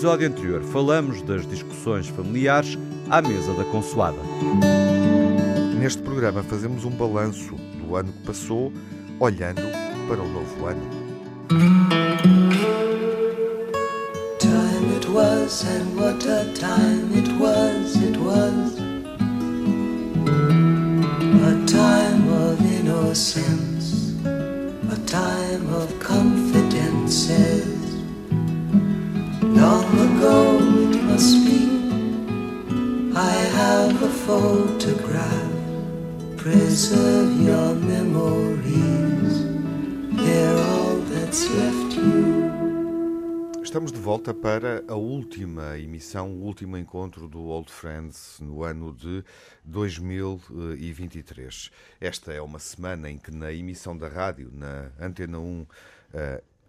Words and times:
episódio 0.00 0.28
anterior 0.28 0.62
falamos 0.62 1.20
das 1.20 1.46
discussões 1.46 2.08
familiares 2.08 2.78
à 3.10 3.20
mesa 3.20 3.52
da 3.52 3.64
consoada. 3.64 4.16
Neste 5.78 6.00
programa 6.00 6.42
fazemos 6.42 6.86
um 6.86 6.90
balanço 6.90 7.54
do 7.78 7.94
ano 7.94 8.10
que 8.10 8.20
passou, 8.20 8.72
olhando 9.18 9.60
para 10.08 10.22
o 10.22 10.26
novo 10.26 10.64
ano. 10.64 10.80
Time 14.38 14.96
it 14.96 15.06
was 15.10 15.66
and 15.66 16.00
what 16.00 16.26
a 16.26 16.46
time 16.54 17.12
it 17.14 17.30
was, 17.38 17.94
it 17.96 18.16
was 18.20 18.80
A 21.44 21.66
time 21.66 22.26
of 22.32 22.58
innocence, 22.64 24.14
a 24.24 24.96
time 25.06 25.39
photograph 34.40 35.52
Preserve 36.38 37.42
your 37.42 37.74
memories 37.74 39.44
They're 40.16 40.56
all 40.72 40.96
that's 41.12 41.46
left 41.50 41.96
you 41.96 42.48
Estamos 43.62 43.92
de 43.92 43.98
volta 43.98 44.32
para 44.32 44.82
a 44.88 44.96
última 44.96 45.78
emissão, 45.78 46.32
o 46.32 46.44
último 46.44 46.78
encontro 46.78 47.28
do 47.28 47.42
Old 47.42 47.70
Friends 47.70 48.40
no 48.40 48.64
ano 48.64 48.92
de 48.92 49.22
2023. 49.64 51.70
Esta 52.00 52.32
é 52.32 52.40
uma 52.40 52.58
semana 52.58 53.08
em 53.08 53.16
que 53.16 53.30
na 53.30 53.52
emissão 53.52 53.96
da 53.96 54.08
rádio, 54.08 54.50
na 54.52 54.90
Antena 54.98 55.38
1, 55.38 55.64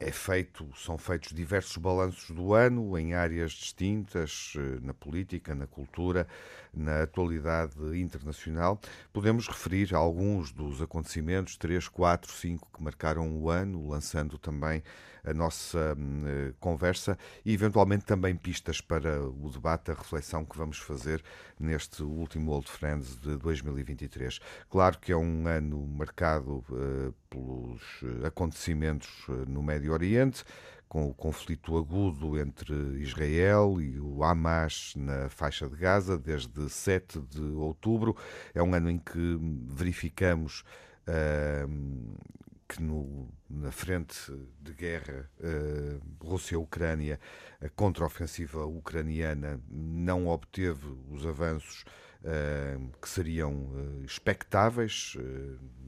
é 0.01 0.11
feito, 0.11 0.67
são 0.75 0.97
feitos 0.97 1.31
diversos 1.31 1.77
balanços 1.77 2.35
do 2.35 2.55
ano 2.55 2.97
em 2.97 3.13
áreas 3.13 3.51
distintas, 3.51 4.53
eh, 4.57 4.79
na 4.81 4.95
política, 4.95 5.53
na 5.53 5.67
cultura, 5.67 6.27
na 6.73 7.03
atualidade 7.03 7.75
internacional. 7.99 8.79
Podemos 9.11 9.47
referir 9.47 9.93
alguns 9.93 10.51
dos 10.51 10.81
acontecimentos, 10.81 11.57
três, 11.57 11.87
quatro, 11.87 12.31
cinco, 12.31 12.67
que 12.73 12.83
marcaram 12.83 13.29
o 13.37 13.49
ano, 13.49 13.89
lançando 13.89 14.37
também 14.37 14.83
a 15.23 15.33
nossa 15.33 15.93
uh, 15.93 16.53
conversa 16.59 17.17
e, 17.45 17.53
eventualmente, 17.53 18.05
também 18.05 18.35
pistas 18.35 18.81
para 18.81 19.21
o 19.21 19.49
debate, 19.49 19.91
a 19.91 19.93
reflexão 19.93 20.43
que 20.43 20.57
vamos 20.57 20.79
fazer 20.79 21.23
neste 21.59 22.01
último 22.01 22.51
Old 22.51 22.69
Friends 22.69 23.17
de 23.17 23.37
2023. 23.37 24.39
Claro 24.69 24.97
que 24.97 25.11
é 25.11 25.17
um 25.17 25.47
ano 25.47 25.85
marcado 25.85 26.63
uh, 26.69 27.13
pelos 27.29 27.81
acontecimentos 28.25 29.09
no 29.47 29.61
Médio 29.61 29.93
Oriente 29.93 30.43
com 30.91 31.07
o 31.07 31.13
conflito 31.13 31.77
agudo 31.77 32.37
entre 32.37 32.75
Israel 32.99 33.79
e 33.79 33.97
o 33.97 34.25
Hamas 34.25 34.93
na 34.97 35.29
faixa 35.29 35.69
de 35.69 35.77
Gaza 35.77 36.17
desde 36.17 36.69
7 36.69 37.21
de 37.29 37.41
outubro. 37.41 38.13
É 38.53 38.61
um 38.61 38.73
ano 38.73 38.89
em 38.89 38.97
que 38.97 39.39
verificamos 39.69 40.65
uh, 41.07 42.19
que 42.67 42.83
no, 42.83 43.29
na 43.49 43.71
frente 43.71 44.33
de 44.59 44.73
guerra 44.73 45.31
uh, 45.39 46.27
Rússia-Ucrânia, 46.27 47.21
a 47.61 47.69
contraofensiva 47.69 48.65
ucraniana 48.65 49.61
não 49.69 50.27
obteve 50.27 50.93
os 51.09 51.25
avanços 51.25 51.85
uh, 52.21 52.91
que 53.01 53.07
seriam 53.07 53.53
uh, 53.53 54.03
expectáveis. 54.03 55.15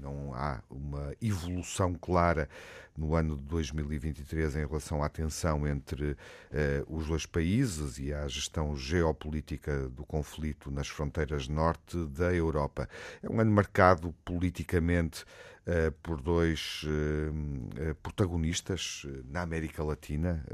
não 0.01 0.33
há 0.33 0.63
uma 0.69 1.13
evolução 1.21 1.93
clara 1.93 2.47
no 2.97 3.15
ano 3.15 3.35
de 3.35 3.43
2023 3.43 4.55
em 4.55 4.65
relação 4.65 5.03
à 5.03 5.09
tensão 5.09 5.67
entre 5.67 6.11
uh, 6.11 6.17
os 6.87 7.07
dois 7.07 7.25
países 7.25 7.97
e 7.97 8.13
à 8.13 8.27
gestão 8.27 8.75
geopolítica 8.75 9.89
do 9.89 10.05
conflito 10.05 10.69
nas 10.69 10.87
fronteiras 10.87 11.47
norte 11.47 11.97
da 12.07 12.33
Europa. 12.33 12.87
É 13.21 13.29
um 13.29 13.39
ano 13.39 13.51
marcado 13.51 14.13
politicamente 14.23 15.23
uh, 15.23 15.91
por 16.03 16.21
dois 16.21 16.83
uh, 16.83 17.95
protagonistas 17.95 19.05
na 19.27 19.41
América 19.41 19.83
Latina, 19.83 20.45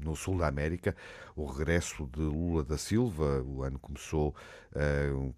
no 0.00 0.16
sul 0.16 0.38
da 0.38 0.48
América, 0.48 0.96
o 1.36 1.46
regresso 1.46 2.08
de 2.12 2.20
Lula 2.20 2.64
da 2.64 2.76
Silva. 2.76 3.42
O 3.42 3.62
ano 3.62 3.78
começou 3.78 4.34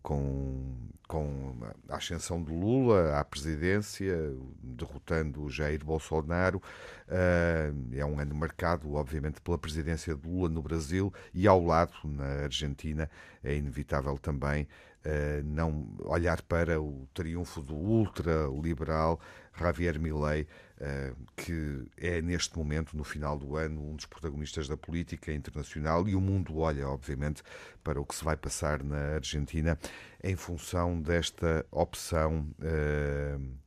com, 0.02 0.74
com 1.06 1.56
a 1.88 1.96
ascensão 1.96 2.42
de 2.42 2.52
Lula 2.52 3.18
à 3.18 3.24
presidência, 3.24 4.34
derrotando 4.62 5.48
Jair 5.50 5.84
Bolsonaro 5.84 6.13
Bolsonaro. 6.14 6.62
Uh, 7.06 7.94
é 7.94 8.04
um 8.04 8.18
ano 8.18 8.34
marcado, 8.34 8.94
obviamente, 8.94 9.40
pela 9.40 9.58
presidência 9.58 10.14
de 10.14 10.28
Lula 10.28 10.48
no 10.48 10.62
Brasil 10.62 11.12
e 11.34 11.46
ao 11.46 11.62
lado, 11.62 11.92
na 12.04 12.44
Argentina, 12.44 13.10
é 13.42 13.54
inevitável 13.54 14.16
também 14.18 14.62
uh, 14.62 15.44
não 15.44 15.86
olhar 16.04 16.40
para 16.42 16.80
o 16.80 17.06
triunfo 17.12 17.60
do 17.60 17.74
ultraliberal 17.74 19.20
Javier 19.56 20.00
Milei, 20.00 20.42
uh, 20.80 21.14
que 21.36 21.84
é 21.98 22.22
neste 22.22 22.56
momento, 22.56 22.96
no 22.96 23.04
final 23.04 23.38
do 23.38 23.54
ano, 23.54 23.90
um 23.90 23.96
dos 23.96 24.06
protagonistas 24.06 24.66
da 24.66 24.76
política 24.76 25.30
internacional 25.30 26.08
e 26.08 26.14
o 26.16 26.20
mundo 26.20 26.56
olha, 26.56 26.88
obviamente, 26.88 27.42
para 27.82 28.00
o 28.00 28.06
que 28.06 28.14
se 28.14 28.24
vai 28.24 28.36
passar 28.36 28.82
na 28.82 29.16
Argentina 29.16 29.78
em 30.22 30.36
função 30.36 30.98
desta 31.02 31.66
opção 31.70 32.46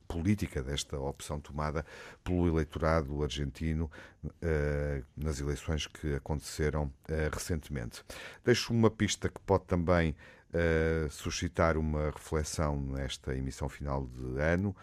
política 0.08 0.62
desta 0.62 0.98
opção 0.98 1.38
tomada 1.38 1.84
pelo 2.24 2.48
eleitorado 2.48 3.22
argentino 3.22 3.90
uh, 4.24 5.04
nas 5.14 5.38
eleições 5.38 5.86
que 5.86 6.14
aconteceram 6.14 6.84
uh, 6.84 7.30
recentemente. 7.30 8.02
Deixo 8.42 8.72
uma 8.72 8.90
pista 8.90 9.28
que 9.28 9.40
pode 9.40 9.64
também 9.66 10.16
uh, 10.48 11.10
suscitar 11.10 11.76
uma 11.76 12.06
reflexão 12.06 12.80
nesta 12.80 13.36
emissão 13.36 13.68
final 13.68 14.06
de 14.06 14.40
ano, 14.40 14.74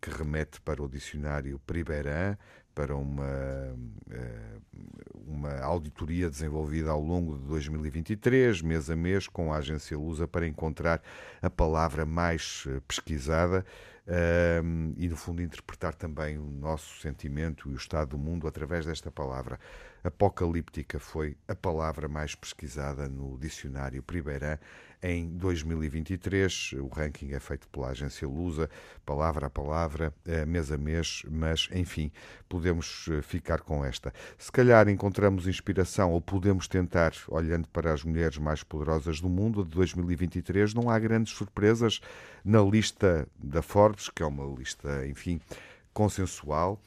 que 0.00 0.10
remete 0.10 0.60
para 0.60 0.82
o 0.82 0.88
dicionário 0.88 1.60
Priberan, 1.60 2.36
para 2.74 2.96
uma, 2.96 3.24
uma 5.24 5.60
auditoria 5.60 6.28
desenvolvida 6.28 6.90
ao 6.90 7.00
longo 7.00 7.38
de 7.38 7.44
2023, 7.44 8.60
mês 8.60 8.90
a 8.90 8.96
mês, 8.96 9.28
com 9.28 9.52
a 9.52 9.58
agência 9.58 9.96
Lusa, 9.96 10.26
para 10.26 10.48
encontrar 10.48 11.00
a 11.40 11.48
palavra 11.48 12.04
mais 12.04 12.66
pesquisada 12.88 13.64
um, 14.10 14.92
e, 14.96 15.08
no 15.08 15.16
fundo, 15.16 15.40
interpretar 15.40 15.94
também 15.94 16.36
o 16.36 16.42
nosso 16.42 17.00
sentimento 17.00 17.70
e 17.70 17.74
o 17.74 17.76
estado 17.76 18.10
do 18.10 18.18
mundo 18.18 18.48
através 18.48 18.84
desta 18.84 19.10
palavra. 19.10 19.58
Apocalíptica 20.02 20.98
foi 20.98 21.36
a 21.46 21.54
palavra 21.54 22.08
mais 22.08 22.34
pesquisada 22.34 23.08
no 23.08 23.38
dicionário 23.38 24.02
Primeira 24.02 24.60
em 25.02 25.28
2023. 25.28 26.74
O 26.80 26.88
ranking 26.88 27.32
é 27.32 27.40
feito 27.40 27.68
pela 27.68 27.88
agência 27.88 28.26
Lusa, 28.28 28.68
palavra 29.04 29.46
a 29.46 29.50
palavra, 29.50 30.12
eh, 30.26 30.44
mês 30.44 30.70
a 30.70 30.78
mês, 30.78 31.22
mas 31.30 31.68
enfim, 31.72 32.10
podemos 32.48 33.06
eh, 33.10 33.22
ficar 33.22 33.60
com 33.60 33.84
esta. 33.84 34.12
Se 34.38 34.50
calhar 34.50 34.88
encontramos 34.88 35.46
inspiração 35.46 36.12
ou 36.12 36.20
podemos 36.20 36.68
tentar, 36.68 37.12
olhando 37.28 37.68
para 37.68 37.92
as 37.92 38.04
mulheres 38.04 38.38
mais 38.38 38.62
poderosas 38.62 39.20
do 39.20 39.28
mundo 39.28 39.64
de 39.64 39.70
2023, 39.70 40.74
não 40.74 40.90
há 40.90 40.98
grandes 40.98 41.32
surpresas 41.32 42.00
na 42.44 42.60
lista 42.62 43.26
da 43.38 43.62
Forbes, 43.62 44.08
que 44.08 44.22
é 44.22 44.26
uma 44.26 44.44
lista, 44.56 45.06
enfim, 45.06 45.40
consensual. 45.92 46.80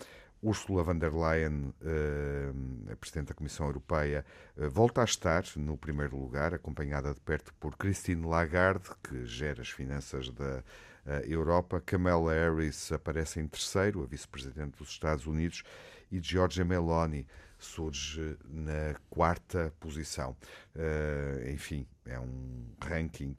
Ursula 0.43 0.83
von 0.83 0.99
der 0.99 1.13
Leyen, 1.13 1.73
eh, 1.81 2.91
a 2.91 2.95
Presidente 2.97 3.29
da 3.29 3.33
Comissão 3.33 3.65
Europeia, 3.65 4.25
eh, 4.57 4.67
volta 4.67 5.01
a 5.01 5.05
estar 5.05 5.43
no 5.55 5.77
primeiro 5.77 6.17
lugar, 6.17 6.53
acompanhada 6.53 7.13
de 7.13 7.21
perto 7.21 7.53
por 7.53 7.77
Christine 7.77 8.27
Lagarde, 8.27 8.89
que 9.01 9.25
gera 9.25 9.61
as 9.61 9.69
finanças 9.69 10.29
da 10.29 10.61
eh, 11.05 11.23
Europa. 11.27 11.81
Kamala 11.85 12.33
Harris 12.33 12.91
aparece 12.91 13.39
em 13.39 13.47
terceiro, 13.47 14.03
a 14.03 14.05
Vice-Presidente 14.05 14.77
dos 14.77 14.89
Estados 14.89 15.25
Unidos, 15.25 15.63
e 16.11 16.19
Giorgia 16.19 16.65
Meloni 16.65 17.25
surge 17.57 18.37
na 18.49 18.95
quarta 19.09 19.73
posição. 19.79 20.35
enfim, 21.49 21.87
é 22.05 22.19
um 22.19 22.65
ranking 22.81 23.33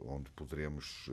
onde 0.00 0.30
poderemos 0.30 1.10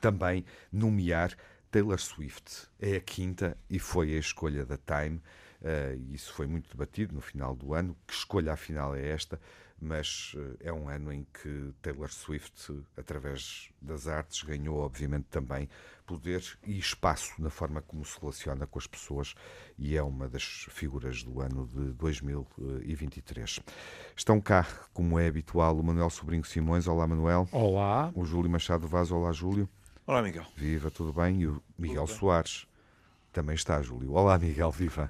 também 0.00 0.44
nomear 0.72 1.36
Taylor 1.70 1.98
Swift 2.00 2.68
é 2.80 2.96
a 2.96 3.00
quinta 3.00 3.56
e 3.68 3.78
foi 3.78 4.14
a 4.16 4.18
escolha 4.18 4.66
da 4.66 4.76
Time. 4.76 5.22
Uh, 5.60 6.12
isso 6.12 6.32
foi 6.32 6.46
muito 6.46 6.68
debatido 6.70 7.14
no 7.14 7.20
final 7.20 7.54
do 7.54 7.74
ano. 7.74 7.96
Que 8.06 8.12
escolha 8.12 8.52
afinal 8.52 8.94
é 8.94 9.08
esta? 9.08 9.40
Mas 9.80 10.34
uh, 10.34 10.56
é 10.60 10.72
um 10.72 10.88
ano 10.88 11.12
em 11.12 11.24
que 11.32 11.72
Taylor 11.80 12.10
Swift, 12.10 12.72
através 12.96 13.70
das 13.80 14.08
artes, 14.08 14.42
ganhou, 14.42 14.78
obviamente, 14.78 15.26
também 15.30 15.68
poder 16.04 16.42
e 16.66 16.76
espaço 16.76 17.32
na 17.38 17.50
forma 17.50 17.80
como 17.80 18.04
se 18.04 18.18
relaciona 18.20 18.66
com 18.66 18.78
as 18.78 18.86
pessoas 18.88 19.34
e 19.78 19.96
é 19.96 20.02
uma 20.02 20.28
das 20.28 20.66
figuras 20.70 21.22
do 21.22 21.40
ano 21.40 21.68
de 21.68 21.92
2023. 21.92 23.60
Estão 24.16 24.40
cá, 24.40 24.66
como 24.92 25.20
é 25.20 25.28
habitual, 25.28 25.78
o 25.78 25.84
Manuel 25.84 26.10
Sobrinho 26.10 26.44
Simões. 26.44 26.88
Olá, 26.88 27.06
Manuel. 27.06 27.48
Olá. 27.52 28.10
O 28.14 28.24
Júlio 28.24 28.50
Machado 28.50 28.88
Vaz. 28.88 29.12
Olá, 29.12 29.30
Júlio. 29.30 29.68
Olá, 30.10 30.22
Miguel. 30.22 30.44
Viva, 30.56 30.90
tudo 30.90 31.12
bem? 31.12 31.42
E 31.42 31.46
o 31.46 31.62
Miguel 31.78 32.04
Soares 32.08 32.66
também 33.32 33.54
está, 33.54 33.80
Júlio. 33.80 34.12
Olá, 34.12 34.36
Miguel, 34.36 34.68
viva. 34.72 35.08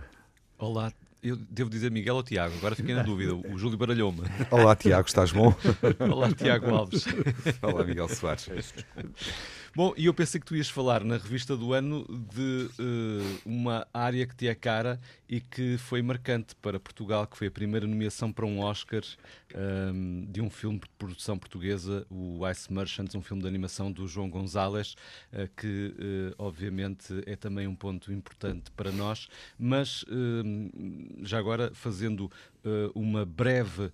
Olá, 0.58 0.92
eu 1.22 1.36
devo 1.36 1.70
dizer 1.70 1.90
Miguel 1.90 2.16
ou 2.16 2.22
Tiago, 2.22 2.54
agora 2.58 2.76
fiquei 2.76 2.94
na 2.94 3.02
dúvida. 3.02 3.34
O 3.34 3.56
Júlio 3.56 3.78
baralhou-me. 3.78 4.20
Olá, 4.50 4.76
Tiago, 4.76 5.08
estás 5.08 5.32
bom? 5.32 5.54
Olá, 6.12 6.30
Tiago 6.34 6.74
Alves. 6.74 7.06
Olá, 7.62 7.82
Miguel 7.82 8.10
Soares. 8.10 8.74
Bom, 9.72 9.94
e 9.96 10.06
eu 10.06 10.12
pensei 10.12 10.40
que 10.40 10.46
tu 10.46 10.56
ias 10.56 10.68
falar 10.68 11.04
na 11.04 11.16
revista 11.16 11.56
do 11.56 11.72
ano 11.72 12.04
de 12.34 12.68
uh, 12.80 13.40
uma 13.46 13.86
área 13.94 14.26
que 14.26 14.34
te 14.34 14.48
é 14.48 14.54
cara 14.54 15.00
e 15.28 15.40
que 15.40 15.78
foi 15.78 16.02
marcante 16.02 16.56
para 16.56 16.80
Portugal, 16.80 17.24
que 17.24 17.38
foi 17.38 17.46
a 17.46 17.50
primeira 17.52 17.86
nomeação 17.86 18.32
para 18.32 18.44
um 18.44 18.58
Oscar 18.58 19.02
um, 19.54 20.26
de 20.28 20.40
um 20.40 20.50
filme 20.50 20.80
de 20.80 20.88
produção 20.98 21.38
portuguesa, 21.38 22.04
o 22.10 22.40
Ice 22.50 22.72
Merchants, 22.72 23.14
um 23.14 23.22
filme 23.22 23.42
de 23.42 23.48
animação 23.48 23.92
do 23.92 24.08
João 24.08 24.28
Gonzalez, 24.28 24.96
uh, 25.32 25.48
que 25.56 25.94
uh, 25.96 26.34
obviamente 26.36 27.22
é 27.24 27.36
também 27.36 27.68
um 27.68 27.76
ponto 27.76 28.12
importante 28.12 28.72
para 28.72 28.90
nós, 28.90 29.28
mas 29.56 30.04
já 31.22 31.38
agora 31.38 31.70
fazendo 31.74 32.30
uma 32.94 33.24
breve 33.24 33.84
uh, 33.84 33.92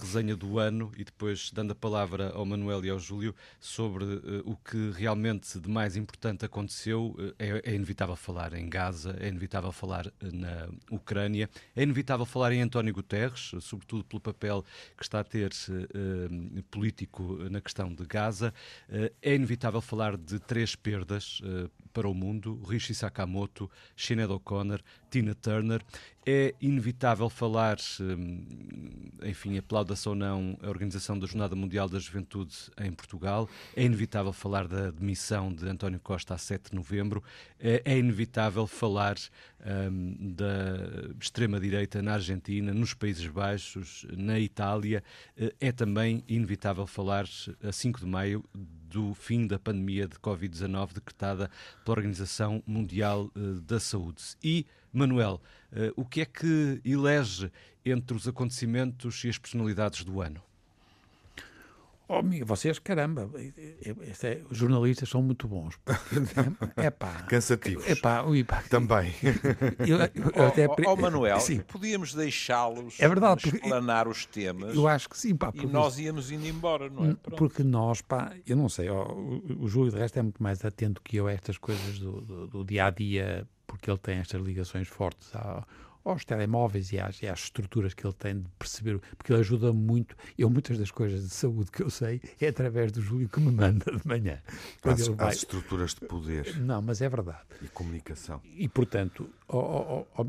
resenha 0.00 0.34
do 0.36 0.58
ano 0.58 0.92
e 0.96 1.04
depois 1.04 1.50
dando 1.50 1.72
a 1.72 1.74
palavra 1.74 2.30
ao 2.30 2.44
Manuel 2.44 2.84
e 2.84 2.90
ao 2.90 2.98
Júlio 2.98 3.34
sobre 3.58 4.04
uh, 4.04 4.42
o 4.44 4.56
que 4.56 4.90
realmente 4.90 5.58
de 5.58 5.68
mais 5.68 5.96
importante 5.96 6.44
aconteceu. 6.44 7.14
É, 7.38 7.70
é, 7.70 7.74
inevitável 7.74 8.16
falar 8.16 8.54
em 8.54 8.68
Gaza, 8.68 9.16
é 9.20 9.28
inevitável 9.28 9.72
falar 9.72 10.12
na 10.20 10.68
Ucrânia, 10.90 11.48
é 11.74 11.82
inevitável 11.82 12.26
falar 12.26 12.52
em 12.52 12.62
António 12.62 12.92
Guterres, 12.92 13.52
sobretudo 13.60 14.04
pelo 14.04 14.20
papel 14.20 14.64
que 14.96 15.02
está 15.02 15.20
a 15.20 15.24
ter 15.24 15.50
político 16.70 17.38
na 17.50 17.60
questão 17.60 17.92
de 17.92 18.04
Gaza. 18.06 18.52
é 19.22 19.34
inevitável 19.34 19.80
falar 19.80 20.16
de 20.16 20.38
três 20.38 20.74
perdas 20.74 21.40
para 21.92 22.08
o 22.08 22.14
mundo: 22.14 22.62
Rishi 22.68 22.94
Sakamoto, 22.94 23.70
Sinead 23.96 24.32
O'Connor, 24.32 24.80
Tina 25.10 25.34
Turner. 25.34 25.82
É 26.26 26.54
inevitável 26.60 27.30
falar, 27.30 27.78
hum, 27.98 28.44
enfim, 29.24 29.56
aplauda-se 29.56 30.06
ou 30.08 30.14
não 30.14 30.56
a 30.62 30.68
organização 30.68 31.18
da 31.18 31.26
Jornada 31.26 31.56
Mundial 31.56 31.88
da 31.88 31.98
Juventude 31.98 32.54
em 32.78 32.92
Portugal. 32.92 33.48
É 33.74 33.82
inevitável 33.82 34.32
falar 34.32 34.68
da 34.68 34.90
demissão 34.90 35.52
de 35.52 35.66
António 35.66 35.98
Costa 35.98 36.34
a 36.34 36.38
7 36.38 36.70
de 36.70 36.76
novembro. 36.76 37.24
É, 37.58 37.82
é 37.84 37.98
inevitável 37.98 38.66
falar 38.66 39.16
um, 39.90 40.34
da 40.34 41.14
extrema-direita 41.20 42.02
na 42.02 42.14
Argentina, 42.14 42.72
nos 42.72 42.94
Países 42.94 43.26
Baixos, 43.26 44.06
na 44.16 44.38
Itália. 44.38 45.02
Eh, 45.36 45.54
é 45.60 45.72
também 45.72 46.22
inevitável 46.28 46.86
falar, 46.86 47.26
a 47.62 47.72
5 47.72 48.00
de 48.00 48.06
maio, 48.06 48.44
do 48.90 49.14
fim 49.14 49.46
da 49.46 49.58
pandemia 49.58 50.08
de 50.08 50.16
Covid-19 50.16 50.94
decretada 50.94 51.48
pela 51.84 51.96
Organização 51.96 52.62
Mundial 52.66 53.30
uh, 53.36 53.60
da 53.60 53.78
Saúde. 53.78 54.22
E, 54.42 54.66
Manuel, 54.92 55.40
uh, 55.72 55.92
o 55.94 56.04
que 56.04 56.20
é 56.20 56.24
que 56.24 56.80
elege 56.84 57.50
entre 57.84 58.16
os 58.16 58.26
acontecimentos 58.26 59.22
e 59.24 59.28
as 59.28 59.38
personalidades 59.38 60.04
do 60.04 60.20
ano? 60.20 60.42
Oh, 62.12 62.16
amigo, 62.16 62.44
vocês, 62.44 62.76
caramba, 62.80 63.30
é, 63.36 64.42
os 64.50 64.58
jornalistas 64.58 65.08
são 65.08 65.22
muito 65.22 65.46
bons. 65.46 65.78
É 66.76 66.90
pá. 66.90 67.22
Cansativos. 67.28 67.86
É 67.86 67.94
pá, 67.94 68.22
ui, 68.22 68.42
pá. 68.42 68.62
Também. 68.68 69.14
Eu, 69.78 69.98
eu, 69.98 70.30
eu 70.34 70.46
até... 70.46 70.66
oh, 70.66 70.74
oh, 70.86 70.96
Manuel, 70.96 71.38
sim. 71.38 71.60
podíamos 71.60 72.12
deixá-los 72.12 72.98
é 72.98 73.06
verdade, 73.06 73.46
explanar 73.46 74.08
os 74.08 74.26
temas. 74.26 74.74
Eu 74.74 74.88
acho 74.88 75.08
que 75.08 75.16
sim, 75.16 75.36
pá. 75.36 75.52
E 75.54 75.66
nós 75.66 75.98
íamos 75.98 76.32
indo 76.32 76.46
embora, 76.46 76.88
não 76.88 77.10
é? 77.10 77.14
Pronto. 77.14 77.36
Porque 77.36 77.62
nós, 77.62 78.00
pá, 78.00 78.34
eu 78.44 78.56
não 78.56 78.68
sei, 78.68 78.90
oh, 78.90 79.04
o, 79.04 79.64
o 79.64 79.68
Júlio 79.68 79.92
de 79.92 79.98
resto 79.98 80.18
é 80.18 80.22
muito 80.22 80.42
mais 80.42 80.64
atento 80.64 81.00
que 81.02 81.16
eu 81.16 81.28
a 81.28 81.32
estas 81.32 81.58
coisas 81.58 82.00
do, 82.00 82.20
do, 82.20 82.46
do 82.48 82.64
dia 82.64 82.86
a 82.86 82.90
dia, 82.90 83.46
porque 83.68 83.88
ele 83.88 83.98
tem 83.98 84.18
estas 84.18 84.42
ligações 84.42 84.88
fortes 84.88 85.30
ao 85.34 85.64
aos 86.04 86.24
telemóveis 86.24 86.92
e 86.92 86.98
às, 86.98 87.22
e 87.22 87.28
às, 87.28 87.40
estruturas 87.40 87.94
que 87.94 88.06
ele 88.06 88.14
tem 88.14 88.40
de 88.40 88.48
perceber, 88.58 89.00
porque 89.16 89.32
ele 89.32 89.40
ajuda 89.40 89.72
muito. 89.72 90.16
Eu, 90.38 90.48
muitas 90.50 90.78
das 90.78 90.90
coisas 90.90 91.22
de 91.22 91.30
saúde 91.30 91.70
que 91.70 91.82
eu 91.82 91.90
sei 91.90 92.20
é 92.40 92.48
através 92.48 92.92
do 92.92 93.00
Júlio 93.00 93.28
que 93.28 93.40
me 93.40 93.50
manda 93.50 93.84
de 93.90 94.06
manhã. 94.06 94.40
As, 94.82 95.06
vai... 95.08 95.28
as 95.28 95.36
estruturas 95.36 95.94
de 95.94 96.06
poder. 96.06 96.56
Não, 96.60 96.80
mas 96.80 97.00
é 97.00 97.08
verdade. 97.08 97.40
E 97.62 97.68
comunicação. 97.68 98.40
E, 98.44 98.68
portanto, 98.68 99.28
ó 99.48 100.06
oh, 100.16 100.22
oh, 100.22 100.26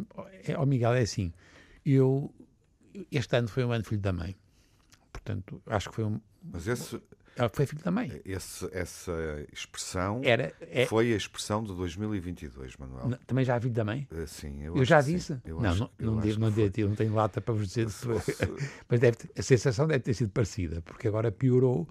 oh, 0.57 0.65
Miguel, 0.65 0.93
é 0.93 1.01
assim, 1.01 1.33
eu, 1.85 2.33
este 3.11 3.35
ano 3.37 3.47
foi 3.47 3.63
um 3.63 3.71
ano 3.71 3.83
filho 3.83 4.01
da 4.01 4.13
mãe. 4.13 4.35
Portanto, 5.11 5.61
acho 5.67 5.89
que 5.89 5.95
foi 5.95 6.05
um... 6.05 6.19
Mas 6.43 6.67
esse, 6.67 6.99
ela 7.41 7.49
foi 7.51 7.65
filho 7.65 7.83
da 7.83 7.91
mãe. 7.91 8.21
Esse, 8.23 8.69
essa 8.71 9.11
expressão 9.51 10.21
Era, 10.23 10.53
é... 10.61 10.85
foi 10.85 11.11
a 11.11 11.15
expressão 11.15 11.63
de 11.63 11.73
2022, 11.73 12.77
Manuel. 12.77 13.09
Não, 13.09 13.17
também 13.25 13.43
já 13.43 13.55
há 13.55 13.59
filho 13.61 13.73
da 13.73 13.83
mãe? 13.83 14.07
Uh, 14.11 14.27
sim, 14.27 14.63
eu, 14.63 14.77
eu 14.77 14.85
já 14.85 15.01
disse? 15.01 15.37
Eu 15.43 15.59
não, 15.59 15.69
acho, 15.69 15.79
não, 15.79 15.89
não, 15.99 16.21
não, 16.21 16.51
não, 16.51 16.87
não 16.89 16.95
tenho 16.95 17.13
lata 17.15 17.41
para 17.41 17.53
vos 17.53 17.67
dizer. 17.67 17.87
Mas 18.87 18.99
deve, 18.99 19.17
a 19.35 19.41
sensação 19.41 19.87
deve 19.87 20.01
ter 20.01 20.13
sido 20.13 20.29
parecida, 20.29 20.81
porque 20.81 21.07
agora 21.07 21.31
piorou 21.31 21.87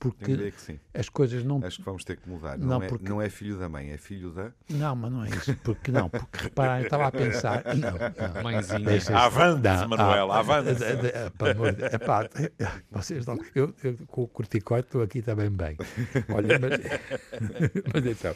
porque 0.00 0.52
as 0.94 1.10
coisas 1.10 1.44
não. 1.44 1.60
Acho 1.62 1.76
que 1.76 1.84
vamos 1.84 2.04
ter 2.04 2.16
que 2.16 2.26
mudar. 2.26 2.56
Não, 2.56 2.66
não, 2.66 2.82
é, 2.82 2.88
porque... 2.88 3.06
não 3.06 3.20
é 3.20 3.28
filho 3.28 3.58
da 3.58 3.68
mãe, 3.68 3.90
é 3.90 3.98
filho 3.98 4.30
da. 4.30 4.50
Não, 4.70 4.96
mas 4.96 5.12
não 5.12 5.24
é 5.24 5.28
isso. 5.28 5.54
Porque 5.62 5.92
não, 5.92 6.08
porque 6.08 6.44
repara, 6.44 6.80
eu 6.80 6.84
estava 6.84 7.06
a 7.06 7.12
pensar. 7.12 7.62
Não, 7.76 7.92
não. 7.92 8.42
Mãezinha. 8.42 9.18
Avante, 9.18 9.62
não, 9.62 9.88
Manuel, 9.88 10.32
avante. 10.32 10.70
Epá, 11.92 12.26
vocês 12.90 13.26
não. 13.26 13.38
Eu, 13.54 13.74
eu 13.84 13.94
com 14.06 14.22
o 14.22 14.28
corticoide 14.28 14.86
estou 14.86 15.02
aqui 15.02 15.20
também 15.20 15.50
bem. 15.50 15.76
Olha, 16.30 16.58
mas, 16.58 16.80
mas 17.92 18.06
então. 18.06 18.34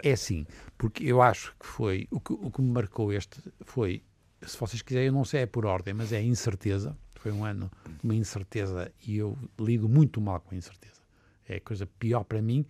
É 0.00 0.12
assim, 0.12 0.46
porque 0.78 1.04
eu 1.04 1.20
acho 1.20 1.56
que 1.58 1.66
foi. 1.66 2.06
O 2.08 2.20
que, 2.20 2.32
o 2.34 2.52
que 2.52 2.62
me 2.62 2.70
marcou 2.70 3.12
este 3.12 3.40
foi. 3.62 4.04
Se 4.42 4.56
vocês 4.56 4.80
quiserem, 4.80 5.08
eu 5.08 5.12
não 5.12 5.24
sei 5.24 5.40
é 5.40 5.46
por 5.46 5.66
ordem, 5.66 5.92
mas 5.92 6.12
é 6.12 6.18
a 6.18 6.22
incerteza 6.22 6.96
foi 7.24 7.32
um 7.32 7.42
ano 7.42 7.70
de 7.86 8.04
uma 8.04 8.14
incerteza 8.14 8.92
e 9.06 9.16
eu 9.16 9.38
lido 9.58 9.88
muito 9.88 10.20
mal 10.20 10.40
com 10.40 10.54
a 10.54 10.58
incerteza. 10.58 11.00
É 11.48 11.56
a 11.56 11.60
coisa 11.60 11.86
pior 11.86 12.22
para 12.22 12.42
mim, 12.42 12.66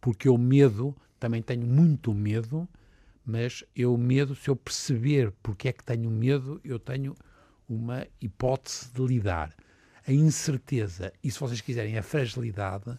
porque 0.00 0.28
eu 0.28 0.38
medo, 0.38 0.94
também 1.18 1.42
tenho 1.42 1.66
muito 1.66 2.14
medo, 2.14 2.68
mas 3.26 3.64
eu 3.74 3.98
medo, 3.98 4.36
se 4.36 4.48
eu 4.48 4.54
perceber 4.54 5.32
porque 5.42 5.66
é 5.66 5.72
que 5.72 5.82
tenho 5.82 6.08
medo, 6.12 6.60
eu 6.62 6.78
tenho 6.78 7.16
uma 7.68 8.06
hipótese 8.20 8.92
de 8.92 9.02
lidar. 9.04 9.52
A 10.06 10.12
incerteza 10.12 11.12
e, 11.22 11.28
se 11.28 11.40
vocês 11.40 11.60
quiserem, 11.60 11.98
a 11.98 12.02
fragilidade, 12.02 12.96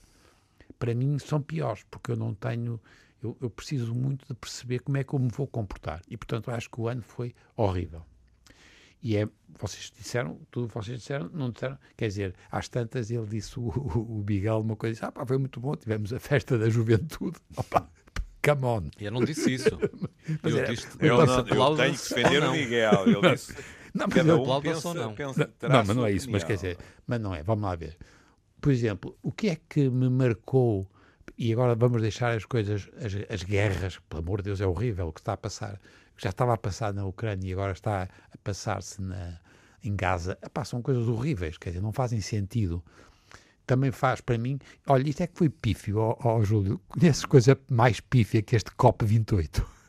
para 0.78 0.94
mim 0.94 1.18
são 1.18 1.42
piores, 1.42 1.86
porque 1.90 2.12
eu 2.12 2.18
não 2.18 2.34
tenho. 2.34 2.78
Eu, 3.24 3.38
eu 3.40 3.50
preciso 3.50 3.96
muito 3.96 4.28
de 4.28 4.34
perceber 4.34 4.80
como 4.80 4.98
é 4.98 5.04
que 5.06 5.14
eu 5.14 5.20
me 5.20 5.30
vou 5.30 5.48
comportar. 5.48 6.02
E, 6.10 6.18
portanto, 6.18 6.52
acho 6.52 6.70
que 6.70 6.82
o 6.82 6.90
ano 6.90 7.02
foi 7.02 7.34
horrível. 7.56 8.06
E 9.02 9.16
é, 9.18 9.28
vocês 9.60 9.92
disseram, 9.96 10.40
tudo 10.52 10.68
vocês 10.68 11.00
disseram, 11.00 11.30
não 11.34 11.52
disseram, 11.52 11.78
quer 11.96 12.08
dizer, 12.08 12.36
às 12.52 12.68
tantas 12.68 13.10
ele 13.10 13.26
disse, 13.26 13.60
o, 13.60 13.64
o, 13.64 14.20
o 14.20 14.26
Miguel, 14.28 14.60
uma 14.60 14.76
coisa, 14.76 14.94
disse, 14.94 15.06
ah 15.06 15.12
pá, 15.12 15.26
foi 15.26 15.38
muito 15.38 15.60
bom, 15.60 15.76
tivemos 15.76 16.12
a 16.14 16.20
festa 16.20 16.58
da 16.58 16.70
juventude, 16.70 17.38
opa, 17.56 17.90
come 18.44 18.66
on. 18.66 18.84
Eu 19.00 19.12
não 19.12 19.24
disse 19.24 19.54
isso. 19.54 19.70
eu, 20.44 20.58
era, 20.58 20.74
disse, 20.74 20.88
eu, 21.00 21.26
não, 21.26 21.38
eu 21.40 21.76
tenho 21.78 21.94
que 21.96 22.10
defender 22.10 22.44
o 22.44 22.52
Miguel, 22.52 23.04
ele 23.08 23.32
disse... 23.32 23.56
Não, 23.92 24.06
mas 24.06 24.14
Cada 24.14 24.36
um 24.38 24.62
pensa, 24.62 24.94
não. 24.94 25.16
Pensa, 25.16 25.50
não, 25.64 25.70
não, 25.70 25.84
mas 25.84 25.96
não 25.98 26.06
é 26.06 26.12
isso, 26.12 26.30
mas 26.30 26.44
quer 26.44 26.54
dizer, 26.54 26.78
mas 27.08 27.20
não 27.20 27.34
é, 27.34 27.42
vamos 27.42 27.64
lá 27.64 27.76
ver. 27.76 27.98
Por 28.62 28.72
exemplo, 28.72 29.18
o 29.24 29.32
que 29.32 29.50
é 29.50 29.58
que 29.68 29.90
me 29.90 30.08
marcou, 30.08 30.88
e 31.36 31.52
agora 31.52 31.74
vamos 31.74 32.00
deixar 32.00 32.38
as 32.38 32.46
coisas, 32.46 32.88
as, 32.98 33.14
as 33.28 33.44
guerras, 33.44 33.98
pelo 34.08 34.22
amor 34.22 34.44
de 34.44 34.50
Deus, 34.50 34.62
é 34.62 34.68
horrível 34.68 35.08
o 35.08 35.12
que 35.12 35.22
está 35.22 35.34
a 35.34 35.38
passar, 35.38 35.82
já 36.20 36.30
estava 36.30 36.54
a 36.54 36.58
passar 36.58 36.94
na 36.94 37.06
Ucrânia 37.06 37.50
e 37.50 37.54
agora 37.54 37.72
está 37.72 38.04
a 38.04 38.38
passar-se 38.44 39.02
em 39.84 39.96
Gaza, 39.96 40.38
epá, 40.44 40.66
são 40.66 40.82
coisas 40.82 41.08
horríveis, 41.08 41.58
quer 41.58 41.70
dizer, 41.70 41.82
não 41.82 41.94
fazem 41.94 42.20
sentido. 42.22 42.84
Também 43.66 43.92
faz 43.92 44.20
para 44.20 44.38
mim, 44.38 44.60
olha, 44.88 45.08
isto 45.08 45.22
é 45.22 45.28
que 45.28 45.38
foi 45.38 45.48
pífio, 45.48 46.00
ó, 46.00 46.18
ó 46.24 46.44
Júlio, 46.44 46.82
conheces 46.88 47.24
coisa 47.26 47.58
mais 47.70 48.00
pífia 48.00 48.42
que 48.42 48.56
este 48.56 48.72
COP28? 48.72 49.64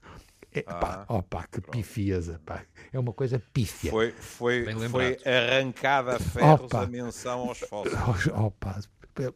É, 0.53 0.65
ah, 0.67 1.23
pá, 1.23 1.47
que 1.47 1.61
pifieza, 1.61 2.41
pá. 2.45 2.65
É 2.93 2.99
uma 2.99 3.13
coisa 3.13 3.41
pífia. 3.53 3.89
Foi, 3.89 4.11
foi, 4.11 4.65
foi 4.89 5.17
arrancada 5.25 6.17
a 6.17 6.19
ferros 6.19 6.63
opa, 6.63 6.83
a 6.83 6.87
menção 6.89 7.49
aos 7.49 7.61
fósseis. 7.61 8.27
Opa, 8.35 8.81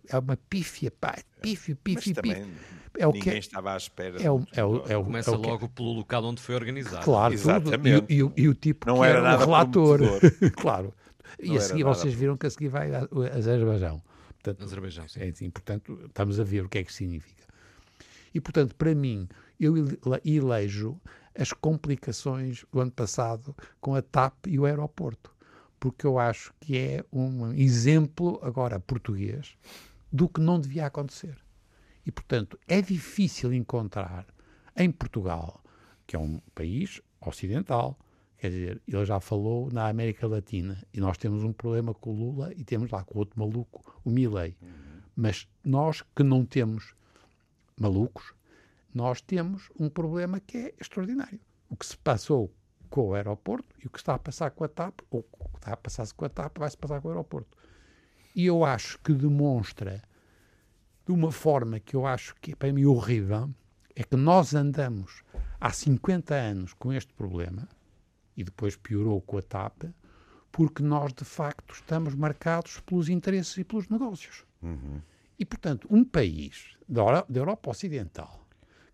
é 0.09 0.19
uma 0.19 0.37
pífia, 0.37 0.91
pá. 0.91 1.17
Pífio, 1.41 1.77
pífio, 1.77 2.15
pífio 2.15 2.47
é 2.99 3.07
o 3.07 3.13
Ninguém 3.13 3.33
que 3.35 3.39
estava 3.39 3.73
à 3.73 3.77
espera. 3.77 4.23
É 4.23 4.31
o, 4.31 4.45
é 4.53 4.65
o, 4.65 4.85
é 4.87 4.97
o, 4.97 5.05
Começa 5.05 5.31
é 5.31 5.35
o 5.35 5.37
logo 5.37 5.69
pelo 5.69 5.93
local 5.93 6.25
onde 6.25 6.41
foi 6.41 6.55
organizado. 6.55 7.05
Claro, 7.05 7.35
Exatamente. 7.35 8.01
tudo. 8.03 8.13
E, 8.13 8.41
e, 8.41 8.45
e, 8.45 8.49
o 8.49 8.55
tipo 8.55 8.87
não 8.87 9.05
era, 9.05 9.19
era 9.19 9.23
nada 9.23 9.43
o 9.43 9.47
relator. 9.47 10.01
claro. 10.57 10.95
E 11.39 11.49
não 11.49 11.57
a 11.57 11.61
seguir 11.61 11.83
vocês 11.83 12.15
viram 12.15 12.37
que 12.37 12.47
a 12.47 12.51
seguir 12.51 12.69
vai 12.69 12.95
a 12.95 13.09
Azerbaijão. 13.37 14.01
Portanto, 14.43 14.65
Azerbaijão, 14.65 15.09
sim. 15.09 15.21
É 15.21 15.29
assim, 15.29 15.51
portanto, 15.51 16.01
estamos 16.07 16.39
a 16.39 16.45
ver 16.45 16.65
o 16.65 16.69
que 16.69 16.79
é 16.79 16.85
que 16.85 16.93
significa. 16.93 17.45
E, 18.33 18.41
portanto, 18.41 18.75
para 18.75 18.95
mim, 18.95 19.29
eu 19.59 19.75
elejo 20.25 21.01
as 21.37 21.53
complicações 21.53 22.65
do 22.73 22.81
ano 22.81 22.91
passado 22.91 23.57
com 23.81 23.95
a 23.95 24.03
TAP 24.03 24.47
e 24.47 24.59
o 24.59 24.67
aeroporto, 24.67 25.34
porque 25.85 26.07
eu 26.07 26.19
acho 26.19 26.51
que 26.61 26.79
é 26.79 27.05
um 27.13 27.53
exemplo, 27.53 28.41
agora 28.43 28.81
português, 28.81 29.55
do 30.11 30.27
que 30.27 30.41
não 30.41 30.59
devia 30.59 30.87
acontecer. 30.87 31.37
E, 32.07 32.11
portanto, 32.11 32.59
é 32.67 32.81
difícil 32.81 33.53
encontrar 33.53 34.27
em 34.75 34.91
Portugal, 34.91 35.63
que 36.07 36.17
é 36.17 36.19
um 36.19 36.41
país 36.55 37.03
ocidental, 37.21 37.99
Quer 38.39 38.51
dizer, 38.51 38.83
ele 38.89 39.05
já 39.05 39.21
falou 39.21 39.71
na 39.71 39.89
América 39.89 40.27
Latina 40.27 40.83
e 40.93 41.01
nós 41.01 41.19
temos 41.19 41.45
um 41.45 41.53
problema 41.53 41.93
com 41.93 42.11
o 42.11 42.15
Lula 42.15 42.53
e 42.55 42.65
temos 42.65 42.91
lá 42.91 43.05
com 43.05 43.17
o 43.17 43.19
outro 43.19 43.39
maluco, 43.39 44.01
o 44.03 44.11
Milley. 44.11 44.57
Uhum. 44.63 44.69
Mas 45.15 45.47
nós 45.63 46.03
que 46.17 46.23
não 46.23 46.47
temos 46.47 46.95
malucos, 47.79 48.33
nós 48.95 49.21
temos 49.21 49.71
um 49.79 49.91
problema 49.91 50.41
que 50.41 50.57
é 50.57 50.75
extraordinário. 50.81 51.41
O 51.69 51.77
que 51.77 51.85
se 51.85 51.97
passou 51.99 52.51
com 52.95 53.09
o 53.09 53.15
aeroporto 53.15 53.75
e 53.83 53.89
o 53.89 53.91
que 53.91 53.99
está 53.99 54.15
a 54.15 54.19
passar 54.21 54.53
com 54.53 54.63
a 54.63 54.69
TAP, 54.69 55.01
ou 55.11 55.27
o 55.33 55.49
que 55.49 55.57
está 55.57 55.73
a 55.73 55.77
passar-se 55.77 56.15
com 56.15 56.27
a 56.27 56.29
TAP, 56.29 56.59
vai-se 56.59 56.77
passar 56.77 57.01
com 57.01 57.09
o 57.09 57.11
aeroporto. 57.11 57.59
E 58.37 58.47
eu 58.47 58.65
acho 58.65 59.01
que 59.01 59.13
demonstra, 59.13 60.01
de 61.05 61.11
uma 61.11 61.33
forma 61.33 61.81
que 61.81 61.97
eu 61.97 62.07
acho 62.07 62.37
que 62.41 62.53
é 62.53 62.55
para 62.55 62.73
mim 62.73 62.85
horrível, 62.85 63.51
é 63.97 64.05
que 64.05 64.15
nós 64.15 64.55
andamos 64.55 65.25
há 65.61 65.73
50 65.73 66.37
anos 66.37 66.73
com 66.73 66.93
este 66.93 67.13
problema, 67.15 67.69
e 68.37 68.45
depois 68.45 68.77
piorou 68.77 69.21
com 69.21 69.39
a 69.39 69.43
TAP, 69.43 69.87
porque 70.53 70.81
nós, 70.81 71.13
de 71.13 71.25
facto, 71.25 71.75
estamos 71.75 72.15
marcados 72.15 72.79
pelos 72.79 73.09
interesses 73.09 73.59
e 73.59 73.65
pelos 73.65 73.89
negócios. 73.89 74.45
Uhum. 74.63 75.03
E, 75.37 75.45
portanto, 75.45 75.89
um 75.91 76.05
país 76.05 76.77
da 76.89 77.27
Europa 77.29 77.71
Ocidental 77.71 78.47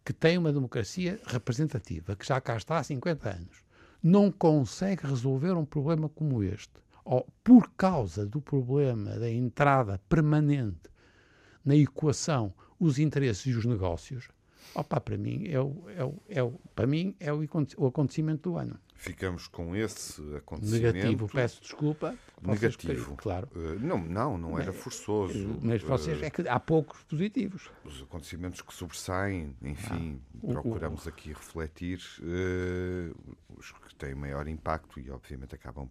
que 0.02 0.14
tem 0.14 0.38
uma 0.38 0.54
democracia 0.54 1.20
representativa, 1.26 2.16
que 2.16 2.26
já 2.26 2.40
cá 2.40 2.56
está 2.56 2.78
há 2.78 2.82
50 2.82 3.28
anos, 3.28 3.69
não 4.02 4.30
consegue 4.30 5.06
resolver 5.06 5.52
um 5.52 5.64
problema 5.64 6.08
como 6.08 6.42
este, 6.42 6.72
ou 7.04 7.26
por 7.42 7.70
causa 7.76 8.24
do 8.24 8.40
problema 8.40 9.18
da 9.18 9.30
entrada 9.30 10.00
permanente 10.08 10.90
na 11.64 11.76
equação 11.76 12.52
os 12.78 12.98
interesses 12.98 13.46
e 13.46 13.56
os 13.56 13.66
negócios, 13.66 14.28
opa, 14.74 15.00
para 15.00 15.18
mim 15.18 15.46
é 15.48 15.60
o, 15.60 15.84
é 15.90 16.04
o, 16.04 16.22
é 16.28 16.42
o, 16.42 16.52
para 16.74 16.86
mim 16.86 17.14
é 17.20 17.32
o, 17.32 17.46
o 17.76 17.86
acontecimento 17.86 18.50
do 18.50 18.56
ano. 18.56 18.78
Ficamos 19.00 19.48
com 19.48 19.74
esse 19.74 20.20
acontecimento. 20.36 20.92
Negativo, 20.92 21.26
peço 21.26 21.62
desculpa. 21.62 22.14
Negativo. 22.42 23.16
claro. 23.16 23.48
Uh, 23.56 23.80
não, 23.80 23.96
não, 23.96 24.36
não 24.36 24.58
era 24.58 24.74
forçoso. 24.74 25.58
Mas 25.62 25.80
vocês, 25.80 26.20
uh, 26.20 26.24
é 26.26 26.28
que 26.28 26.46
há 26.46 26.60
poucos 26.60 27.02
positivos. 27.04 27.70
Os 27.82 28.02
acontecimentos 28.02 28.60
que 28.60 28.74
sobressaem, 28.74 29.56
enfim, 29.62 30.20
ah, 30.44 30.48
procuramos 30.48 31.06
o, 31.06 31.06
o, 31.06 31.08
aqui 31.08 31.30
refletir 31.30 31.98
uh, 32.18 33.34
os 33.56 33.72
que 33.72 33.94
têm 33.94 34.14
maior 34.14 34.46
impacto 34.46 35.00
e, 35.00 35.10
obviamente, 35.10 35.54
acabam 35.54 35.88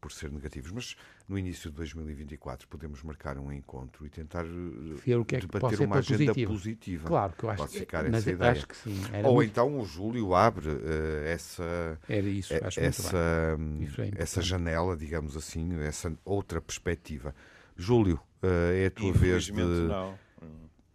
por 0.00 0.12
ser 0.12 0.30
negativos. 0.30 0.72
Mas 0.72 0.96
no 1.28 1.38
início 1.38 1.70
de 1.70 1.76
2024 1.76 2.66
podemos 2.66 3.02
marcar 3.02 3.38
um 3.38 3.52
encontro 3.52 4.06
e 4.06 4.08
tentar 4.08 4.44
eh, 4.44 4.94
Ver 5.04 5.16
o 5.16 5.24
que 5.24 5.36
é 5.36 5.40
que 5.40 5.46
debater 5.46 5.80
uma 5.80 5.98
agenda 5.98 6.26
positivo. 6.26 6.52
positiva. 6.52 7.08
Claro, 7.08 7.32
que 7.36 7.44
eu 7.44 7.50
acho, 7.50 7.62
pode 7.62 7.78
ficar 7.78 8.04
mas 8.04 8.14
essa 8.14 8.30
ideia. 8.30 8.52
acho 8.52 8.66
que 8.66 8.76
sim. 8.76 9.00
Ou 9.24 9.34
muito... 9.34 9.50
então 9.50 9.78
o 9.78 9.84
Júlio 9.84 10.34
abre 10.34 10.68
uh, 10.68 11.24
essa, 11.26 11.98
Era 12.08 12.26
isso, 12.26 12.54
acho 12.54 12.80
essa, 12.80 13.58
isso 13.80 14.02
é 14.02 14.10
essa 14.16 14.42
janela, 14.42 14.96
digamos 14.96 15.36
assim, 15.36 15.78
essa 15.80 16.12
outra 16.24 16.60
perspectiva. 16.60 17.34
Júlio, 17.76 18.20
uh, 18.42 18.72
é 18.74 18.86
a 18.86 18.90
tua 18.90 19.12
vez 19.12 19.44
de... 19.44 19.52
não. 19.52 20.18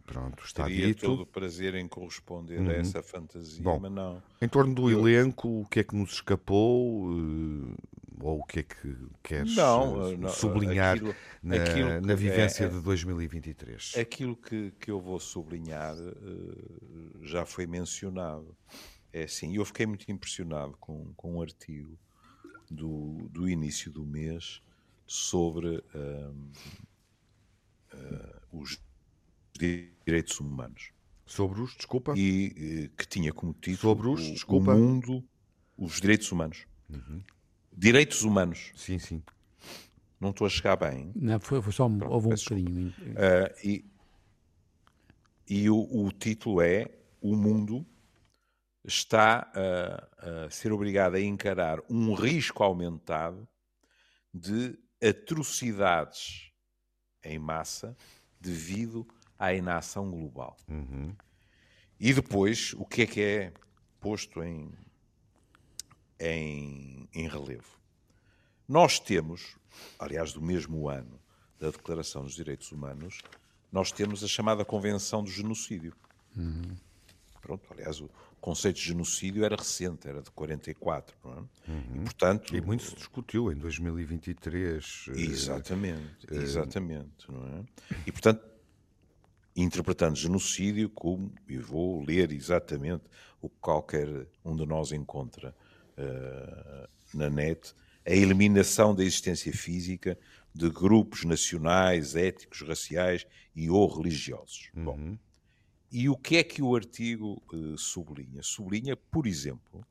Pronto, 0.05 0.43
está 0.45 0.65
Teria 0.65 0.87
dito. 0.87 1.05
todo 1.05 1.23
o 1.23 1.25
prazer 1.25 1.73
em 1.73 1.87
corresponder 1.87 2.59
uhum. 2.59 2.69
a 2.69 2.73
essa 2.73 3.01
fantasia, 3.01 3.63
Bom, 3.63 3.79
mas 3.79 3.91
não. 3.91 4.21
Em 4.39 4.47
torno 4.47 4.75
do 4.75 4.89
eu... 4.89 4.99
elenco, 4.99 5.61
o 5.61 5.65
que 5.65 5.79
é 5.79 5.83
que 5.83 5.95
nos 5.95 6.13
escapou? 6.13 7.07
Uh, 7.07 7.75
ou 8.19 8.39
o 8.39 8.43
que 8.43 8.59
é 8.59 8.63
que 8.63 8.97
queres 9.23 9.55
não, 9.55 10.13
uh, 10.13 10.17
não, 10.17 10.29
sublinhar 10.29 10.95
aquilo, 10.95 11.15
na, 11.41 11.55
aquilo 11.55 12.01
na, 12.01 12.15
vivência 12.15 12.65
é, 12.65 12.69
de 12.69 12.79
2023? 12.81 13.93
Aquilo 13.97 14.35
que, 14.35 14.71
que 14.79 14.91
eu 14.91 14.99
vou 14.99 15.19
sublinhar 15.19 15.95
uh, 15.95 17.19
já 17.21 17.45
foi 17.45 17.65
mencionado. 17.67 18.55
É 19.11 19.23
assim, 19.23 19.55
eu 19.55 19.65
fiquei 19.65 19.85
muito 19.85 20.09
impressionado 20.11 20.75
com, 20.79 21.13
com 21.15 21.35
um 21.35 21.41
artigo 21.41 21.97
do, 22.69 23.29
do 23.29 23.47
início 23.47 23.91
do 23.91 24.05
mês 24.05 24.61
sobre 25.07 25.83
os 28.51 28.81
direitos 29.57 30.39
humanos. 30.39 30.91
Sobre 31.25 31.61
os, 31.61 31.75
desculpa? 31.75 32.13
E 32.15 32.91
que 32.97 33.07
tinha 33.07 33.33
como 33.33 33.53
título 33.53 33.77
Sobre 33.77 34.07
os, 34.09 34.21
desculpa. 34.21 34.73
o 34.73 34.77
mundo, 34.77 35.23
os 35.77 35.99
direitos 35.99 36.31
humanos. 36.31 36.67
Uhum. 36.89 37.23
Direitos 37.77 38.23
humanos. 38.23 38.71
Sim, 38.75 38.99
sim. 38.99 39.23
Não 40.19 40.29
estou 40.29 40.47
a 40.47 40.49
chegar 40.49 40.75
bem. 40.77 41.11
Não, 41.15 41.39
foi, 41.39 41.61
foi 41.61 41.73
só 41.73 41.87
Pronto, 41.87 42.11
houve 42.11 42.27
um 42.27 42.35
bocadinho. 42.35 42.89
Uh, 42.89 43.67
e 43.67 43.85
e 45.47 45.69
o, 45.69 45.77
o, 45.77 46.11
título 46.11 46.61
é 46.61 46.89
O 47.21 47.35
mundo 47.35 47.85
está 48.83 49.51
a, 49.53 50.45
a 50.45 50.49
ser 50.49 50.71
obrigado 50.71 51.15
a 51.15 51.21
encarar 51.21 51.79
um 51.89 52.13
risco 52.13 52.63
aumentado 52.63 53.47
de 54.33 54.77
atrocidades 55.01 56.51
em 57.23 57.39
massa 57.39 57.95
devido 58.39 59.07
à 59.37 59.53
inação 59.53 60.09
global. 60.09 60.57
Uhum. 60.67 61.15
E 61.99 62.13
depois, 62.13 62.73
o 62.73 62.85
que 62.85 63.03
é 63.03 63.07
que 63.07 63.21
é 63.21 63.53
posto 63.99 64.43
em, 64.43 64.71
em, 66.19 67.07
em 67.13 67.27
relevo? 67.27 67.77
Nós 68.67 68.99
temos, 68.99 69.55
aliás, 69.99 70.33
do 70.33 70.41
mesmo 70.41 70.89
ano 70.89 71.19
da 71.59 71.69
Declaração 71.69 72.23
dos 72.23 72.35
Direitos 72.35 72.71
Humanos, 72.71 73.21
nós 73.71 73.91
temos 73.91 74.23
a 74.23 74.27
chamada 74.27 74.65
Convenção 74.65 75.23
do 75.23 75.29
Genocídio. 75.29 75.93
Uhum. 76.35 76.75
Pronto, 77.41 77.63
aliás, 77.71 78.01
o 78.01 78.09
conceito 78.41 78.77
de 78.77 78.83
genocídio 78.83 79.43
era 79.45 79.55
recente, 79.55 80.07
era 80.07 80.21
de 80.21 80.31
44, 80.31 81.15
não 81.23 81.31
é? 81.31 81.35
Uhum. 81.71 81.95
E, 81.95 81.99
portanto, 82.01 82.55
e 82.55 82.61
muito 82.61 82.83
se 82.83 82.95
discutiu 82.95 83.51
em 83.51 83.55
2023. 83.55 85.05
Eh, 85.09 85.21
exatamente, 85.21 86.25
uh, 86.31 86.35
exatamente, 86.35 87.31
não 87.31 87.45
é? 87.47 87.65
E, 88.05 88.11
portanto, 88.11 88.43
interpretando 89.55 90.15
genocídio 90.15 90.89
como, 90.89 91.33
e 91.47 91.57
vou 91.57 92.03
ler 92.03 92.31
exatamente 92.31 93.03
o 93.41 93.49
que 93.49 93.55
qualquer 93.61 94.27
um 94.43 94.55
de 94.55 94.65
nós 94.65 94.91
encontra 94.91 95.55
na 97.13 97.29
net, 97.29 97.73
a 98.05 98.11
eliminação 98.11 98.93
da 98.93 99.03
existência 99.03 99.51
física 99.53 100.17
de 100.53 100.69
grupos 100.69 101.23
nacionais, 101.25 102.15
étnicos, 102.15 102.61
raciais 102.61 103.25
e 103.55 103.69
ou 103.69 103.87
religiosos. 103.87 104.69
Uhum. 104.75 104.83
Bom, 104.83 105.17
e 105.91 106.09
o 106.09 106.15
que 106.15 106.37
é 106.37 106.43
que 106.43 106.61
o 106.61 106.75
artigo 106.75 107.41
uh, 107.53 107.77
sublinha? 107.77 108.41
Sublinha, 108.41 108.95
por 108.95 109.27
exemplo, 109.27 109.85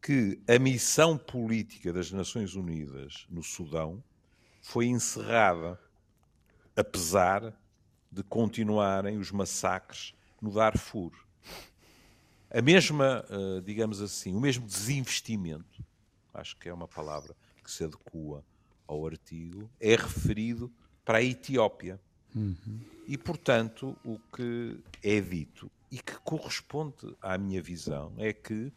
que 0.00 0.40
a 0.48 0.58
missão 0.58 1.18
política 1.18 1.92
das 1.92 2.10
Nações 2.10 2.54
Unidas 2.54 3.26
no 3.28 3.42
Sudão 3.42 4.02
foi 4.62 4.86
encerrada, 4.86 5.78
apesar 6.76 7.56
de 8.10 8.22
continuarem 8.22 9.18
os 9.18 9.30
massacres 9.30 10.14
no 10.40 10.52
Darfur. 10.52 11.12
A 12.50 12.62
mesma, 12.62 13.24
uh, 13.28 13.60
digamos 13.60 14.00
assim, 14.00 14.34
o 14.34 14.40
mesmo 14.40 14.66
desinvestimento, 14.66 15.84
acho 16.32 16.56
que 16.56 16.68
é 16.68 16.72
uma 16.72 16.88
palavra 16.88 17.36
que 17.62 17.70
se 17.70 17.84
adequa 17.84 18.42
ao 18.86 19.06
artigo, 19.06 19.70
é 19.78 19.94
referido 19.94 20.72
para 21.04 21.18
a 21.18 21.22
Etiópia. 21.22 22.00
Uhum. 22.34 22.80
E, 23.06 23.18
portanto, 23.18 23.96
o 24.04 24.18
que 24.34 24.78
é 25.02 25.20
dito 25.20 25.70
e 25.90 25.98
que 25.98 26.18
corresponde 26.20 27.16
à 27.20 27.36
minha 27.36 27.60
visão 27.62 28.12
é 28.16 28.32
que, 28.32 28.72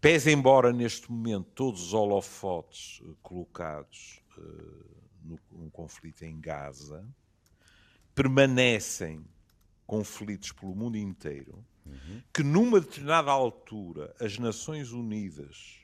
pese 0.00 0.32
embora 0.32 0.72
neste 0.72 1.10
momento 1.10 1.50
todos 1.54 1.82
os 1.82 1.94
holofotes 1.94 3.00
uh, 3.00 3.16
colocados 3.22 4.20
uh, 4.36 4.86
no, 5.24 5.38
no 5.52 5.70
conflito 5.70 6.22
em 6.22 6.40
Gaza, 6.40 7.04
permanecem 8.14 9.24
conflitos 9.86 10.52
pelo 10.52 10.74
mundo 10.74 10.96
inteiro, 10.96 11.64
uhum. 11.84 12.22
que 12.32 12.42
numa 12.42 12.80
determinada 12.80 13.30
altura 13.30 14.14
as 14.20 14.38
Nações 14.38 14.92
Unidas 14.92 15.80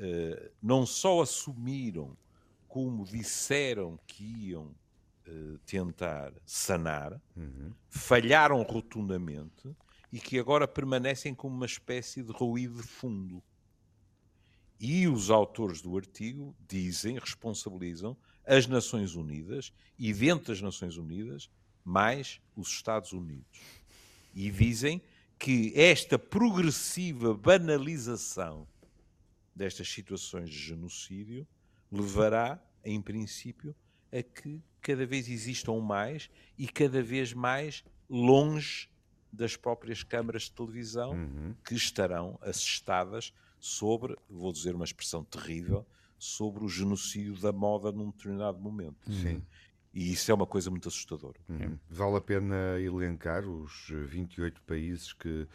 uh, 0.00 0.50
não 0.62 0.86
só 0.86 1.22
assumiram, 1.22 2.16
como 2.68 3.04
disseram 3.04 3.98
que 4.06 4.24
iam 4.48 4.74
uh, 5.26 5.58
tentar 5.66 6.32
sanar, 6.44 7.20
uhum. 7.36 7.72
falharam 7.88 8.62
rotundamente 8.62 9.74
e 10.12 10.20
que 10.20 10.38
agora 10.38 10.68
permanecem 10.68 11.34
como 11.34 11.56
uma 11.56 11.66
espécie 11.66 12.22
de 12.22 12.32
ruído 12.32 12.76
de 12.76 12.86
fundo. 12.86 13.42
E 14.78 15.08
os 15.08 15.30
autores 15.30 15.80
do 15.80 15.96
artigo 15.96 16.54
dizem, 16.68 17.18
responsabilizam 17.18 18.16
as 18.44 18.66
Nações 18.66 19.14
Unidas 19.14 19.72
e, 19.98 20.12
dentro 20.12 20.48
das 20.48 20.60
Nações 20.60 20.96
Unidas, 20.96 21.50
mais 21.84 22.40
os 22.54 22.68
Estados 22.68 23.12
Unidos. 23.12 23.60
E 24.34 24.50
dizem 24.50 25.00
que 25.38 25.72
esta 25.74 26.18
progressiva 26.18 27.34
banalização 27.34 28.66
destas 29.54 29.88
situações 29.88 30.50
de 30.50 30.58
genocídio 30.58 31.46
levará, 31.90 32.60
em 32.84 33.00
princípio, 33.00 33.74
a 34.12 34.22
que 34.22 34.60
cada 34.80 35.06
vez 35.06 35.28
existam 35.28 35.80
mais 35.80 36.28
e 36.58 36.66
cada 36.66 37.02
vez 37.02 37.32
mais 37.32 37.84
longe 38.08 38.88
das 39.32 39.56
próprias 39.56 40.02
câmaras 40.02 40.42
de 40.42 40.52
televisão 40.52 41.12
Uhum. 41.12 41.54
que 41.64 41.74
estarão 41.74 42.38
assestadas 42.42 43.32
sobre, 43.58 44.16
vou 44.28 44.52
dizer 44.52 44.74
uma 44.74 44.84
expressão 44.84 45.24
terrível, 45.24 45.86
sobre 46.18 46.64
o 46.64 46.68
genocídio 46.68 47.34
da 47.40 47.52
moda 47.52 47.90
num 47.90 48.10
determinado 48.10 48.58
momento. 48.58 49.10
Sim. 49.12 49.42
E 49.94 50.12
isso 50.12 50.30
é 50.30 50.34
uma 50.34 50.46
coisa 50.46 50.70
muito 50.70 50.88
assustadora. 50.88 51.38
Uhum. 51.48 51.78
Vale 51.88 52.16
a 52.16 52.20
pena 52.20 52.80
elencar 52.80 53.44
os 53.46 53.88
eh, 53.92 53.94
28 53.94 54.60
países 54.62 55.12
que 55.12 55.46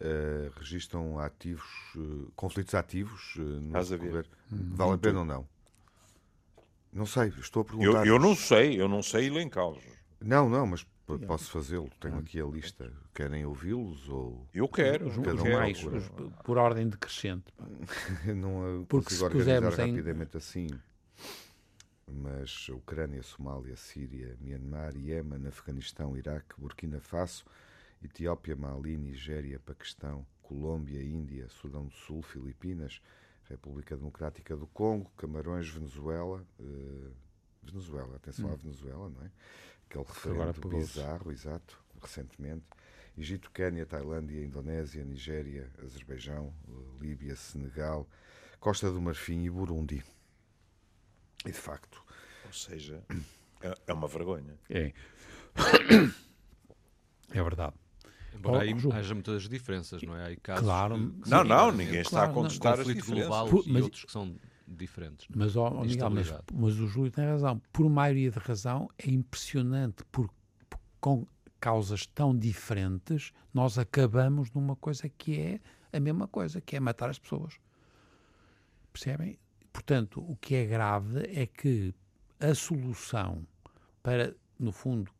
eh, 0.00 0.50
registram 0.56 1.18
ativos, 1.20 1.64
eh, 1.96 2.30
conflitos 2.34 2.74
ativos 2.74 3.34
eh, 3.38 3.40
no 3.42 3.66
Estás 3.68 3.92
a 3.92 3.96
ver? 3.96 4.02
decorrer. 4.06 4.26
Vale 4.50 4.92
a 4.94 4.98
pena 4.98 5.18
ou 5.20 5.24
não? 5.24 5.48
Não 6.92 7.06
sei, 7.06 7.28
estou 7.40 7.62
a 7.62 7.64
Eu, 7.64 7.78
perguntar. 7.78 8.06
eu 8.06 8.18
não 8.18 8.34
sei, 8.34 8.80
eu 8.80 8.88
não 8.88 9.02
sei 9.02 9.26
elencá-los. 9.26 9.82
Não, 10.20 10.48
não, 10.48 10.66
mas 10.66 10.84
posso 11.26 11.50
fazê-lo. 11.50 11.90
Tenho 12.00 12.18
aqui 12.18 12.40
a 12.40 12.44
lista. 12.46 12.90
Querem 13.14 13.44
ouvi-los 13.44 14.08
ou 14.08 14.46
Eu 14.54 14.66
quero. 14.68 15.08
Os, 15.08 15.16
Cada 15.18 15.42
um 15.42 15.52
mais, 15.52 15.78
por 16.44 16.56
ordem 16.58 16.88
decrescente. 16.88 17.44
não 18.34 18.84
Porque 18.88 19.08
consigo 19.10 19.26
se 19.28 19.36
pusermos 19.38 19.70
organizar 19.72 19.86
em- 19.86 19.90
rapidamente 19.90 20.36
assim. 20.36 20.66
Mas 22.06 22.68
Ucrânia, 22.68 23.22
Somália, 23.22 23.76
Síria, 23.76 24.36
Myanmar, 24.40 24.96
Iémen, 24.96 25.46
Afeganistão, 25.46 26.16
Iraque, 26.16 26.54
Burkina 26.58 27.00
Faso, 27.00 27.44
Etiópia, 28.02 28.54
Mali, 28.56 28.96
Nigéria, 28.96 29.58
Paquistão, 29.58 30.26
Colômbia, 30.42 31.02
Índia, 31.02 31.48
Sudão 31.48 31.86
do 31.86 31.92
Sul, 31.94 32.22
Filipinas, 32.22 33.00
República 33.48 33.96
Democrática 33.96 34.56
do 34.56 34.66
Congo, 34.66 35.10
Camarões, 35.16 35.68
Venezuela. 35.68 36.46
eh, 36.60 37.10
Venezuela, 37.62 38.16
atenção 38.16 38.52
à 38.52 38.56
Venezuela, 38.56 39.08
não 39.08 39.22
é? 39.22 39.30
Aquele 39.86 40.04
referendo 40.04 40.60
bizarro, 40.68 41.32
exato, 41.32 41.82
recentemente. 42.00 42.64
Egito, 43.16 43.50
Quénia, 43.50 43.86
Tailândia, 43.86 44.44
Indonésia, 44.44 45.04
Nigéria, 45.04 45.70
Azerbaijão, 45.82 46.52
eh, 46.68 46.72
Líbia, 47.00 47.34
Senegal, 47.36 48.06
Costa 48.60 48.90
do 48.90 49.00
Marfim 49.00 49.44
e 49.44 49.50
Burundi. 49.50 50.04
E 51.44 51.50
de 51.50 51.58
facto, 51.58 52.02
Ou 52.46 52.52
seja, 52.52 53.02
é, 53.60 53.74
é 53.86 53.92
uma 53.92 54.08
vergonha. 54.08 54.58
É. 54.70 54.92
É 57.30 57.42
verdade. 57.42 57.74
Embora 58.34 58.58
Oh, 58.58 58.60
aí 58.60 58.78
João. 58.78 58.96
haja 58.96 59.14
muitas 59.14 59.48
diferenças, 59.48 60.02
não 60.02 60.16
é? 60.16 60.32
Há 60.32 60.36
casos 60.36 60.64
Claro. 60.64 60.94
que- 61.22 61.28
Não, 61.30 61.42
não, 61.44 61.72
ninguém 61.72 62.00
está 62.00 62.10
claro, 62.18 62.30
a 62.30 62.34
contestar 62.34 62.80
as 62.80 62.86
diferenças. 62.86 63.28
global 63.28 63.48
Por- 63.48 63.66
e 63.66 63.72
mas- 63.72 63.82
outros 63.82 64.04
que 64.04 64.12
são 64.12 64.36
diferentes. 64.68 65.26
não 65.28 65.34
é? 65.42 65.44
Mas, 65.46 65.56
ó, 65.56 65.70
Miguel, 65.82 66.10
mas, 66.10 66.32
mas 66.52 66.78
o 66.78 66.86
Júlio 66.86 67.10
tem 67.10 67.24
razão. 67.24 67.60
Por 67.72 67.88
maioria 67.88 68.30
de 68.30 68.38
razão, 68.38 68.88
é 68.98 69.10
impressionante 69.10 70.04
por, 70.12 70.28
por- 70.68 70.78
com 71.00 71.26
causas 71.58 72.06
tão 72.06 72.36
diferentes, 72.36 73.32
nós 73.52 73.78
acabamos 73.78 74.50
numa 74.52 74.76
coisa 74.76 75.08
que 75.08 75.40
é 75.40 75.60
a 75.96 75.98
mesma 76.00 76.28
coisa, 76.28 76.60
que 76.60 76.76
é 76.76 76.80
matar 76.80 77.08
as 77.10 77.18
pessoas. 77.18 77.54
Percebem? 78.92 79.38
Portanto, 79.74 80.24
o 80.26 80.36
que 80.36 80.54
é 80.54 80.64
grave 80.64 81.24
é 81.34 81.46
que 81.46 81.92
a 82.38 82.54
solução 82.54 83.44
para, 84.04 84.32
no 84.56 84.70
fundo, 84.70 85.10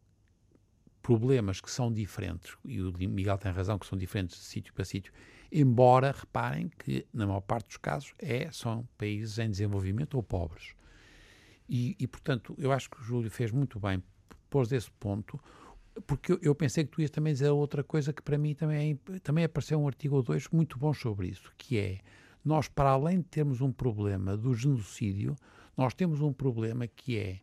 problemas 1.02 1.60
que 1.60 1.70
são 1.70 1.92
diferentes, 1.92 2.56
e 2.64 2.80
o 2.80 2.92
Miguel 2.96 3.36
tem 3.36 3.50
razão 3.50 3.78
que 3.78 3.86
são 3.86 3.98
diferentes 3.98 4.38
de 4.38 4.44
sítio 4.44 4.72
para 4.72 4.84
sítio, 4.84 5.12
embora 5.50 6.12
reparem 6.12 6.68
que, 6.78 7.04
na 7.12 7.26
maior 7.26 7.40
parte 7.40 7.66
dos 7.66 7.78
casos, 7.78 8.14
é, 8.18 8.48
são 8.52 8.88
países 8.96 9.38
em 9.38 9.50
desenvolvimento 9.50 10.14
ou 10.14 10.22
pobres. 10.22 10.74
E, 11.68 11.96
e, 11.98 12.06
portanto, 12.06 12.54
eu 12.56 12.70
acho 12.70 12.88
que 12.88 13.00
o 13.00 13.02
Júlio 13.02 13.30
fez 13.30 13.50
muito 13.50 13.80
bem 13.80 14.00
pôs 14.48 14.70
esse 14.70 14.90
ponto, 14.92 15.40
porque 16.06 16.30
eu, 16.30 16.38
eu 16.40 16.54
pensei 16.54 16.84
que 16.84 16.90
tu 16.92 17.00
ias 17.00 17.10
também 17.10 17.32
dizer 17.32 17.50
outra 17.50 17.82
coisa 17.82 18.12
que 18.12 18.22
para 18.22 18.38
mim 18.38 18.54
também, 18.54 19.00
é, 19.10 19.18
também 19.18 19.44
apareceu 19.44 19.80
um 19.80 19.88
artigo 19.88 20.14
ou 20.14 20.22
dois 20.22 20.48
muito 20.48 20.78
bom 20.78 20.94
sobre 20.94 21.26
isso, 21.26 21.52
que 21.58 21.76
é, 21.76 21.98
nós 22.44 22.68
para 22.68 22.90
além 22.90 23.18
de 23.18 23.24
termos 23.24 23.60
um 23.60 23.72
problema 23.72 24.36
do 24.36 24.54
genocídio, 24.54 25.34
nós 25.76 25.94
temos 25.94 26.20
um 26.20 26.32
problema 26.32 26.86
que 26.86 27.18
é 27.18 27.40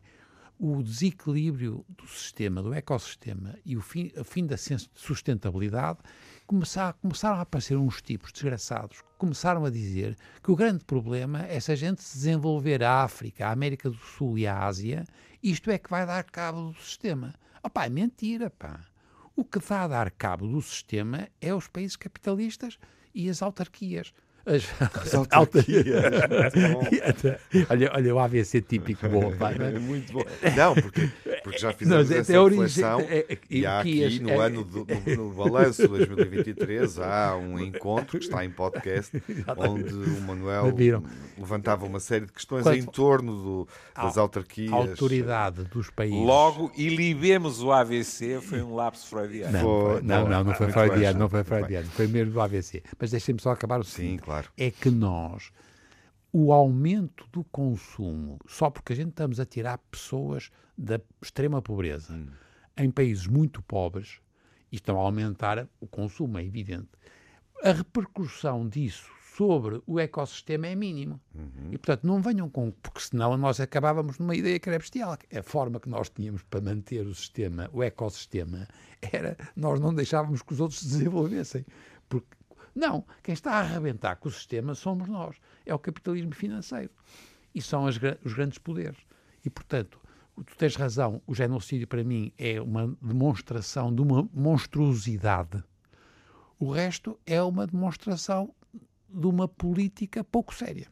o 0.58 0.80
desequilíbrio 0.80 1.84
do 1.88 2.06
sistema, 2.06 2.62
do 2.62 2.72
ecossistema 2.72 3.58
e 3.64 3.76
o 3.76 3.80
fim, 3.80 4.12
o 4.16 4.22
fim 4.22 4.46
da 4.46 4.56
sustentabilidade, 4.56 5.98
começar, 6.46 6.92
começaram 6.94 7.38
a 7.38 7.40
aparecer 7.40 7.76
uns 7.76 8.00
tipos 8.00 8.30
desgraçados 8.30 9.02
que 9.02 9.08
começaram 9.18 9.64
a 9.64 9.70
dizer 9.70 10.16
que 10.40 10.52
o 10.52 10.56
grande 10.56 10.84
problema 10.84 11.42
é 11.46 11.58
se 11.58 11.72
a 11.72 11.74
gente 11.74 12.00
se 12.00 12.16
desenvolver 12.16 12.82
a 12.84 13.02
África, 13.02 13.48
a 13.48 13.50
América 13.50 13.90
do 13.90 13.96
Sul 13.96 14.38
e 14.38 14.46
a 14.46 14.64
Ásia, 14.64 15.04
isto 15.42 15.68
é 15.68 15.78
que 15.78 15.90
vai 15.90 16.06
dar 16.06 16.22
cabo 16.22 16.70
do 16.70 16.80
sistema. 16.80 17.34
Opá, 17.60 17.86
é 17.86 17.88
mentira, 17.88 18.48
pá. 18.48 18.86
O 19.34 19.44
que 19.44 19.58
dá 19.58 19.82
a 19.82 19.88
dar 19.88 20.10
cabo 20.12 20.46
do 20.46 20.62
sistema 20.62 21.28
é 21.40 21.52
os 21.52 21.66
países 21.66 21.96
capitalistas 21.96 22.78
e 23.12 23.28
as 23.28 23.42
autarquias. 23.42 24.12
As, 24.44 25.14
autarquias. 25.30 25.86
Olha, 27.70 27.90
olha 27.94 28.14
o 28.14 28.18
AVC 28.18 28.60
típico 28.62 29.08
bom, 29.08 29.32
pá, 29.38 29.52
não 29.52 29.66
é? 29.66 29.74
É 29.74 29.78
muito 29.78 30.12
bom. 30.12 30.22
Não, 30.56 30.74
porque, 30.74 31.08
porque 31.42 31.58
já 31.58 31.68
Não, 31.68 31.74
fizemos 31.74 32.10
essa 32.10 32.32
é 32.32 32.40
origem- 32.40 32.64
reflexão 32.64 33.00
é- 33.00 33.26
é- 33.32 33.38
e 33.50 33.66
há 33.66 33.80
aqui 33.80 34.04
as- 34.04 34.18
no 34.18 34.30
é- 34.30 34.36
ano 34.46 34.64
do, 34.64 34.86
no, 35.16 35.16
no 35.28 35.34
balanço 35.34 35.82
de 35.82 35.88
2023 35.88 36.98
há 36.98 37.36
um 37.36 37.58
encontro 37.58 38.18
que 38.18 38.24
está 38.24 38.44
em 38.44 38.50
podcast 38.50 39.22
onde 39.56 39.94
o 39.94 40.20
Manuel 40.22 40.74
Viram? 40.74 41.02
levantava 41.38 41.86
uma 41.86 42.00
série 42.00 42.26
de 42.26 42.32
questões 42.32 42.62
Quando- 42.64 42.76
em 42.76 42.82
torno 42.84 43.32
do, 43.42 43.68
das 43.94 44.18
autarquias. 44.18 44.72
A 44.72 44.76
autoridade 44.76 45.64
dos 45.64 45.90
países. 45.90 46.18
Logo, 46.18 46.72
e 46.76 46.88
libemos 46.88 47.62
o 47.62 47.70
AVC, 47.72 48.40
foi 48.40 48.62
um 48.62 48.74
lapso 48.74 49.06
freudiano. 49.08 49.52
Não, 49.52 49.60
Foi- 49.60 50.02
não, 50.02 50.28
não, 50.28 50.44
não 50.44 50.54
foi 50.54 50.70
freudiano, 50.70 51.18
não 51.18 51.28
foi 51.28 51.44
freudiano, 51.44 51.86
foi 51.90 52.06
mesmo 52.06 52.32
do 52.32 52.40
AVC. 52.40 52.82
Mas 52.98 53.10
deixem-me 53.10 53.40
só 53.40 53.50
acabar 53.50 53.78
o 53.80 53.84
Sim, 53.84 53.90
seguinte. 53.92 54.22
Claro. 54.32 54.50
É 54.56 54.70
que 54.70 54.90
nós, 54.90 55.52
o 56.32 56.52
aumento 56.52 57.26
do 57.32 57.44
consumo, 57.44 58.38
só 58.46 58.70
porque 58.70 58.92
a 58.92 58.96
gente 58.96 59.10
estamos 59.10 59.38
a 59.38 59.44
tirar 59.44 59.78
pessoas 59.90 60.50
da 60.76 61.00
extrema 61.22 61.60
pobreza 61.60 62.12
Hum. 62.14 62.28
em 62.76 62.90
países 62.90 63.26
muito 63.26 63.62
pobres, 63.62 64.20
e 64.70 64.76
estão 64.76 64.98
a 64.98 65.02
aumentar 65.02 65.68
o 65.80 65.86
consumo, 65.86 66.38
é 66.38 66.44
evidente. 66.44 66.88
A 67.62 67.72
repercussão 67.72 68.66
disso 68.66 69.08
sobre 69.36 69.82
o 69.86 70.00
ecossistema 70.00 70.66
é 70.66 70.74
mínimo. 70.74 71.20
Uhum. 71.34 71.68
E, 71.70 71.78
portanto, 71.78 72.06
não 72.06 72.20
venham 72.20 72.48
com... 72.50 72.70
Porque 72.70 73.00
senão 73.00 73.36
nós 73.36 73.60
acabávamos 73.60 74.18
numa 74.18 74.34
ideia 74.34 74.58
que 74.58 74.68
era 74.68 74.78
bestial. 74.78 75.16
A 75.34 75.42
forma 75.42 75.78
que 75.78 75.88
nós 75.88 76.10
tínhamos 76.10 76.42
para 76.42 76.60
manter 76.60 77.06
o 77.06 77.14
sistema, 77.14 77.68
o 77.72 77.82
ecossistema, 77.82 78.66
era 79.00 79.36
nós 79.54 79.78
não 79.80 79.94
deixávamos 79.94 80.42
que 80.42 80.52
os 80.52 80.60
outros 80.60 80.80
se 80.80 80.88
desenvolvessem. 80.88 81.64
Não, 82.74 83.04
quem 83.22 83.32
está 83.32 83.52
a 83.52 83.60
arrebentar 83.60 84.16
com 84.16 84.28
o 84.28 84.32
sistema 84.32 84.74
somos 84.74 85.08
nós. 85.08 85.36
É 85.64 85.74
o 85.74 85.78
capitalismo 85.78 86.34
financeiro. 86.34 86.90
E 87.54 87.60
são 87.60 87.86
as 87.86 87.96
os 88.24 88.32
grandes 88.32 88.58
poderes. 88.58 88.98
E, 89.44 89.50
portanto, 89.50 90.00
tu 90.46 90.56
tens 90.56 90.76
razão, 90.76 91.20
o 91.26 91.34
genocídio 91.34 91.86
para 91.86 92.02
mim 92.02 92.32
é 92.38 92.60
uma 92.60 92.96
demonstração 93.02 93.94
de 93.94 94.00
uma 94.00 94.28
monstruosidade. 94.32 95.62
O 96.58 96.70
resto 96.70 97.18
é 97.26 97.42
uma 97.42 97.66
demonstração 97.66 98.54
de 99.08 99.26
uma 99.26 99.46
política 99.46 100.24
pouco 100.24 100.54
séria 100.54 100.86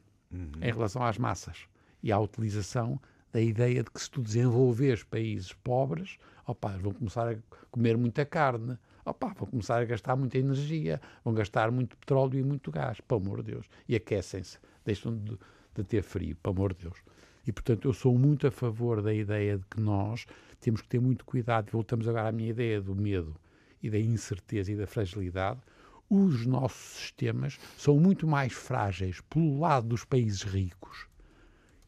em 0.60 0.72
relação 0.72 1.02
às 1.02 1.16
massas 1.16 1.66
e 2.02 2.12
à 2.12 2.18
utilização 2.18 3.00
da 3.32 3.40
ideia 3.40 3.82
de 3.82 3.90
que 3.90 4.00
se 4.00 4.10
tu 4.10 4.20
desenvolveres 4.20 5.02
países 5.04 5.52
pobres, 5.52 6.18
opa, 6.46 6.76
vão 6.78 6.92
começar 6.92 7.28
a 7.28 7.36
comer 7.70 7.96
muita 7.96 8.24
carne, 8.24 8.76
opa, 9.10 9.34
vão 9.38 9.48
começar 9.48 9.80
a 9.80 9.84
gastar 9.84 10.16
muita 10.16 10.38
energia, 10.38 11.00
vão 11.24 11.34
gastar 11.34 11.70
muito 11.70 11.96
petróleo 11.96 12.38
e 12.38 12.42
muito 12.42 12.70
gás, 12.70 13.00
pelo 13.00 13.20
amor 13.20 13.42
de 13.42 13.52
Deus, 13.52 13.66
e 13.88 13.94
aquecem-se, 13.94 14.58
deixam 14.84 15.16
de, 15.16 15.38
de 15.74 15.84
ter 15.84 16.02
frio, 16.02 16.36
pelo 16.36 16.56
amor 16.56 16.74
de 16.74 16.84
Deus. 16.84 16.98
E, 17.46 17.52
portanto, 17.52 17.88
eu 17.88 17.92
sou 17.92 18.16
muito 18.16 18.46
a 18.46 18.50
favor 18.50 19.02
da 19.02 19.12
ideia 19.12 19.58
de 19.58 19.64
que 19.66 19.80
nós 19.80 20.26
temos 20.60 20.82
que 20.82 20.88
ter 20.88 21.00
muito 21.00 21.24
cuidado, 21.24 21.70
voltamos 21.70 22.06
agora 22.06 22.28
à 22.28 22.32
minha 22.32 22.50
ideia 22.50 22.80
do 22.80 22.94
medo 22.94 23.34
e 23.82 23.90
da 23.90 23.98
incerteza 23.98 24.70
e 24.70 24.76
da 24.76 24.86
fragilidade, 24.86 25.60
os 26.08 26.44
nossos 26.44 26.98
sistemas 26.98 27.58
são 27.78 27.98
muito 27.98 28.26
mais 28.26 28.52
frágeis 28.52 29.20
pelo 29.22 29.60
lado 29.60 29.88
dos 29.88 30.04
países 30.04 30.42
ricos. 30.42 31.09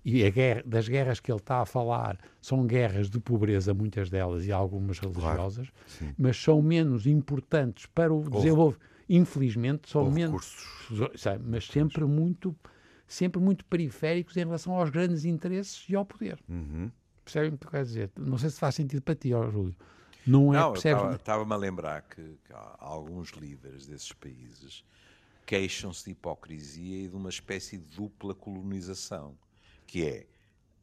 E 0.04 0.28
guerra- 0.30 0.62
das 0.66 0.88
guerras 0.88 1.20
que 1.20 1.30
ele 1.30 1.38
está 1.38 1.60
a 1.60 1.66
falar 1.66 2.18
são 2.40 2.66
guerras 2.66 3.08
de 3.08 3.20
pobreza, 3.20 3.72
muitas 3.72 4.10
delas, 4.10 4.44
e 4.46 4.50
algumas 4.52 4.98
religiosas, 4.98 5.68
sim. 5.86 6.12
mas 6.18 6.36
são 6.36 6.60
menos 6.60 7.06
importantes 7.06 7.86
para 7.86 8.12
o 8.12 8.28
desenvolvimento. 8.28 8.84
Infelizmente, 9.08 9.88
são 9.90 10.10
menos. 10.10 10.56
sabe, 11.16 11.44
Mas 11.46 11.66
sempre 11.66 12.04
muito, 12.04 12.54
sempre 13.06 13.40
muito 13.40 13.64
periféricos 13.64 14.36
em 14.36 14.40
relação 14.40 14.74
aos 14.74 14.90
grandes 14.90 15.24
interesses 15.24 15.88
e 15.88 15.94
ao 15.94 16.04
poder. 16.04 16.38
Uhum. 16.48 16.90
Percebem 17.24 17.50
o 17.54 17.58
que 17.58 17.66
eu 17.66 17.70
quero 17.70 17.84
dizer? 17.84 18.10
Não 18.18 18.38
sei 18.38 18.50
se 18.50 18.58
faz 18.58 18.74
sentido 18.74 19.02
para 19.02 19.14
ti, 19.14 19.32
ó, 19.32 19.48
Júlio. 19.50 19.76
Não 20.26 20.52
é, 20.54 20.58
Não, 20.58 20.72
percebes? 20.72 20.96
estava- 21.02 21.14
estava-me 21.16 21.52
a 21.52 21.56
lembrar 21.56 22.02
que, 22.02 22.22
que 22.22 22.52
alguns 22.78 23.30
líderes 23.30 23.86
desses 23.86 24.12
países 24.12 24.84
queixam-se 25.46 26.04
de 26.06 26.10
hipocrisia 26.12 27.04
e 27.04 27.08
de 27.08 27.14
uma 27.16 27.28
espécie 27.28 27.76
de 27.78 27.96
dupla 27.96 28.34
colonização, 28.34 29.34
que 29.92 30.06
é, 30.06 30.26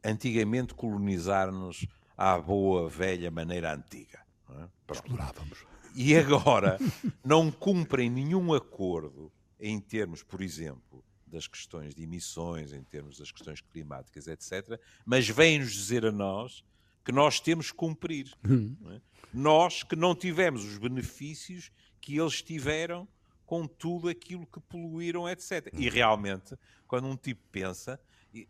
antigamente 0.03 0.75
colonizar-nos 0.75 1.87
à 2.15 2.37
boa, 2.37 2.87
velha 2.87 3.31
maneira 3.31 3.73
antiga. 3.73 4.23
não 4.47 4.61
é? 4.61 4.69
Explorávamos. 4.91 5.65
e 5.95 6.15
agora 6.15 6.77
não 7.25 7.49
cumprem 7.49 8.07
nenhum 8.07 8.53
acordo 8.53 9.31
em 9.59 9.79
termos, 9.79 10.21
por 10.21 10.43
exemplo, 10.43 11.03
das 11.25 11.47
questões 11.47 11.95
de 11.95 12.03
emissões, 12.03 12.71
em 12.71 12.83
termos 12.83 13.17
das 13.17 13.31
questões 13.31 13.61
climáticas, 13.61 14.27
etc., 14.27 14.79
mas 15.03 15.27
vêm-nos 15.27 15.73
dizer 15.73 16.05
a 16.05 16.11
nós 16.11 16.63
que 17.03 17.11
nós 17.11 17.39
temos 17.39 17.71
que 17.71 17.77
cumprir. 17.77 18.31
Hum. 18.47 18.77
É? 18.91 19.01
Nós 19.33 19.81
que 19.81 19.95
não 19.95 20.13
tivemos 20.13 20.63
os 20.63 20.77
benefícios 20.77 21.71
que 21.99 22.15
eles 22.15 22.43
tiveram 22.43 23.07
com 23.43 23.65
tudo 23.65 24.07
aquilo 24.07 24.45
que 24.45 24.59
poluíram, 24.59 25.27
etc. 25.27 25.73
E 25.73 25.89
realmente, 25.89 26.55
quando 26.87 27.07
um 27.07 27.17
tipo 27.17 27.41
pensa, 27.51 27.99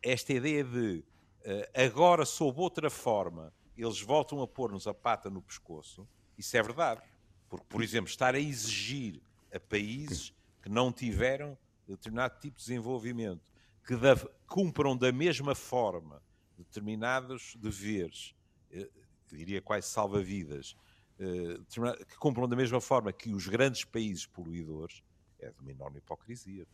esta 0.02 0.34
ideia 0.34 0.64
de 0.64 1.04
uh, 1.46 1.86
agora 1.86 2.26
sob 2.26 2.60
outra 2.60 2.90
forma 2.90 3.54
eles 3.78 4.02
voltam 4.02 4.42
a 4.42 4.48
pôr-nos 4.48 4.88
a 4.88 4.94
pata 4.94 5.30
no 5.30 5.42
pescoço, 5.42 6.08
isso 6.38 6.56
é 6.58 6.62
verdade. 6.62 7.02
Porque, 7.48 7.66
por 7.68 7.82
exemplo, 7.82 8.10
estar 8.10 8.36
a 8.36 8.40
exigir 8.40 9.22
a 9.54 9.60
países 9.60 10.34
que 10.62 10.70
não 10.70 10.92
tiveram 10.92 11.58
determinado 11.88 12.40
tipo 12.40 12.58
de 12.58 12.66
desenvolvimento, 12.66 13.52
que 13.86 13.96
da, 13.96 14.16
cumpram 14.48 14.96
da 14.96 15.12
mesma 15.12 15.56
forma 15.56 16.22
determinados 16.58 17.56
deveres, 17.56 18.36
eh, 18.72 18.90
diria 19.32 19.62
quase 19.62 19.88
salva-vidas, 19.88 20.76
eh, 21.18 21.60
que 22.08 22.18
cumpram 22.18 22.48
da 22.48 22.56
mesma 22.56 22.82
forma 22.82 23.12
que 23.12 23.34
os 23.34 23.48
grandes 23.48 23.84
países 23.86 24.26
poluidores, 24.26 25.02
é 25.40 25.50
de 25.52 25.60
uma 25.62 25.72
enorme 25.72 26.00
hipocrisia. 26.00 26.68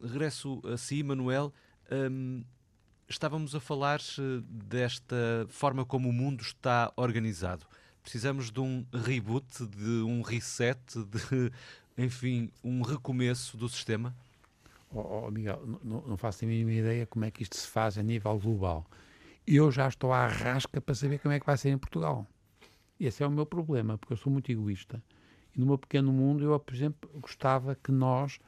Regresso 0.00 0.60
a 0.66 0.76
si, 0.76 1.02
Manuel. 1.02 1.52
Hum, 1.90 2.44
estávamos 3.08 3.54
a 3.54 3.60
falar 3.60 4.00
eh, 4.00 4.42
desta 4.48 5.46
forma 5.48 5.84
como 5.84 6.08
o 6.08 6.12
mundo 6.12 6.42
está 6.42 6.92
organizado. 6.96 7.66
Precisamos 8.02 8.50
de 8.50 8.60
um 8.60 8.84
reboot, 8.92 9.66
de 9.66 10.02
um 10.02 10.22
reset, 10.22 10.78
de, 10.94 11.50
enfim, 11.96 12.50
um 12.62 12.82
recomeço 12.82 13.56
do 13.56 13.68
sistema? 13.68 14.14
Oh, 14.90 15.26
oh 15.26 15.30
Miguel, 15.30 15.62
não, 15.82 16.02
não 16.02 16.16
faço 16.16 16.44
a 16.44 16.48
mínima 16.48 16.72
ideia 16.72 17.06
como 17.06 17.24
é 17.24 17.30
que 17.30 17.42
isto 17.42 17.56
se 17.56 17.66
faz 17.66 17.98
a 17.98 18.02
nível 18.02 18.38
global. 18.38 18.86
Eu 19.46 19.70
já 19.70 19.88
estou 19.88 20.12
à 20.12 20.26
rasca 20.26 20.80
para 20.80 20.94
saber 20.94 21.18
como 21.18 21.34
é 21.34 21.40
que 21.40 21.46
vai 21.46 21.56
ser 21.56 21.70
em 21.70 21.78
Portugal. 21.78 22.26
Esse 22.98 23.22
é 23.22 23.26
o 23.26 23.30
meu 23.30 23.44
problema, 23.44 23.98
porque 23.98 24.12
eu 24.12 24.16
sou 24.16 24.32
muito 24.32 24.50
egoísta. 24.50 25.02
E 25.54 25.60
no 25.60 25.66
meu 25.66 25.78
pequeno 25.78 26.12
mundo, 26.12 26.44
eu, 26.44 26.58
por 26.58 26.74
exemplo, 26.74 27.10
gostava 27.20 27.74
que 27.74 27.92
nós, 27.92 28.38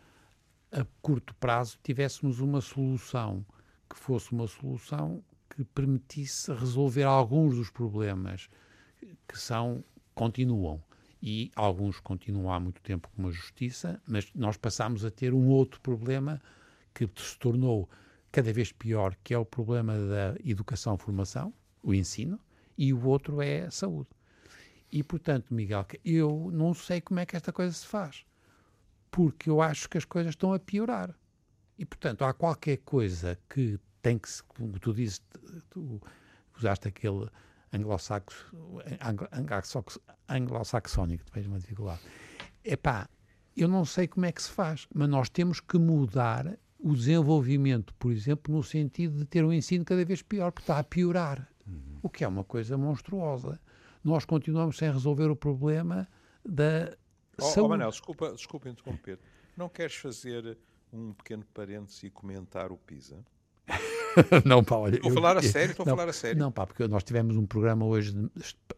a 0.73 0.85
curto 1.01 1.35
prazo, 1.35 1.79
tivéssemos 1.83 2.41
uma 2.41 2.61
solução 2.61 3.45
que 3.89 3.97
fosse 3.97 4.33
uma 4.33 4.47
solução 4.47 5.23
que 5.49 5.65
permitisse 5.65 6.53
resolver 6.53 7.05
alguns 7.05 7.57
dos 7.57 7.71
problemas 7.71 8.49
que 9.29 9.39
são 9.39 9.85
continuam 10.15 10.83
e 11.23 11.51
alguns 11.57 12.01
continuam 12.01 12.53
há 12.53 12.61
muito 12.61 12.81
tempo 12.83 13.09
com 13.15 13.27
a 13.27 13.31
justiça, 13.31 14.01
mas 14.07 14.31
nós 14.35 14.57
passamos 14.57 15.05
a 15.05 15.11
ter 15.11 15.33
um 15.33 15.49
outro 15.49 15.81
problema 15.81 16.41
que 16.95 17.09
se 17.17 17.39
tornou 17.39 17.89
cada 18.31 18.53
vez 18.53 18.71
pior, 18.73 19.17
que 19.25 19.33
é 19.33 19.39
o 19.39 19.45
problema 19.45 19.95
da 19.95 20.37
educação-formação, 20.45 21.53
o 21.83 21.95
ensino, 21.95 22.39
e 22.77 22.93
o 22.93 23.07
outro 23.07 23.41
é 23.41 23.63
a 23.63 23.71
saúde. 23.71 24.11
E, 24.93 25.03
portanto, 25.03 25.55
Miguel, 25.55 25.87
eu 26.05 26.51
não 26.53 26.75
sei 26.75 27.01
como 27.01 27.21
é 27.21 27.27
que 27.27 27.35
esta 27.35 27.53
coisa 27.53 27.73
se 27.73 27.87
faz, 27.87 28.25
porque 29.17 29.49
eu 29.49 29.63
acho 29.63 29.89
que 29.89 29.97
as 29.97 30.05
coisas 30.05 30.33
estão 30.33 30.53
a 30.53 30.59
piorar. 30.59 31.19
E, 31.79 31.87
portanto, 31.87 32.23
há 32.23 32.35
qualquer 32.35 32.77
coisa 32.85 33.39
que 33.49 33.81
tem 34.03 34.19
que, 34.19 34.29
como 34.47 34.79
tu 34.79 34.93
dizes, 34.93 35.23
tu 35.71 36.03
usaste 36.55 36.89
aquele 36.89 37.27
anglo-saxónico, 40.29 41.25
depois 41.25 41.47
uma 41.47 41.59
dificuldade. 41.59 42.03
Epá, 42.63 43.09
eu 43.57 43.67
não 43.67 43.87
sei 43.87 44.07
como 44.07 44.27
é 44.27 44.33
que 44.33 44.43
se 44.43 44.51
faz, 44.51 44.87
mas 44.95 45.09
nós 45.09 45.31
temos 45.31 45.61
que 45.61 45.79
mudar 45.79 46.59
o 46.79 46.95
desenvolvimento, 46.95 47.95
por 47.95 48.13
exemplo, 48.13 48.55
no 48.55 48.63
sentido 48.63 49.17
de 49.17 49.25
ter 49.25 49.43
um 49.43 49.53
ensino 49.53 49.83
cada 49.83 50.05
vez 50.05 50.21
pior, 50.21 50.53
porque 50.53 50.65
está 50.65 50.79
a 50.79 50.85
piorar, 50.85 51.49
uhum. 51.67 52.01
o 52.03 52.11
que 52.11 52.23
é 52.23 52.29
uma 52.29 52.45
coisa 52.45 52.77
monstruosa. 52.77 53.59
Nós 54.05 54.27
continuamos 54.27 54.77
sem 54.77 54.93
resolver 54.93 55.31
o 55.31 55.37
problema 55.37 56.07
da 56.45 56.95
oh, 57.39 57.43
saúde. 57.43 57.61
Oh, 57.61 57.69
Manel, 57.69 57.91
desculpa, 57.91 58.33
desculpa 58.33 58.69
interromper. 58.69 59.19
Não 59.57 59.69
queres 59.69 59.97
fazer 59.97 60.57
um 60.93 61.13
pequeno 61.13 61.45
parênteses 61.53 62.03
e 62.05 62.11
comentar 62.11 62.71
o 62.71 62.77
PISA? 62.77 63.25
não, 64.45 64.63
pá, 64.65 64.77
olha. 64.77 64.97
Estou 64.97 65.11
a 65.11 65.15
falar 65.15 65.37
a 65.37 65.43
sério, 65.43 65.71
estou 65.73 65.85
a 65.85 65.91
falar 65.91 66.09
a 66.09 66.13
sério. 66.13 66.39
Não, 66.39 66.53
pá, 66.53 66.67
porque 66.67 66.87
nós 66.89 67.05
tivemos 67.05 67.37
um 67.37 67.47
programa 67.47 67.85
hoje 67.85 68.15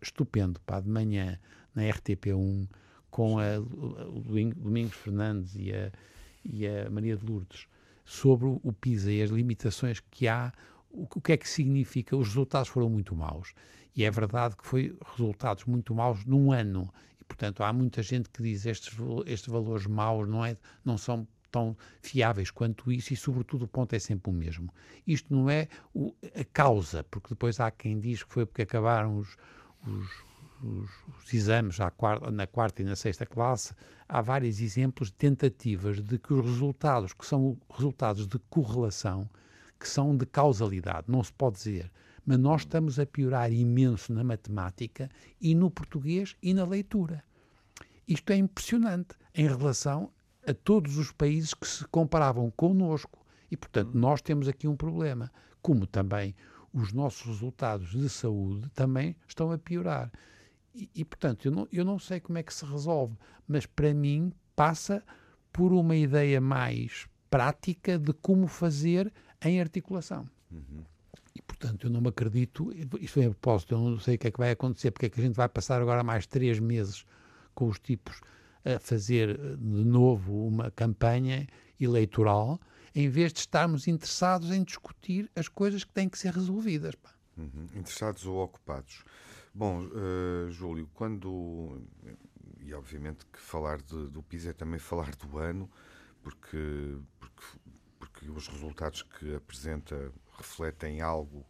estupendo, 0.03 0.61
pá, 0.61 0.81
de 0.81 0.89
manhã, 0.89 1.39
na 1.75 1.83
RTP1, 1.83 2.69
com 3.11 3.39
a, 3.39 3.59
o 3.59 4.21
Domingos 4.57 4.97
Fernandes 4.97 5.55
e 5.55 5.73
a, 5.73 5.93
e 6.45 6.67
a 6.67 6.91
Maria 6.91 7.17
de 7.17 7.25
Lourdes, 7.25 7.67
sobre 8.05 8.47
o 8.47 8.73
PISA 8.73 9.13
e 9.13 9.23
as 9.23 9.31
limitações 9.31 10.01
que 10.11 10.27
há, 10.27 10.53
o, 10.91 11.03
o 11.03 11.21
que 11.21 11.33
é 11.33 11.37
que 11.37 11.49
significa. 11.49 12.17
Os 12.17 12.29
resultados 12.29 12.69
foram 12.69 12.89
muito 12.89 13.15
maus. 13.15 13.53
E 13.95 14.05
é 14.05 14.11
verdade 14.11 14.57
que 14.57 14.67
foi 14.67 14.97
resultados 15.13 15.65
muito 15.65 15.95
maus 15.95 16.25
num 16.25 16.53
ano. 16.53 16.93
Portanto, 17.29 17.63
há 17.63 17.73
muita 17.73 18.03
gente 18.03 18.31
que 18.31 18.43
diz 18.43 18.67
estes, 18.67 18.97
estes 19.27 19.53
valores 19.53 19.87
maus 19.87 20.27
não, 20.27 20.45
é, 20.45 20.57
não 20.85 20.97
são 20.97 21.29
tão 21.51 21.77
fiáveis 22.01 22.51
quanto 22.51 22.91
isso 22.91 23.13
e, 23.13 23.17
sobretudo, 23.17 23.65
o 23.65 23.69
ponto 23.69 23.95
é 23.95 23.99
sempre 23.99 24.31
o 24.31 24.35
mesmo. 24.35 24.73
Isto 25.07 25.35
não 25.35 25.49
é 25.49 25.69
o, 25.95 26.15
a 26.35 26.45
causa, 26.45 27.05
porque 27.05 27.29
depois 27.31 27.61
há 27.61 27.71
quem 27.71 28.01
diz 28.01 28.23
que 28.23 28.33
foi 28.33 28.47
porque 28.47 28.63
acabaram 28.63 29.19
os, 29.19 29.37
os, 29.87 30.09
os, 30.63 30.91
os 31.25 31.35
exames 31.35 31.77
quarta, 31.97 32.31
na 32.31 32.47
quarta 32.47 32.83
e 32.83 32.85
na 32.85 32.97
sexta 32.97 33.27
classe. 33.27 33.75
Há 34.09 34.21
vários 34.21 34.61
exemplos 34.61 35.09
de 35.09 35.15
tentativas 35.15 36.03
de 36.03 36.19
que 36.19 36.33
os 36.33 36.45
resultados, 36.45 37.13
que 37.13 37.27
são 37.27 37.59
resultados 37.71 38.27
de 38.27 38.39
correlação, 38.51 39.29
que 39.79 39.89
são 39.89 40.17
de 40.17 40.27
causalidade, 40.27 41.05
não 41.09 41.23
se 41.23 41.33
pode 41.33 41.57
dizer. 41.57 41.91
Mas 42.25 42.39
nós 42.39 42.63
estamos 42.63 42.99
a 42.99 43.07
piorar 43.07 43.53
imenso 43.53 44.13
na 44.13 44.23
matemática 44.23 45.09
e 45.41 45.55
no 45.55 45.71
português 45.71 46.37
e 46.43 46.53
na 46.53 46.65
leitura. 46.65 47.25
Isto 48.07 48.33
é 48.33 48.37
impressionante 48.37 49.15
em 49.35 49.47
relação 49.47 50.11
a 50.47 50.55
todos 50.55 50.97
os 50.97 51.13
países 51.13 51.53
que 51.55 51.67
se 51.67 51.87
comparavam 51.89 52.51
connosco. 52.51 53.25
E, 53.51 53.57
portanto, 53.57 53.95
nós 53.95 54.23
temos 54.23 54.49
aqui 54.49 54.67
um 54.67 54.77
problema. 54.77 55.31
Como 55.61 55.87
também 55.87 56.35
os 56.73 56.93
nossos 56.93 57.27
resultados 57.27 57.91
de 57.91 58.09
saúde 58.09 58.69
também 58.71 59.17
estão 59.27 59.51
a 59.53 59.59
piorar. 59.59 60.11
E, 60.75 60.91
e, 60.95 61.05
portanto, 61.05 61.47
eu 61.47 61.53
não, 61.53 61.69
eu 61.73 61.85
não 61.85 61.99
sei 61.99 62.21
como 62.21 62.39
é 62.39 62.43
que 62.43 62.55
se 62.55 62.65
resolve, 62.65 63.17
mas 63.47 63.67
para 63.67 63.93
mim 63.93 64.33
passa 64.55 65.03
por 65.53 65.73
uma 65.73 65.97
ideia 65.97 66.41
mais 66.41 67.07
prática 67.31 67.99
de 67.99 68.13
como 68.13 68.47
fazer 68.47 69.13
em 69.43 69.61
articulação. 69.61 70.27
Uhum. 70.51 70.85
Portanto, 71.59 71.89
eu 71.89 71.91
não 71.91 72.01
me 72.01 72.09
acredito, 72.09 72.71
isto 73.01 73.21
é 73.21 73.27
a 73.27 73.31
propósito, 73.31 73.75
eu 73.75 73.79
não 73.79 73.99
sei 73.99 74.15
o 74.15 74.19
que 74.19 74.29
é 74.29 74.31
que 74.31 74.39
vai 74.39 74.53
acontecer, 74.53 74.93
porque 74.93 75.07
é 75.07 75.09
que 75.09 75.21
a 75.21 75.25
gente 75.25 75.35
vai 75.35 75.49
passar 75.49 75.83
agora 75.83 76.05
mais 76.05 76.25
três 76.25 76.61
meses 76.61 77.05
com 77.53 77.67
os 77.67 77.81
tipos 77.81 78.21
a 78.65 78.79
fazer 78.79 79.37
de 79.57 79.85
novo 79.85 80.47
uma 80.47 80.71
campanha 80.71 81.49
eleitoral, 81.81 82.61
em 82.95 83.09
vez 83.09 83.33
de 83.33 83.41
estarmos 83.41 83.89
interessados 83.89 84.53
em 84.53 84.63
discutir 84.63 85.29
as 85.35 85.49
coisas 85.49 85.83
que 85.83 85.93
têm 85.93 86.09
que 86.09 86.19
ser 86.19 86.33
resolvidas. 86.33 86.95
Uhum. 87.37 87.67
Interessados 87.75 88.25
ou 88.25 88.39
ocupados. 88.39 89.05
Bom, 89.53 89.85
uh, 89.87 90.51
Júlio, 90.51 90.89
quando. 90.95 91.83
E 92.61 92.73
obviamente 92.75 93.25
que 93.27 93.41
falar 93.41 93.81
de, 93.81 94.09
do 94.09 94.23
PIS 94.23 94.47
é 94.47 94.53
também 94.53 94.79
falar 94.79 95.15
do 95.17 95.39
ano, 95.39 95.71
porque, 96.23 96.99
porque, 97.19 97.43
porque 97.99 98.31
os 98.31 98.47
resultados 98.49 99.03
que 99.03 99.35
apresenta 99.35 100.13
refletem 100.39 101.01
algo 101.01 101.47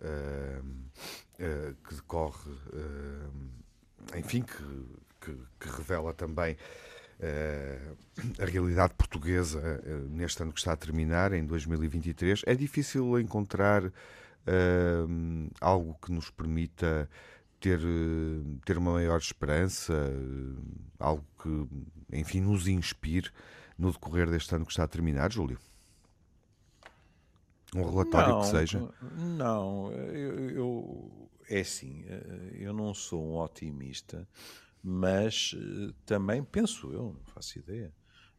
uh, 0.00 0.64
uh, 0.64 1.74
que 1.86 1.94
decorre, 1.94 2.50
enfim, 4.16 4.42
que 4.42 5.00
que, 5.20 5.36
que 5.60 5.68
revela 5.76 6.14
também 6.14 6.56
a 8.40 8.44
realidade 8.46 8.94
portuguesa 8.94 9.60
neste 10.08 10.42
ano 10.42 10.52
que 10.52 10.58
está 10.58 10.72
a 10.72 10.76
terminar, 10.76 11.32
em 11.32 11.44
2023. 11.44 12.42
É 12.46 12.54
difícil 12.54 13.20
encontrar 13.20 13.92
algo 15.60 15.98
que 16.02 16.10
nos 16.10 16.30
permita 16.30 17.08
ter, 17.60 17.80
ter 18.64 18.78
uma 18.78 18.92
maior 18.92 19.18
esperança, 19.18 19.92
algo 20.98 21.24
que, 21.42 21.68
enfim, 22.16 22.40
nos 22.40 22.66
inspire 22.66 23.28
no 23.78 23.92
decorrer 23.92 24.30
deste 24.30 24.54
ano 24.54 24.64
que 24.64 24.72
está 24.72 24.84
a 24.84 24.88
terminar, 24.88 25.30
Júlio? 25.30 25.58
Um 27.74 27.88
relatório 27.88 28.34
não, 28.34 28.40
que 28.40 28.46
seja? 28.46 28.94
Não, 29.16 29.92
eu, 29.92 30.50
eu, 30.50 31.30
é 31.48 31.60
assim, 31.60 32.04
eu 32.54 32.72
não 32.72 32.92
sou 32.92 33.24
um 33.24 33.38
otimista 33.38 34.26
mas 34.82 35.54
eh, 35.54 35.92
também 36.06 36.42
penso 36.42 36.92
eu, 36.92 37.14
não 37.14 37.24
faço 37.26 37.58
ideia, 37.58 37.92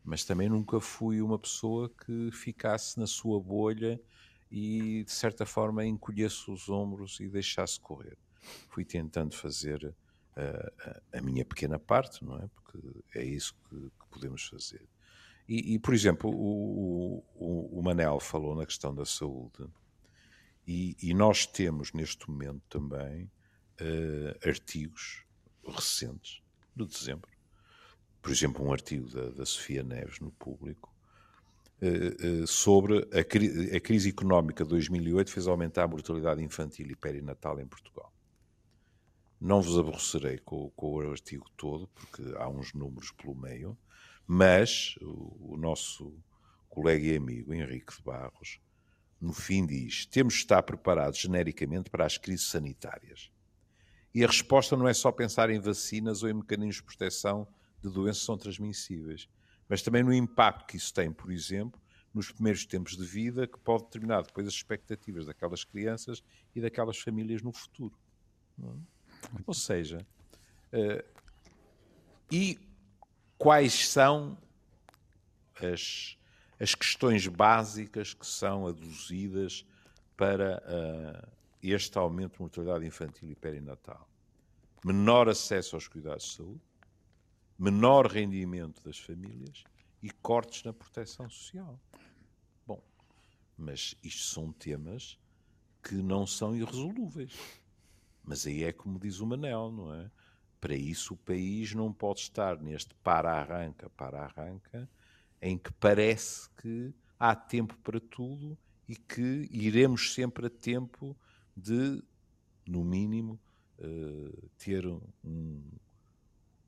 mas 0.03 0.23
também 0.23 0.49
nunca 0.49 0.79
fui 0.79 1.21
uma 1.21 1.37
pessoa 1.37 1.89
que 1.89 2.31
ficasse 2.31 2.99
na 2.99 3.05
sua 3.05 3.39
bolha 3.39 4.01
e 4.49 5.03
de 5.03 5.11
certa 5.11 5.45
forma 5.45 5.85
encolhesse 5.85 6.49
os 6.49 6.67
ombros 6.69 7.19
e 7.19 7.29
deixasse 7.29 7.79
correr. 7.79 8.17
Fui 8.69 8.83
tentando 8.83 9.35
fazer 9.35 9.93
a, 10.35 11.17
a, 11.17 11.21
minha 11.21 11.45
pequena 11.45 11.77
parte, 11.77 12.25
não 12.25 12.37
é? 12.37 12.49
Porque 12.55 12.79
é 13.15 13.23
isso 13.23 13.55
que, 13.69 13.75
que 13.75 14.07
podemos 14.09 14.43
fazer. 14.47 14.81
E, 15.51 15.73
e, 15.73 15.79
por 15.79 15.93
exemplo, 15.93 16.29
o, 16.33 17.25
o, 17.35 17.79
o, 17.79 17.83
Manel 17.83 18.21
falou 18.21 18.55
na 18.55 18.65
questão 18.65 18.95
da 18.95 19.03
saúde, 19.03 19.67
e, 20.65 20.95
e 21.03 21.13
nós 21.13 21.45
temos 21.45 21.91
neste 21.91 22.29
momento 22.29 22.61
também 22.69 23.29
uh, 23.81 24.47
artigos 24.47 25.25
recentes, 25.67 26.41
de 26.73 26.85
dezembro, 26.85 27.29
por 28.21 28.31
exemplo, 28.31 28.65
um 28.65 28.71
artigo 28.71 29.09
da, 29.09 29.29
da 29.31 29.45
Sofia 29.45 29.83
Neves 29.83 30.21
no 30.21 30.31
Público, 30.31 30.95
uh, 31.81 32.43
uh, 32.43 32.47
sobre 32.47 32.99
a, 33.11 33.21
cri 33.21 33.75
a 33.75 33.79
crise 33.81 34.07
económica 34.07 34.63
de 34.63 34.69
2008 34.69 35.31
fez 35.31 35.49
aumentar 35.49 35.83
a 35.83 35.87
mortalidade 35.89 36.41
infantil 36.41 36.89
e 36.89 36.95
perinatal 36.95 37.59
em 37.59 37.67
Portugal. 37.67 38.09
Não 39.37 39.61
vos 39.61 39.77
aborrecerei 39.77 40.37
com, 40.37 40.69
com, 40.77 40.93
o 40.93 41.11
artigo 41.11 41.45
todo, 41.57 41.89
porque 41.89 42.23
há 42.37 42.47
uns 42.47 42.73
números 42.73 43.11
pelo 43.11 43.35
meio, 43.35 43.77
mas 44.27 44.95
o, 45.01 45.53
o 45.53 45.57
nosso 45.57 46.13
colega 46.69 47.05
e 47.05 47.17
amigo 47.17 47.53
Henrique 47.53 47.95
de 47.95 48.01
Barros, 48.01 48.59
no 49.19 49.33
fim 49.33 49.65
diz: 49.65 50.05
temos 50.05 50.33
de 50.33 50.39
estar 50.39 50.63
preparados 50.63 51.19
genericamente 51.19 51.89
para 51.89 52.05
as 52.05 52.17
crises 52.17 52.47
sanitárias. 52.47 53.31
E 54.13 54.23
a 54.23 54.27
resposta 54.27 54.75
não 54.75 54.87
é 54.87 54.93
só 54.93 55.11
pensar 55.11 55.49
em 55.49 55.59
vacinas 55.59 56.23
ou 56.23 56.29
em 56.29 56.33
mecanismos 56.33 56.77
de 56.77 56.83
proteção 56.83 57.47
de 57.81 57.89
doenças 57.89 58.19
que 58.19 58.25
são 58.25 58.37
transmissíveis, 58.37 59.29
mas 59.69 59.81
também 59.81 60.03
no 60.03 60.13
impacto 60.13 60.65
que 60.65 60.75
isso 60.75 60.93
tem, 60.93 61.11
por 61.11 61.31
exemplo, 61.31 61.79
nos 62.13 62.31
primeiros 62.31 62.65
tempos 62.65 62.97
de 62.97 63.05
vida, 63.05 63.47
que 63.47 63.57
pode 63.59 63.85
determinar 63.85 64.23
depois 64.23 64.45
as 64.45 64.53
expectativas 64.53 65.25
daquelas 65.25 65.63
crianças 65.63 66.21
e 66.53 66.59
daquelas 66.59 66.99
famílias 66.99 67.41
no 67.41 67.53
futuro. 67.53 67.97
É? 68.61 68.65
Ou 69.45 69.53
seja, 69.53 70.05
uh, 70.73 71.21
e 72.29 72.59
quais 73.41 73.87
são 73.87 74.37
as, 75.59 76.15
as 76.59 76.75
questões 76.75 77.25
básicas 77.25 78.13
que 78.13 78.27
são 78.27 78.67
aduzidas 78.67 79.65
para 80.15 80.61
uh, 80.61 81.27
este 81.63 81.97
aumento 81.97 82.33
de 82.33 82.41
mortalidade 82.41 82.85
infantil 82.85 83.31
e 83.31 83.35
perinatal? 83.35 84.07
Menor 84.85 85.27
acesso 85.27 85.75
aos 85.75 85.87
cuidados 85.87 86.25
de 86.25 86.33
saúde, 86.33 86.61
menor 87.57 88.05
rendimento 88.05 88.83
das 88.83 88.99
famílias 88.99 89.63
e 90.03 90.11
cortes 90.11 90.63
na 90.63 90.71
proteção 90.71 91.27
social. 91.27 91.79
Bom, 92.67 92.79
mas 93.57 93.95
isto 94.03 94.21
são 94.21 94.51
temas 94.51 95.17
que 95.81 95.95
não 95.95 96.27
são 96.27 96.55
irresolúveis. 96.55 97.33
Mas 98.23 98.45
aí 98.45 98.63
é 98.63 98.71
como 98.71 98.99
diz 98.99 99.19
o 99.19 99.25
Manel, 99.25 99.71
não 99.71 99.95
é? 99.95 100.11
Para 100.61 100.75
isso 100.75 101.15
o 101.15 101.17
país 101.17 101.73
não 101.73 101.91
pode 101.91 102.19
estar 102.19 102.61
neste 102.61 102.93
para-arranca, 103.03 103.89
para-arranca, 103.89 104.87
em 105.41 105.57
que 105.57 105.73
parece 105.73 106.47
que 106.51 106.93
há 107.19 107.35
tempo 107.35 107.75
para 107.79 107.99
tudo 107.99 108.55
e 108.87 108.95
que 108.95 109.49
iremos 109.51 110.13
sempre 110.13 110.45
a 110.45 110.49
tempo 110.49 111.17
de, 111.57 112.03
no 112.67 112.83
mínimo, 112.83 113.39
uh, 113.79 114.49
ter 114.59 114.85
um, 114.85 115.01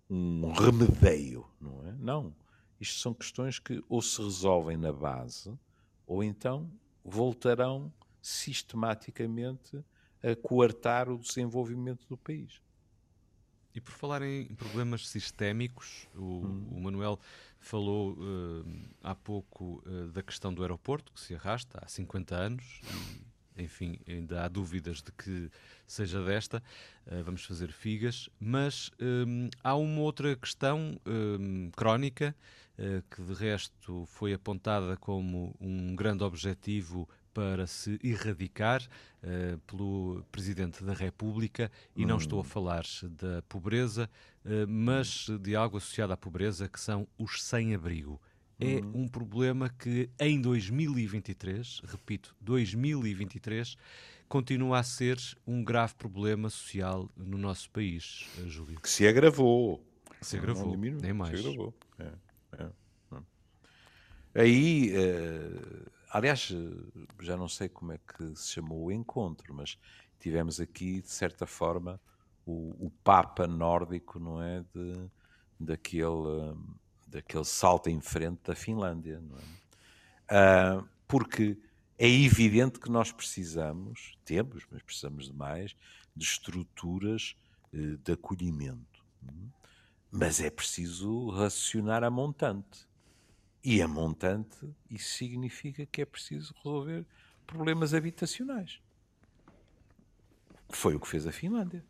um 0.10 0.52
remedeio, 0.52 1.46
não 1.62 1.88
é? 1.88 1.92
Não. 1.94 2.36
Isto 2.80 3.00
são 3.00 3.14
questões 3.14 3.60
que 3.60 3.84
ou 3.88 4.02
se 4.02 4.22
resolvem 4.22 4.76
na 4.76 4.92
base 4.92 5.56
ou 6.08 6.24
então 6.24 6.70
voltarão 7.06 7.94
sistematicamente 8.22 9.84
a 10.24 10.36
coartar 10.36 11.10
o 11.10 11.18
desenvolvimento 11.18 12.08
do 12.08 12.18
país. 12.18 12.62
E 13.76 13.82
por 13.82 13.92
falar 13.92 14.22
em 14.22 14.46
problemas 14.56 15.08
sistémicos, 15.08 16.08
o, 16.16 16.46
hum. 16.46 16.68
o 16.72 16.80
Manuel 16.80 17.20
falou 17.60 18.12
uh, 18.12 18.66
há 19.02 19.16
pouco 19.16 19.82
uh, 19.86 20.12
da 20.12 20.22
questão 20.22 20.54
do 20.54 20.62
aeroporto, 20.62 21.12
que 21.12 21.20
se 21.20 21.34
arrasta 21.34 21.80
há 21.82 21.88
50 21.88 22.36
anos, 22.36 22.82
e, 23.58 23.64
enfim, 23.64 24.00
ainda 24.08 24.44
há 24.44 24.48
dúvidas 24.48 25.02
de 25.02 25.12
que 25.12 25.50
seja 25.88 26.24
desta, 26.24 26.62
uh, 27.08 27.24
vamos 27.24 27.46
fazer 27.46 27.72
figas, 27.72 28.30
mas 28.40 28.92
um, 29.00 29.50
há 29.64 29.76
uma 29.76 30.02
outra 30.02 30.36
questão 30.36 31.00
um, 31.06 31.72
crónica, 31.76 32.36
que 33.12 33.22
de 33.22 33.34
resto 33.36 34.04
foi 34.08 34.34
apontada 34.34 34.98
como 34.98 35.56
um 35.62 35.96
grande 35.96 36.24
objetivo 36.24 37.08
para 37.34 37.66
se 37.66 38.00
erradicar 38.04 38.82
uh, 39.24 39.58
pelo 39.60 40.24
Presidente 40.32 40.84
da 40.84 40.94
República 40.94 41.72
e 41.96 42.04
hum. 42.04 42.08
não 42.08 42.18
estou 42.18 42.40
a 42.40 42.44
falar 42.44 42.84
da 43.04 43.42
pobreza, 43.44 44.10
uh, 44.46 44.68
mas 44.68 45.28
de 45.42 45.56
algo 45.56 45.78
associado 45.78 46.14
à 46.14 46.18
pobreza 46.18 46.70
que 46.70 46.80
são 46.80 47.08
os 47.18 47.44
sem-abrigo. 47.44 48.22
É 48.60 48.76
hum. 48.76 49.04
um 49.04 49.08
problema 49.08 49.70
que 49.70 50.10
em 50.20 50.40
2023, 50.40 51.82
repito, 51.86 52.36
2023, 52.40 53.76
continua 54.30 54.80
a 54.80 54.84
ser 54.84 55.18
um 55.46 55.64
grave 55.64 55.96
problema 55.96 56.50
social 56.50 57.10
no 57.18 57.38
nosso 57.38 57.70
país, 57.72 58.28
uh, 58.38 58.50
Júlio. 58.50 58.80
Que 58.80 58.90
se 58.90 59.08
agravou. 59.08 59.84
Se 60.22 60.38
agravou, 60.38 60.78
nem 60.78 61.14
mais. 61.14 61.38
Se 61.38 61.48
agravou. 61.48 61.74
É, 62.00 62.12
é, 62.60 62.64
é. 62.64 62.72
Aí 64.36 64.92
Aliás, 66.14 66.54
já 67.22 67.36
não 67.36 67.48
sei 67.48 67.68
como 67.68 67.92
é 67.92 67.98
que 67.98 68.36
se 68.36 68.52
chamou 68.52 68.84
o 68.84 68.92
encontro, 68.92 69.52
mas 69.52 69.80
tivemos 70.20 70.60
aqui, 70.60 71.02
de 71.02 71.10
certa 71.10 71.48
forma, 71.48 72.00
o, 72.46 72.86
o 72.86 72.92
Papa 73.04 73.48
nórdico, 73.48 74.20
não 74.20 74.40
é? 74.40 74.64
De, 74.72 75.10
daquele, 75.60 76.56
daquele 77.08 77.46
salto 77.46 77.90
em 77.90 78.00
frente 78.00 78.42
da 78.44 78.54
Finlândia, 78.54 79.20
não 79.20 79.38
é? 79.38 80.80
Uh, 80.80 80.88
porque 81.08 81.58
é 81.98 82.08
evidente 82.08 82.80
que 82.80 82.92
nós 82.92 83.12
precisamos, 83.12 84.16
temos, 84.24 84.68
mas 84.70 84.84
precisamos 84.84 85.26
de 85.26 85.34
mais, 85.34 85.76
de 86.16 86.24
estruturas 86.24 87.36
uh, 87.74 87.98
de 87.98 88.12
acolhimento. 88.12 89.04
Mas 90.12 90.40
é 90.40 90.52
preciso 90.52 91.32
racionar 91.32 92.04
a 92.04 92.12
montante. 92.12 92.88
E 93.64 93.82
a 93.82 93.88
montante, 93.88 94.70
isso 94.90 95.18
significa 95.18 95.86
que 95.86 96.02
é 96.02 96.06
preciso 96.06 96.54
resolver 96.58 97.06
problemas 97.48 97.94
habitacionais. 97.94 98.82
Foi 100.70 100.96
o 100.96 101.00
que 101.00 101.08
fez 101.08 101.26
a 101.26 101.32
Finlândia. 101.32 101.84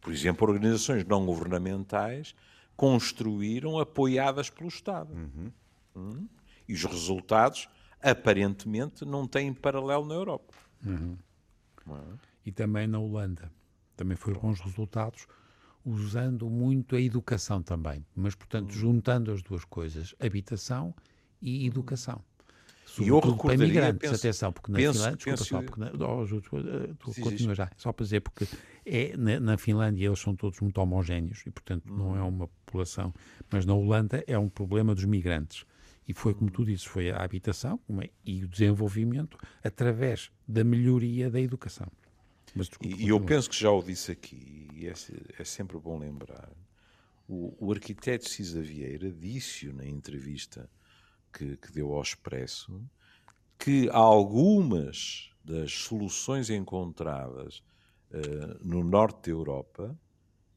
Por 0.00 0.12
exemplo, 0.12 0.46
organizações 0.46 1.04
não 1.04 1.24
governamentais 1.24 2.34
construíram 2.76 3.78
apoiadas 3.78 4.50
pelo 4.50 4.68
Estado. 4.68 5.12
Uhum. 5.14 5.52
Hum? 5.96 6.28
E 6.68 6.74
os 6.74 6.84
resultados, 6.84 7.68
aparentemente, 8.02 9.04
não 9.04 9.26
têm 9.26 9.52
paralelo 9.52 10.06
na 10.06 10.14
Europa. 10.14 10.54
Uhum. 10.84 11.16
É? 11.88 12.18
E 12.46 12.52
também 12.52 12.86
na 12.86 12.98
Holanda. 12.98 13.50
Também 13.96 14.16
foram 14.16 14.40
bons 14.40 14.60
resultados 14.60 15.26
usando 15.84 16.48
muito 16.48 16.96
a 16.96 17.00
educação 17.00 17.62
também, 17.62 18.04
mas, 18.14 18.34
portanto, 18.34 18.68
hum. 18.68 18.72
juntando 18.72 19.32
as 19.32 19.42
duas 19.42 19.64
coisas, 19.64 20.14
habitação 20.20 20.94
e 21.40 21.66
educação. 21.66 22.22
E 22.98 23.08
eu 23.08 23.20
para 23.20 23.54
imigrantes, 23.54 24.00
penso, 24.00 24.14
atenção, 24.14 24.52
porque 24.52 24.72
na 24.72 24.78
penso, 24.78 24.94
Finlândia, 24.94 25.16
desculpa 25.16 25.38
penso, 25.38 25.48
só, 25.48 25.62
porque 25.62 25.80
na, 25.80 26.06
oh, 26.06 26.94
tu 26.98 27.12
sim, 27.12 27.22
continua 27.22 27.54
já, 27.54 27.70
só 27.76 27.92
para 27.92 28.02
dizer, 28.02 28.20
porque 28.20 28.48
é, 28.84 29.16
na, 29.16 29.38
na, 29.38 29.56
Finlândia 29.56 30.06
eles 30.06 30.18
são 30.18 30.34
todos 30.34 30.58
muito 30.60 30.78
homogéneos 30.80 31.42
e, 31.46 31.50
portanto, 31.50 31.92
hum. 31.92 31.96
não 31.96 32.16
é 32.16 32.22
uma 32.22 32.48
população, 32.48 33.14
mas 33.50 33.64
na 33.64 33.74
Holanda 33.74 34.24
é 34.26 34.36
um 34.36 34.48
problema 34.48 34.94
dos 34.94 35.04
migrantes. 35.04 35.64
E 36.08 36.12
foi, 36.12 36.34
como 36.34 36.50
tu 36.50 36.64
dizes, 36.64 36.84
foi 36.84 37.10
a 37.10 37.22
habitação 37.22 37.78
é, 38.00 38.10
e 38.24 38.42
o 38.44 38.48
desenvolvimento 38.48 39.38
através 39.62 40.32
da 40.46 40.64
melhoria 40.64 41.30
da 41.30 41.40
educação. 41.40 41.86
E, 42.82 43.04
e 43.04 43.08
eu 43.08 43.20
penso 43.20 43.48
que 43.48 43.56
já 43.58 43.70
o 43.70 43.82
disse 43.82 44.12
aqui, 44.12 44.68
e 44.74 44.86
é, 44.86 44.94
é 45.38 45.44
sempre 45.44 45.78
bom 45.78 45.98
lembrar, 45.98 46.50
o, 47.28 47.54
o 47.58 47.72
arquiteto 47.72 48.28
Cisa 48.28 48.60
Vieira 48.60 49.10
disse-o 49.10 49.72
na 49.72 49.86
entrevista 49.86 50.68
que, 51.32 51.56
que 51.56 51.72
deu 51.72 51.92
ao 51.94 52.02
Expresso 52.02 52.82
que 53.58 53.88
algumas 53.90 55.30
das 55.44 55.72
soluções 55.72 56.50
encontradas 56.50 57.62
uh, 58.10 58.58
no 58.66 58.82
norte 58.82 59.30
da 59.30 59.36
Europa 59.36 59.96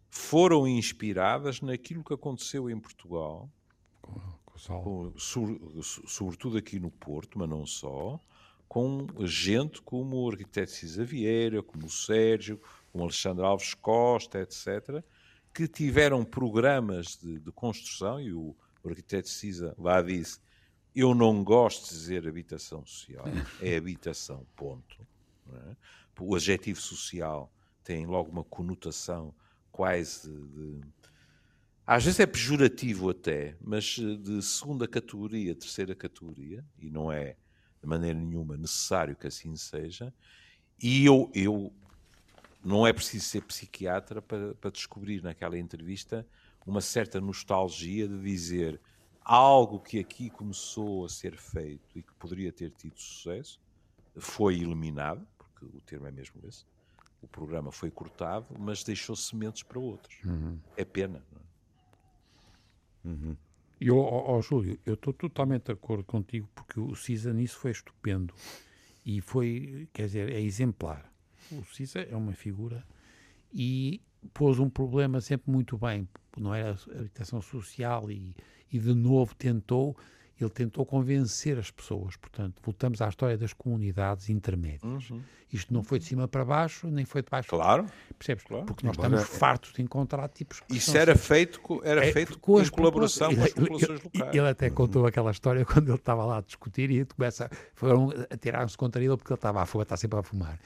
foram 0.10 0.68
inspiradas 0.68 1.62
naquilo 1.62 2.04
que 2.04 2.14
aconteceu 2.14 2.70
em 2.70 2.80
Portugal, 2.80 3.50
com, 4.02 4.20
com, 4.56 5.14
sobretudo 5.82 6.58
aqui 6.58 6.80
no 6.80 6.92
Porto, 6.92 7.38
mas 7.38 7.50
não 7.50 7.66
só, 7.66 8.20
com 8.74 9.06
gente 9.20 9.84
como 9.84 10.18
o 10.18 10.32
arquiteto 10.32 10.72
Cisa 10.72 11.06
Vieira, 11.06 11.62
como 11.62 11.86
o 11.86 11.90
Sérgio, 11.92 12.60
como 12.92 13.04
Alexandre 13.04 13.46
Alves 13.46 13.76
Costa, 13.76 14.40
etc., 14.40 15.04
que 15.54 15.68
tiveram 15.68 16.26
programas 16.26 17.16
de, 17.16 17.38
de 17.38 17.52
construção, 17.52 18.20
e 18.20 18.34
o, 18.34 18.56
o 18.84 18.90
arquiteto 18.90 19.30
Cisa 19.30 19.76
lá 19.78 20.02
disse, 20.02 20.40
eu 20.96 21.14
não 21.14 21.44
gosto 21.44 21.84
de 21.84 21.90
dizer 21.92 22.28
habitação 22.28 22.84
social, 22.84 23.26
é 23.62 23.78
habitação, 23.78 24.44
ponto. 24.56 25.08
É? 25.54 25.76
O 26.20 26.34
adjetivo 26.34 26.82
social 26.82 27.54
têm 27.84 28.08
logo 28.08 28.32
uma 28.32 28.44
conotação 28.44 29.36
quase 29.72 30.32
de, 30.32 30.82
às 31.86 32.06
vezes 32.06 32.20
é 32.20 32.26
pejorativo 32.26 33.12
até, 33.12 33.56
mas 33.62 34.00
eh, 34.00 34.16
de 34.16 34.42
segunda 34.42 34.88
categoria, 34.88 35.54
terceira 35.54 35.94
categoria, 35.94 36.66
e 36.80 36.90
não 36.90 37.12
é 37.12 37.36
de 37.84 37.90
maneira 37.90 38.18
nenhuma 38.18 38.56
necessário 38.56 39.14
que 39.14 39.28
assim 39.28 39.56
seja, 39.58 40.14
e 40.82 41.06
eu, 41.06 41.30
eu 41.36 41.72
não 42.64 42.88
é 42.88 42.94
preciso 42.94 43.26
ser 43.26 43.42
psiquiatra 43.42 44.22
para, 44.22 44.56
para 44.56 44.72
descobrir 44.72 45.22
naquela 45.22 45.58
entrevista 45.60 46.26
uma 46.66 46.80
certa 46.80 47.20
nostalgia 47.20 48.08
de 48.08 48.22
dizer 48.22 48.80
algo 49.22 49.80
que 49.80 50.00
aqui 50.00 50.30
começou 50.30 51.06
a 51.06 51.10
ser 51.10 51.38
feito 51.38 52.00
e 52.00 52.02
que 52.02 52.14
poderia 52.14 52.54
ter 52.54 52.72
tido 52.72 52.98
sucesso 52.98 53.60
foi 54.16 54.56
eliminado, 54.56 55.28
porque 55.38 55.66
o 55.66 55.82
termo 55.82 56.08
é 56.08 56.12
mesmo 56.12 56.40
esse. 56.48 56.66
O 57.22 57.28
programa 57.28 57.72
foi 57.72 57.92
cortado, 57.92 58.48
mas 58.58 58.84
deixou 58.84 59.16
sementes 59.16 59.64
para 59.64 59.80
outros. 59.80 60.24
Uhum. 60.24 60.58
É 60.78 60.86
pena. 60.86 61.22
É? 63.06 63.08
Uhum. 63.08 63.36
E, 63.84 63.92
ó, 63.92 64.40
Júlio, 64.42 64.80
eu 64.86 64.94
estou 64.94 65.12
totalmente 65.12 65.66
de 65.66 65.74
acordo 65.74 66.06
contigo, 66.06 66.48
porque 66.56 66.80
o 66.80 66.96
CISA 66.96 67.34
nisso 67.34 67.58
foi 67.58 67.72
estupendo. 67.72 68.34
E 69.06 69.20
foi, 69.20 69.90
quer 69.92 70.06
dizer, 70.06 70.32
é 70.32 70.40
exemplar. 70.40 71.12
O 71.52 71.66
CISA 71.66 72.00
é 72.00 72.16
uma 72.16 72.32
figura 72.32 72.82
e 73.54 74.02
pôs 74.34 74.58
um 74.58 74.70
problema 74.70 75.20
sempre 75.20 75.52
muito 75.52 75.78
bem. 75.78 76.08
Não 76.38 76.56
era 76.56 76.78
habitação 76.98 77.42
social 77.42 78.10
e, 78.10 78.34
e 78.72 78.80
de 78.80 78.94
novo 78.94 79.36
tentou 79.36 79.98
ele 80.40 80.50
tentou 80.50 80.86
convencer 80.86 81.58
as 81.58 81.70
pessoas. 81.70 82.16
Portanto, 82.16 82.62
voltamos 82.64 83.02
à 83.02 83.10
história 83.10 83.38
das 83.38 83.54
comunidades 83.54 84.30
intermédias. 84.30 85.10
Uhum. 85.10 85.22
Isto 85.52 85.72
não 85.72 85.84
foi 85.84 86.00
de 86.00 86.06
cima 86.06 86.28
para 86.28 86.44
baixo, 86.44 86.88
nem 86.88 87.06
foi 87.06 87.22
de 87.22 87.30
baixo 87.30 87.50
claro. 87.50 87.86
Percebes? 88.18 88.44
Claro. 88.44 88.66
Porque 88.66 88.86
nós 88.86 88.96
estamos 88.96 89.24
fartos 89.24 89.72
de 89.74 89.84
encontrar 89.84 90.28
tipos 90.30 90.60
que 90.62 90.76
Isso 90.76 90.98
era 90.98 91.16
feito, 91.16 91.62
era 91.84 92.04
é, 92.04 92.12
feito 92.12 92.40
com 92.40 92.60
em 92.60 92.68
colaboração 92.70 93.34
com 93.36 93.44
as 93.44 93.54
populações 93.54 94.00
ele, 94.00 94.12
locais. 94.14 94.36
Ele 94.36 94.50
até 94.50 94.70
contou 94.72 95.06
aquela 95.06 95.30
história 95.30 95.64
quando 95.64 95.90
ele 95.90 95.98
estava 95.98 96.26
lá 96.26 96.40
a 96.40 96.42
discutir 96.42 96.90
e 96.90 97.06
começa, 97.06 97.50
foram 97.76 98.10
a 98.30 98.36
tirar-se 98.36 98.76
contra 98.76 99.04
ele 99.04 99.16
porque 99.16 99.32
ele 99.32 99.38
estava 99.38 99.62
a 99.62 99.66
fumar, 99.66 99.84
está 99.84 99.96
sempre 99.96 100.20
a 100.20 100.24
fumar. 100.24 100.60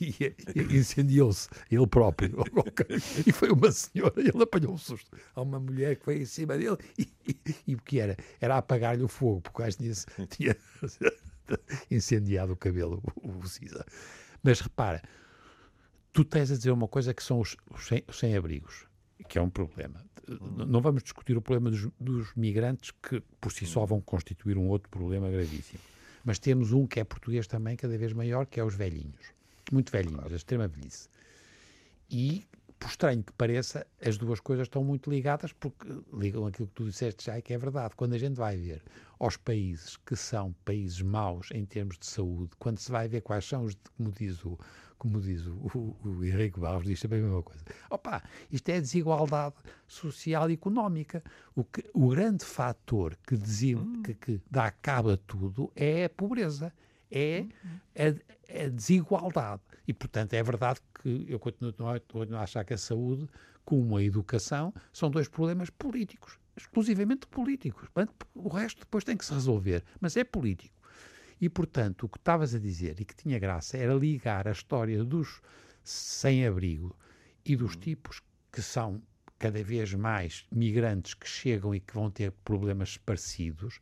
E, 0.54 0.76
incendiou-se 0.76 1.48
ele 1.70 1.86
próprio. 1.86 2.42
e 3.26 3.32
foi 3.32 3.50
uma 3.50 3.70
senhora, 3.70 4.14
ele 4.16 4.42
apanhou 4.42 4.72
um 4.72 4.78
susto. 4.78 5.10
Há 5.34 5.42
uma 5.42 5.60
mulher 5.60 5.96
que 5.96 6.06
veio 6.06 6.22
em 6.22 6.26
cima 6.26 6.56
dele 6.56 6.78
e, 7.66 7.74
o 7.74 7.82
que 7.82 8.00
era? 8.00 8.16
Era 8.40 8.56
apagar-lhe 8.56 9.02
o 9.02 9.08
fogo, 9.08 9.40
porque 9.40 9.60
o 9.60 9.64
gajo 9.64 9.76
tinha, 9.76 10.26
tinha 10.26 10.56
incendiado 11.90 12.52
o 12.52 12.56
cabelo, 12.56 13.02
o, 13.22 13.38
o 13.38 13.46
Cisa. 13.46 13.84
Mas 14.42 14.60
repara, 14.60 15.02
tu 16.12 16.24
tens 16.24 16.50
a 16.50 16.56
dizer 16.56 16.70
uma 16.70 16.88
coisa 16.88 17.12
que 17.12 17.22
são 17.22 17.40
os, 17.40 17.56
os 17.70 17.88
sem-abrigos, 18.16 18.86
sem 19.18 19.26
que 19.28 19.38
é 19.38 19.42
um 19.42 19.50
problema. 19.50 20.04
Não 20.66 20.80
vamos 20.80 21.02
discutir 21.02 21.36
o 21.36 21.42
problema 21.42 21.70
dos, 21.70 21.90
dos, 21.98 22.34
migrantes, 22.34 22.92
que 23.02 23.20
por 23.40 23.52
si 23.52 23.66
só 23.66 23.84
vão 23.84 24.00
constituir 24.00 24.56
um 24.56 24.68
outro 24.68 24.88
problema 24.88 25.28
gravíssimo. 25.28 25.80
Mas 26.24 26.38
temos 26.38 26.72
um 26.72 26.86
que 26.86 27.00
é 27.00 27.04
português 27.04 27.46
também, 27.46 27.76
cada 27.76 27.96
vez 27.98 28.12
maior, 28.12 28.46
que 28.46 28.60
é 28.60 28.64
os 28.64 28.74
velhinhos. 28.74 29.39
Muito 29.70 29.90
velhinhos, 29.92 30.16
claro. 30.16 30.32
a 30.32 30.36
extrema 30.36 30.68
velhice. 30.68 31.08
E 32.10 32.46
por 32.80 32.88
estranho 32.88 33.22
que 33.22 33.32
pareça, 33.34 33.86
as 34.04 34.16
duas 34.16 34.40
coisas 34.40 34.66
estão 34.66 34.82
muito 34.82 35.10
ligadas, 35.10 35.52
porque 35.52 35.86
ligam 36.14 36.46
aquilo 36.46 36.66
que 36.66 36.74
tu 36.74 36.84
disseste 36.84 37.26
já, 37.26 37.40
que 37.40 37.52
é 37.52 37.58
verdade. 37.58 37.94
Quando 37.94 38.14
a 38.14 38.18
gente 38.18 38.36
vai 38.36 38.56
ver 38.56 38.82
aos 39.18 39.36
países 39.36 39.98
que 39.98 40.16
são 40.16 40.54
países 40.64 41.02
maus 41.02 41.50
em 41.52 41.66
termos 41.66 41.98
de 41.98 42.06
saúde, 42.06 42.52
quando 42.58 42.78
se 42.78 42.90
vai 42.90 43.06
ver 43.06 43.20
quais 43.20 43.44
são 43.44 43.64
os, 43.64 43.76
como 43.98 44.10
diz 44.10 44.42
o, 44.46 44.58
como 44.96 45.20
diz 45.20 45.46
o, 45.46 45.52
o, 45.74 45.96
o 46.08 46.24
Henrique 46.24 46.58
Barros, 46.58 46.86
diz 46.86 46.98
também 47.00 47.20
a 47.20 47.24
mesma 47.24 47.42
coisa. 47.42 47.62
Opa, 47.90 48.22
isto 48.50 48.68
é 48.70 48.80
desigualdade 48.80 49.56
social 49.86 50.50
e 50.50 50.54
económica. 50.54 51.22
O, 51.54 51.62
que, 51.62 51.84
o 51.92 52.08
grande 52.08 52.46
fator 52.46 53.14
que, 53.26 53.34
hum. 53.76 54.02
que, 54.02 54.14
que 54.14 54.40
dá 54.50 54.70
cabo 54.70 55.10
a 55.10 55.16
tudo 55.18 55.70
é 55.76 56.06
a 56.06 56.10
pobreza, 56.10 56.72
é 57.10 57.46
a, 57.96 58.64
a 58.64 58.68
desigualdade. 58.68 59.62
E, 59.86 59.92
portanto, 59.92 60.34
é 60.34 60.42
verdade 60.42 60.80
que 61.02 61.26
eu 61.28 61.38
continuo, 61.38 61.72
continuo 61.72 62.38
a 62.38 62.42
achar 62.42 62.64
que 62.64 62.74
a 62.74 62.78
saúde, 62.78 63.28
como 63.64 63.96
a 63.96 64.02
educação, 64.02 64.72
são 64.92 65.10
dois 65.10 65.28
problemas 65.28 65.70
políticos, 65.70 66.38
exclusivamente 66.56 67.26
políticos. 67.26 67.88
O 68.34 68.48
resto 68.48 68.80
depois 68.80 69.04
tem 69.04 69.16
que 69.16 69.24
se 69.24 69.32
resolver, 69.32 69.82
mas 70.00 70.16
é 70.16 70.24
político. 70.24 70.78
E, 71.40 71.48
portanto, 71.48 72.04
o 72.04 72.08
que 72.08 72.18
estavas 72.18 72.54
a 72.54 72.58
dizer 72.58 73.00
e 73.00 73.04
que 73.04 73.16
tinha 73.16 73.38
graça 73.38 73.76
era 73.76 73.94
ligar 73.94 74.46
a 74.46 74.52
história 74.52 75.02
dos 75.02 75.40
sem-abrigo 75.82 76.94
e 77.44 77.56
dos 77.56 77.74
uhum. 77.74 77.80
tipos 77.80 78.22
que 78.52 78.60
são 78.60 79.02
cada 79.38 79.62
vez 79.64 79.94
mais 79.94 80.46
migrantes 80.52 81.14
que 81.14 81.26
chegam 81.26 81.74
e 81.74 81.80
que 81.80 81.94
vão 81.94 82.10
ter 82.10 82.30
problemas 82.44 82.98
parecidos. 82.98 83.80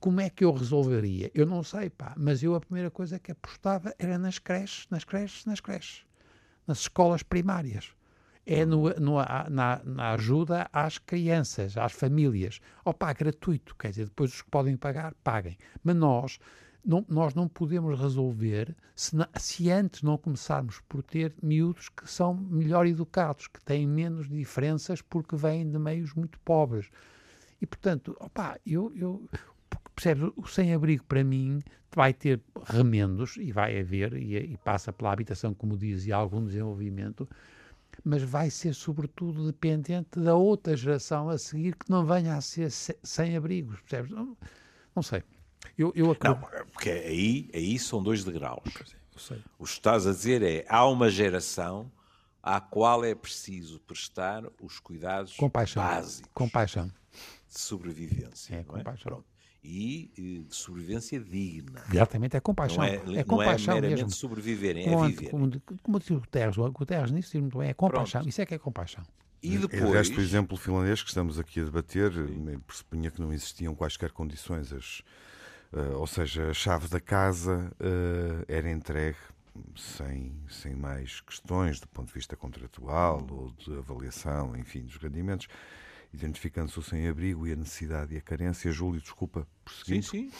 Como 0.00 0.20
é 0.20 0.30
que 0.30 0.44
eu 0.44 0.52
resolveria? 0.52 1.30
Eu 1.34 1.46
não 1.46 1.62
sei, 1.62 1.90
pá, 1.90 2.14
mas 2.16 2.42
eu 2.42 2.54
a 2.54 2.60
primeira 2.60 2.90
coisa 2.90 3.18
que 3.18 3.32
apostava 3.32 3.94
era 3.98 4.16
nas 4.16 4.38
creches, 4.38 4.86
nas 4.90 5.04
creches, 5.04 5.44
nas 5.44 5.60
creches 5.60 6.08
nas 6.68 6.80
escolas 6.80 7.22
primárias. 7.22 7.90
É 8.46 8.64
no, 8.64 8.88
no, 8.94 9.16
na, 9.50 9.82
na, 9.84 10.12
ajuda 10.12 10.68
às 10.72 10.96
crianças, 10.98 11.76
às 11.76 11.92
famílias. 11.92 12.60
Opa, 12.84 13.12
gratuito, 13.12 13.74
quer 13.76 13.90
dizer, 13.90 14.04
depois 14.06 14.32
os 14.32 14.42
que 14.42 14.50
podem 14.50 14.76
pagar, 14.76 15.14
paguem. 15.22 15.56
Mas 15.82 15.96
nós 15.96 16.38
não, 16.84 17.04
nós 17.08 17.34
não 17.34 17.46
podemos 17.46 17.98
resolver 17.98 18.74
se, 18.94 19.16
se, 19.36 19.70
antes 19.70 20.02
não 20.02 20.16
começarmos 20.16 20.80
por 20.88 21.02
ter 21.02 21.34
miúdos 21.42 21.90
que 21.90 22.10
são 22.10 22.32
melhor 22.34 22.86
educados, 22.86 23.48
que 23.48 23.62
têm 23.62 23.86
menos 23.86 24.28
diferenças 24.28 25.02
porque 25.02 25.36
vêm 25.36 25.70
de 25.70 25.78
meios 25.78 26.14
muito 26.14 26.38
pobres. 26.40 26.88
E, 27.60 27.66
portanto, 27.66 28.16
opa, 28.18 28.58
eu, 28.64 28.90
eu, 28.96 29.28
percebes, 29.94 30.30
o 30.36 30.46
sem-abrigo 30.46 31.04
para 31.04 31.24
mim 31.24 31.60
vai 31.94 32.12
ter 32.12 32.40
remendos 32.64 33.36
e 33.36 33.50
vai 33.50 33.80
haver, 33.80 34.12
e, 34.14 34.36
e 34.36 34.56
passa 34.58 34.92
pela 34.92 35.12
habitação, 35.12 35.52
como 35.54 35.76
dizia, 35.76 36.16
algum 36.16 36.44
desenvolvimento, 36.44 37.28
mas 38.04 38.22
vai 38.22 38.50
ser 38.50 38.74
sobretudo 38.74 39.46
dependente 39.46 40.20
da 40.20 40.34
outra 40.34 40.76
geração 40.76 41.28
a 41.28 41.38
seguir 41.38 41.74
que 41.74 41.90
não 41.90 42.06
venha 42.06 42.36
a 42.36 42.40
ser 42.40 42.70
sem 42.70 43.36
abrigos, 43.36 43.80
percebes? 43.80 44.12
Não, 44.12 44.36
não 44.94 45.02
sei. 45.02 45.22
Eu, 45.76 45.92
eu 45.96 46.10
acredito... 46.12 46.40
Não, 46.40 46.66
porque 46.66 46.90
aí, 46.90 47.50
aí 47.52 47.78
são 47.78 48.02
dois 48.02 48.22
degraus. 48.24 48.62
O 49.58 49.64
que 49.64 49.70
estás 49.70 50.06
a 50.06 50.12
dizer 50.12 50.42
é, 50.42 50.64
há 50.68 50.86
uma 50.86 51.10
geração 51.10 51.90
à 52.40 52.60
qual 52.60 53.04
é 53.04 53.14
preciso 53.16 53.80
prestar 53.80 54.44
os 54.62 54.78
cuidados 54.78 55.36
compaixão, 55.36 55.82
básicos 55.82 56.30
compaixão. 56.32 56.86
de 56.86 57.58
sobrevivência. 57.58 58.54
É, 58.54 58.62
compaixão. 58.62 59.10
Pronto 59.10 59.37
e 59.68 60.44
de 60.48 60.56
sobrevivência 60.56 61.20
digna. 61.20 61.84
Exatamente, 61.92 62.36
é 62.36 62.40
compaixão. 62.40 62.78
Não 62.78 62.84
é, 62.84 63.18
é 63.18 63.24
compaixão 63.24 63.74
não 63.74 63.78
é 63.78 63.80
meramente 63.82 64.04
mesmo. 64.04 64.10
sobreviverem, 64.10 64.88
é 64.88 65.06
viver. 65.06 65.30
Como, 65.30 65.50
como 65.82 66.00
diz 66.00 66.10
o 66.10 66.20
Guterres, 66.20 66.56
o 66.56 66.70
Guterres 66.72 67.10
nisso 67.10 67.32
diz 67.32 67.40
muito 67.40 67.58
bem, 67.58 67.68
é 67.68 67.74
compaixão, 67.74 68.20
Pronto. 68.20 68.28
isso 68.28 68.40
é 68.40 68.46
que 68.46 68.54
é 68.54 68.58
compaixão. 68.58 69.04
E 69.42 69.58
depois... 69.58 69.82
O 69.82 69.92
resto, 69.92 70.14
por 70.14 70.22
exemplo, 70.22 70.56
finlandês 70.56 71.02
que 71.02 71.08
estamos 71.08 71.38
aqui 71.38 71.60
a 71.60 71.64
debater, 71.64 72.10
pressupunha 72.66 73.10
que 73.10 73.20
não 73.20 73.32
existiam 73.32 73.74
quaisquer 73.74 74.10
condições, 74.10 74.72
as, 74.72 75.00
uh, 75.72 75.96
ou 75.96 76.06
seja, 76.06 76.50
a 76.50 76.54
chave 76.54 76.88
da 76.88 76.98
casa 76.98 77.70
uh, 77.78 78.44
era 78.48 78.70
entregue 78.70 79.18
sem, 79.76 80.32
sem 80.48 80.74
mais 80.74 81.20
questões 81.20 81.78
do 81.78 81.86
ponto 81.88 82.08
de 82.08 82.14
vista 82.14 82.36
contratual 82.36 83.24
ou 83.30 83.52
de 83.52 83.78
avaliação, 83.78 84.56
enfim, 84.56 84.82
dos 84.82 84.96
rendimentos 84.96 85.46
identificando-se 86.12 86.78
o 86.78 86.82
sem-abrigo 86.82 87.46
e 87.46 87.52
a 87.52 87.56
necessidade 87.56 88.14
e 88.14 88.18
a 88.18 88.20
carência. 88.20 88.70
Júlio, 88.72 89.00
desculpa, 89.00 89.46
prosseguindo. 89.64 90.06
Sim, 90.06 90.30
sim. 90.30 90.32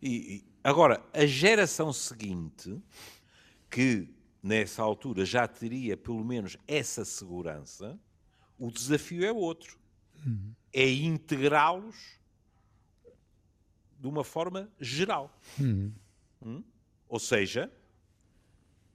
E, 0.00 0.36
e, 0.36 0.44
agora, 0.64 1.04
a 1.12 1.26
geração 1.26 1.92
seguinte, 1.92 2.80
que 3.68 4.08
nessa 4.42 4.82
altura 4.82 5.24
já 5.24 5.46
teria 5.46 5.96
pelo 5.96 6.24
menos 6.24 6.56
essa 6.66 7.04
segurança, 7.04 7.98
o 8.58 8.70
desafio 8.70 9.24
é 9.24 9.32
outro. 9.32 9.78
Uhum. 10.24 10.54
É 10.72 10.88
integrá-los 10.88 12.18
de 13.98 14.08
uma 14.08 14.24
forma 14.24 14.70
geral. 14.80 15.38
Uhum. 15.58 15.92
Hum? 16.42 16.64
Ou 17.08 17.18
seja, 17.18 17.70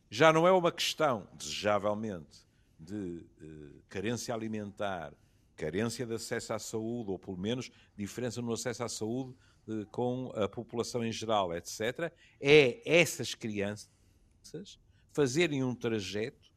já 0.09 0.33
não 0.33 0.47
é 0.47 0.51
uma 0.51 0.71
questão, 0.71 1.27
desejavelmente, 1.33 2.45
de 2.79 3.25
uh, 3.41 3.81
carência 3.89 4.33
alimentar 4.33 5.13
carência 5.55 6.05
de 6.05 6.13
acesso 6.13 6.53
à 6.53 6.59
saúde, 6.59 7.11
ou 7.11 7.19
pelo 7.19 7.37
menos 7.37 7.71
diferença 7.95 8.41
no 8.41 8.53
acesso 8.53 8.83
à 8.83 8.89
saúde 8.89 9.35
eh, 9.67 9.85
com 9.91 10.31
a 10.35 10.47
população 10.47 11.03
em 11.03 11.11
geral, 11.11 11.53
etc., 11.53 12.11
é 12.39 12.81
essas 12.85 13.33
crianças 13.33 13.89
fazerem 15.11 15.63
um 15.63 15.73
trajeto 15.73 16.51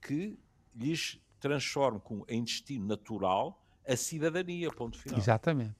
que 0.00 0.38
lhes 0.74 1.20
transforme 1.40 2.00
com, 2.00 2.24
em 2.28 2.44
destino 2.44 2.86
natural 2.86 3.62
a 3.86 3.96
cidadania, 3.96 4.70
ponto 4.70 4.98
final. 4.98 5.18
Exatamente. 5.18 5.74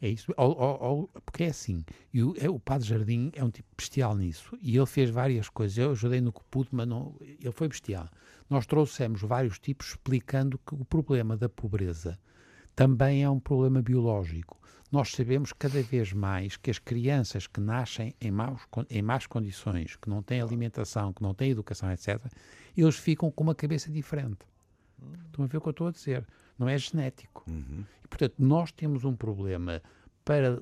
É 0.00 0.08
isso. 0.08 0.32
Ou, 0.36 0.56
ou, 0.56 0.82
ou, 0.82 1.08
porque 1.26 1.44
é 1.44 1.48
assim. 1.48 1.84
E 2.12 2.22
o, 2.22 2.34
é, 2.38 2.48
o 2.48 2.58
Padre 2.58 2.88
Jardim 2.88 3.30
é 3.34 3.44
um 3.44 3.50
tipo 3.50 3.68
bestial 3.76 4.16
nisso. 4.16 4.56
E 4.62 4.76
ele 4.76 4.86
fez 4.86 5.10
várias 5.10 5.48
coisas. 5.48 5.76
Eu 5.76 5.90
ajudei 5.90 6.20
no 6.20 6.32
que 6.32 6.40
pude, 6.50 6.70
mas 6.72 6.88
não, 6.88 7.14
ele 7.20 7.52
foi 7.52 7.68
bestial. 7.68 8.08
Nós 8.50 8.66
trouxemos 8.66 9.22
vários 9.22 9.60
tipos 9.60 9.90
explicando 9.90 10.58
que 10.58 10.74
o 10.74 10.84
problema 10.84 11.36
da 11.36 11.48
pobreza 11.48 12.18
também 12.74 13.22
é 13.22 13.30
um 13.30 13.38
problema 13.38 13.80
biológico. 13.80 14.60
Nós 14.90 15.12
sabemos 15.12 15.52
cada 15.52 15.80
vez 15.80 16.12
mais 16.12 16.56
que 16.56 16.68
as 16.68 16.78
crianças 16.78 17.46
que 17.46 17.60
nascem 17.60 18.12
em, 18.20 18.32
maus, 18.32 18.62
em 18.90 19.02
más 19.02 19.24
condições, 19.24 19.94
que 19.94 20.10
não 20.10 20.20
têm 20.20 20.40
alimentação, 20.40 21.12
que 21.12 21.22
não 21.22 21.32
têm 21.32 21.52
educação, 21.52 21.92
etc., 21.92 22.20
eles 22.76 22.96
ficam 22.96 23.30
com 23.30 23.44
uma 23.44 23.54
cabeça 23.54 23.88
diferente. 23.88 24.38
Estão 25.26 25.44
a 25.44 25.48
ver 25.48 25.58
o 25.58 25.60
que 25.60 25.68
eu 25.68 25.70
estou 25.70 25.86
a 25.86 25.92
dizer? 25.92 26.26
Não 26.58 26.68
é 26.68 26.76
genético. 26.76 27.44
Uhum. 27.48 27.84
E, 28.04 28.08
portanto, 28.08 28.34
nós 28.36 28.72
temos 28.72 29.04
um 29.04 29.14
problema 29.14 29.80
para 30.24 30.58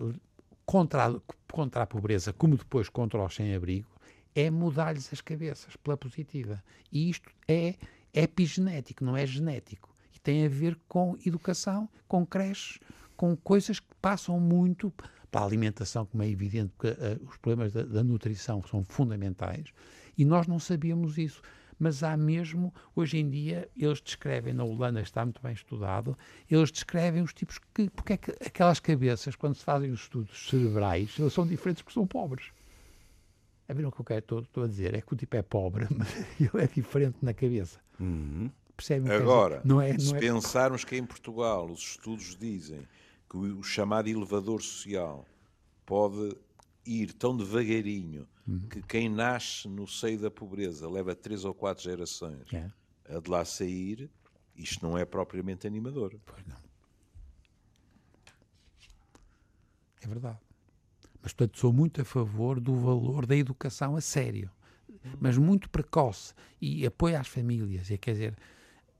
contra 0.67 1.07
a, 1.07 1.15
contra 1.51 1.83
a 1.83 1.87
pobreza, 1.87 2.35
como 2.35 2.55
depois 2.55 2.91
contra 2.91 3.19
o 3.19 3.29
sem-abrigo, 3.31 3.89
é 4.35 4.51
mudar-lhes 4.51 5.13
as 5.13 5.21
cabeças 5.21 5.77
pela 5.77 5.97
positiva. 5.97 6.63
E 6.93 7.11
isto 7.11 7.31
é 7.47 7.75
epigenético, 8.13 9.05
não 9.05 9.17
é 9.17 9.27
genético. 9.27 9.95
E 10.15 10.19
tem 10.19 10.45
a 10.45 10.49
ver 10.49 10.79
com 10.89 11.17
educação, 11.25 11.89
com 12.07 12.27
creches, 12.27 12.79
com 13.17 13.37
coisas 13.37 13.81
que 13.81 13.95
passam 14.01 14.39
muito 14.39 14.93
para 15.31 15.43
a 15.43 15.45
alimentação, 15.45 16.07
como 16.07 16.23
é 16.23 16.29
evidente, 16.29 16.73
porque 16.77 16.89
uh, 16.89 17.29
os 17.29 17.37
problemas 17.37 17.73
da, 17.73 17.83
da 17.83 18.03
nutrição 18.03 18.63
são 18.63 18.85
fundamentais. 18.85 19.67
E 20.17 20.25
nós 20.25 20.47
não 20.47 20.59
sabíamos 20.59 21.19
isso 21.19 21.43
mas 21.79 22.03
há 22.03 22.17
mesmo, 22.17 22.75
hoje 22.95 23.19
em 23.19 23.31
dia, 23.31 23.69
eles 23.77 24.01
descrevem, 24.01 24.53
na 24.53 24.65
Holanda 24.65 25.01
está 25.01 25.25
muito 25.25 25.41
bem 25.41 25.53
estudado, 25.53 26.19
eles 26.51 26.73
descrevem 26.73 27.23
os 27.23 27.33
tipos 27.33 27.59
que, 27.73 27.89
porque 27.91 28.15
é 28.15 28.17
que 28.17 28.31
aquelas 28.45 28.81
cabeças, 28.81 29.37
quando 29.37 29.55
se 29.55 29.65
fazem 29.65 29.91
os 29.91 30.01
estudos 30.01 30.49
cerebrais, 30.49 31.15
eles 31.19 31.33
são 31.33 31.47
diferentes 31.47 31.83
porque 31.83 31.95
são 31.95 32.07
pobres. 32.07 32.47
É 33.69 33.75
ver 33.75 33.85
o 33.85 33.93
que 33.93 34.01
eu 34.01 34.05
quero, 34.05 34.21
estou, 34.21 34.41
estou, 34.41 34.65
a 34.65 34.67
dizer? 34.67 34.95
É 34.95 35.03
que 35.03 35.13
o 35.13 35.17
tipo 35.17 35.37
é 35.37 35.43
pobre, 35.43 35.87
mas 35.95 36.09
ele 36.41 36.65
é 36.65 36.67
diferente 36.67 37.19
na 37.21 37.35
cabeça. 37.35 37.79
Uhum. 38.01 38.51
Percebem 38.75 39.13
Agora, 39.13 39.61
não 39.65 39.81
é, 39.81 39.93
não 39.93 40.01
se 40.01 40.15
é... 40.15 40.19
pensarmos 40.19 40.85
que 40.85 40.97
em 40.97 41.05
Portugal 41.05 41.67
os 41.67 41.81
estudos 41.81 42.35
dizem 42.37 42.87
que 43.29 43.37
o 43.37 43.63
chamado 43.63 44.09
elevador 44.09 44.63
social 44.63 45.27
pode 45.85 46.35
ir 46.87 47.13
tão 47.13 47.37
devagarinho 47.37 48.27
uhum. 48.47 48.61
que 48.69 48.81
quem 48.83 49.09
nasce 49.09 49.69
no 49.69 49.87
seio 49.87 50.19
da 50.19 50.31
pobreza 50.31 50.89
leva 50.89 51.15
três 51.15 51.45
ou 51.45 51.53
quatro 51.53 51.85
gerações 51.85 52.51
é. 52.53 52.71
a 53.15 53.21
de 53.21 53.31
lá 53.31 53.45
sair, 53.45 54.09
isto 54.57 54.87
não 54.87 54.97
é 54.97 55.05
propriamente 55.05 55.67
animador. 55.67 56.19
Pois 56.25 56.47
não. 56.47 56.57
É 60.01 60.07
verdade. 60.07 60.48
Mas, 61.23 61.33
portanto, 61.33 61.59
sou 61.59 61.73
muito 61.73 62.01
a 62.01 62.05
favor 62.05 62.61
do 62.61 62.75
valor 62.77 63.27
da 63.27 63.37
educação 63.37 63.97
a 63.97 64.01
sério, 64.01 64.51
mas 65.21 65.37
muito 65.37 65.69
precoce 65.69 66.35
e 66.61 66.87
apoio 66.87 67.19
às 67.19 67.29
famílias. 67.29 67.91
E, 67.91 67.99
quer 67.99 68.13
dizer, 68.13 68.37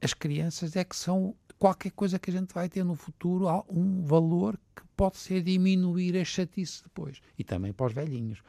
as 0.01 0.15
crianças 0.15 0.77
é 0.77 0.85
que 0.85 0.97
são 0.97 1.35
qualquer 1.59 1.91
coisa 1.91 2.19
que 2.19 2.31
a 2.31 2.33
gente 2.33 2.55
vai 2.55 2.69
ter 2.69 2.85
no 2.85 2.95
futuro, 2.95 3.47
um 3.69 4.05
valor 4.05 4.59
que 4.75 4.83
pode 4.97 5.17
ser 5.17 5.43
diminuir 5.43 6.17
a 6.17 6.25
chatice 6.25 6.83
depois. 6.83 7.21
E 7.39 7.45
também 7.45 7.73
para 7.73 7.87
os 7.87 7.93
velhinhos 7.93 8.43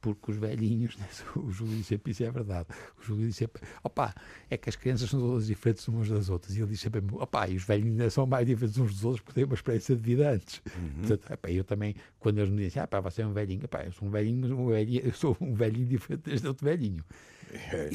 porque 0.00 0.30
os 0.30 0.36
velhinhos, 0.36 0.96
né, 0.96 1.06
o 1.36 1.50
Júlio 1.50 1.76
disse 1.76 1.90
sempre 1.90 2.12
isso 2.12 2.24
é 2.24 2.30
verdade. 2.30 2.68
O 2.98 3.02
Júlio 3.02 3.26
disse 3.26 3.40
sempre, 3.40 3.62
opá, 3.82 4.14
é 4.50 4.56
que 4.56 4.68
as 4.68 4.76
crianças 4.76 5.10
são 5.10 5.20
todas 5.20 5.46
diferentes 5.46 5.86
umas 5.88 6.08
das 6.08 6.28
outras. 6.28 6.56
E 6.56 6.60
ele 6.60 6.68
disse 6.68 6.84
sempre, 6.84 7.02
opá, 7.12 7.48
e 7.48 7.56
os 7.56 7.64
velhinhos 7.64 7.92
ainda 7.92 8.10
são 8.10 8.26
mais 8.26 8.46
diferentes 8.46 8.78
uns 8.78 8.94
dos 8.94 9.04
outros 9.04 9.22
porque 9.22 9.34
têm 9.34 9.44
uma 9.44 9.54
experiência 9.54 9.96
de 9.96 10.02
vida 10.02 10.30
antes. 10.30 10.62
Uhum. 10.66 11.00
Portanto, 11.00 11.32
opá, 11.32 11.50
eu 11.50 11.64
também, 11.64 11.94
quando 12.18 12.38
eles 12.38 12.50
me 12.50 12.64
dizem, 12.64 12.82
ah, 12.82 12.86
pá, 12.86 13.00
você 13.00 13.22
é 13.22 13.26
um 13.26 13.32
velhinho, 13.32 13.64
opá, 13.64 13.84
eu 13.84 13.92
sou 13.92 14.08
um 14.08 14.10
velhinho, 14.10 14.38
mas 14.40 14.50
um 14.50 14.66
velhinho, 14.66 15.02
eu 15.06 15.12
sou 15.12 15.36
um 15.40 15.54
velhinho 15.54 15.86
diferente 15.86 16.30
deste 16.30 16.46
outro 16.46 16.64
velhinho. 16.64 17.04
É, 17.52 17.90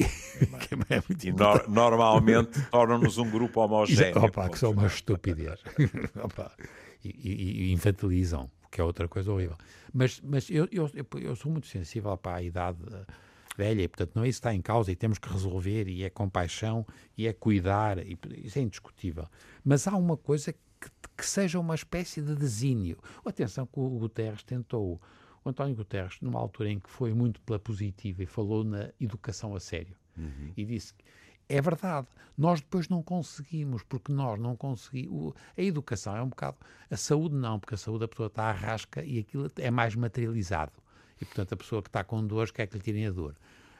é, 0.90 0.96
é 0.96 1.02
e 1.24 1.32
no, 1.32 1.68
normalmente 1.68 2.60
tornam-nos 2.70 3.18
um 3.18 3.30
grupo 3.30 3.60
homogéneo. 3.60 4.24
Opa, 4.24 4.48
que 4.48 4.58
são 4.58 4.72
uma 4.72 4.86
estupidez. 4.86 5.60
opa, 6.22 6.52
e, 7.04 7.08
e, 7.08 7.62
e 7.64 7.72
infantilizam 7.72 8.50
que 8.72 8.80
é 8.80 8.84
outra 8.84 9.06
coisa 9.06 9.30
horrível. 9.30 9.56
Mas, 9.92 10.20
mas 10.24 10.48
eu, 10.50 10.66
eu, 10.72 10.90
eu 11.20 11.36
sou 11.36 11.52
muito 11.52 11.66
sensível 11.66 12.16
para 12.16 12.38
a 12.38 12.42
idade 12.42 12.78
eh, 12.90 13.04
velha 13.54 13.82
e, 13.82 13.88
portanto, 13.88 14.12
não 14.14 14.24
é 14.24 14.28
isso 14.28 14.40
que 14.40 14.48
está 14.48 14.54
em 14.54 14.62
causa 14.62 14.90
e 14.90 14.96
temos 14.96 15.18
que 15.18 15.28
resolver 15.28 15.86
e 15.86 16.02
é 16.02 16.08
compaixão 16.08 16.86
e 17.16 17.26
é 17.26 17.34
cuidar, 17.34 17.98
e, 17.98 18.18
isso 18.38 18.58
é 18.58 18.62
indiscutível. 18.62 19.28
Mas 19.62 19.86
há 19.86 19.94
uma 19.94 20.16
coisa 20.16 20.54
que, 20.54 20.88
que 21.14 21.26
seja 21.26 21.60
uma 21.60 21.74
espécie 21.74 22.22
de 22.22 22.34
desígnio. 22.34 22.96
Atenção 23.26 23.66
que 23.66 23.78
o 23.78 23.88
Guterres 23.90 24.42
tentou, 24.42 24.98
o 25.44 25.50
António 25.50 25.76
Guterres, 25.76 26.18
numa 26.22 26.40
altura 26.40 26.70
em 26.70 26.80
que 26.80 26.88
foi 26.88 27.12
muito 27.12 27.42
pela 27.42 27.58
positiva 27.58 28.22
e 28.22 28.26
falou 28.26 28.64
na 28.64 28.90
educação 28.98 29.54
a 29.54 29.60
sério, 29.60 29.94
uhum. 30.16 30.50
e 30.56 30.64
disse 30.64 30.94
que 30.94 31.04
é 31.52 31.60
verdade. 31.60 32.08
Nós 32.36 32.62
depois 32.62 32.88
não 32.88 33.02
conseguimos, 33.02 33.82
porque 33.82 34.10
nós 34.10 34.40
não 34.40 34.56
conseguimos. 34.56 35.34
A 35.56 35.60
educação 35.60 36.16
é 36.16 36.22
um 36.22 36.28
bocado. 36.30 36.56
A 36.90 36.96
saúde 36.96 37.34
não, 37.34 37.60
porque 37.60 37.74
a 37.74 37.78
saúde 37.78 38.04
a 38.04 38.08
pessoa 38.08 38.28
está 38.28 38.44
à 38.44 38.52
rasca 38.52 39.04
e 39.04 39.18
aquilo 39.18 39.50
é 39.58 39.70
mais 39.70 39.94
materializado. 39.94 40.72
E 41.20 41.24
portanto 41.26 41.52
a 41.52 41.56
pessoa 41.56 41.82
que 41.82 41.90
está 41.90 42.02
com 42.02 42.26
dores 42.26 42.50
quer 42.50 42.66
que 42.66 42.76
lhe 42.76 42.82
tirem 42.82 43.06
a 43.06 43.10
dor. 43.10 43.36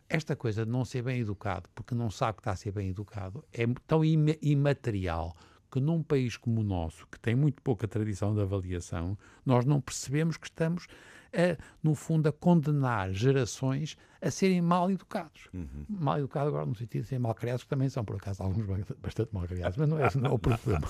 Esta 0.06 0.36
coisa 0.36 0.66
de 0.66 0.70
não 0.70 0.84
ser 0.84 1.02
bem 1.02 1.20
educado, 1.20 1.70
porque 1.74 1.94
não 1.94 2.10
sabe 2.10 2.34
que 2.34 2.40
está 2.40 2.50
a 2.50 2.56
ser 2.56 2.72
bem 2.72 2.90
educado, 2.90 3.42
é 3.50 3.64
tão 3.86 4.02
imaterial 4.04 5.34
que 5.70 5.80
num 5.80 6.02
país 6.02 6.36
como 6.36 6.60
o 6.60 6.64
nosso, 6.64 7.06
que 7.06 7.18
tem 7.18 7.34
muito 7.34 7.62
pouca 7.62 7.88
tradição 7.88 8.34
de 8.34 8.42
avaliação, 8.42 9.16
nós 9.46 9.64
não 9.64 9.80
percebemos 9.80 10.36
que 10.36 10.46
estamos 10.46 10.86
a, 11.32 11.56
no 11.82 11.94
fundo, 11.94 12.28
a 12.28 12.32
condenar 12.32 13.12
gerações 13.12 13.96
a 14.20 14.30
serem 14.30 14.60
mal 14.60 14.90
educados. 14.90 15.48
Uhum. 15.52 15.84
Mal 15.88 16.18
educados 16.18 16.48
agora 16.48 16.64
no 16.64 16.76
sentido 16.76 17.02
de 17.02 17.08
serem 17.08 17.22
mal 17.22 17.34
criados, 17.34 17.64
que 17.64 17.68
também 17.68 17.88
são, 17.88 18.04
por 18.04 18.16
acaso, 18.16 18.42
alguns 18.42 18.66
bastante 18.98 19.34
mal 19.34 19.46
criados, 19.46 19.76
mas 19.76 19.88
não 19.88 19.98
é, 19.98 20.08
não 20.14 20.30
é 20.30 20.32
o 20.32 20.38
problema. 20.38 20.86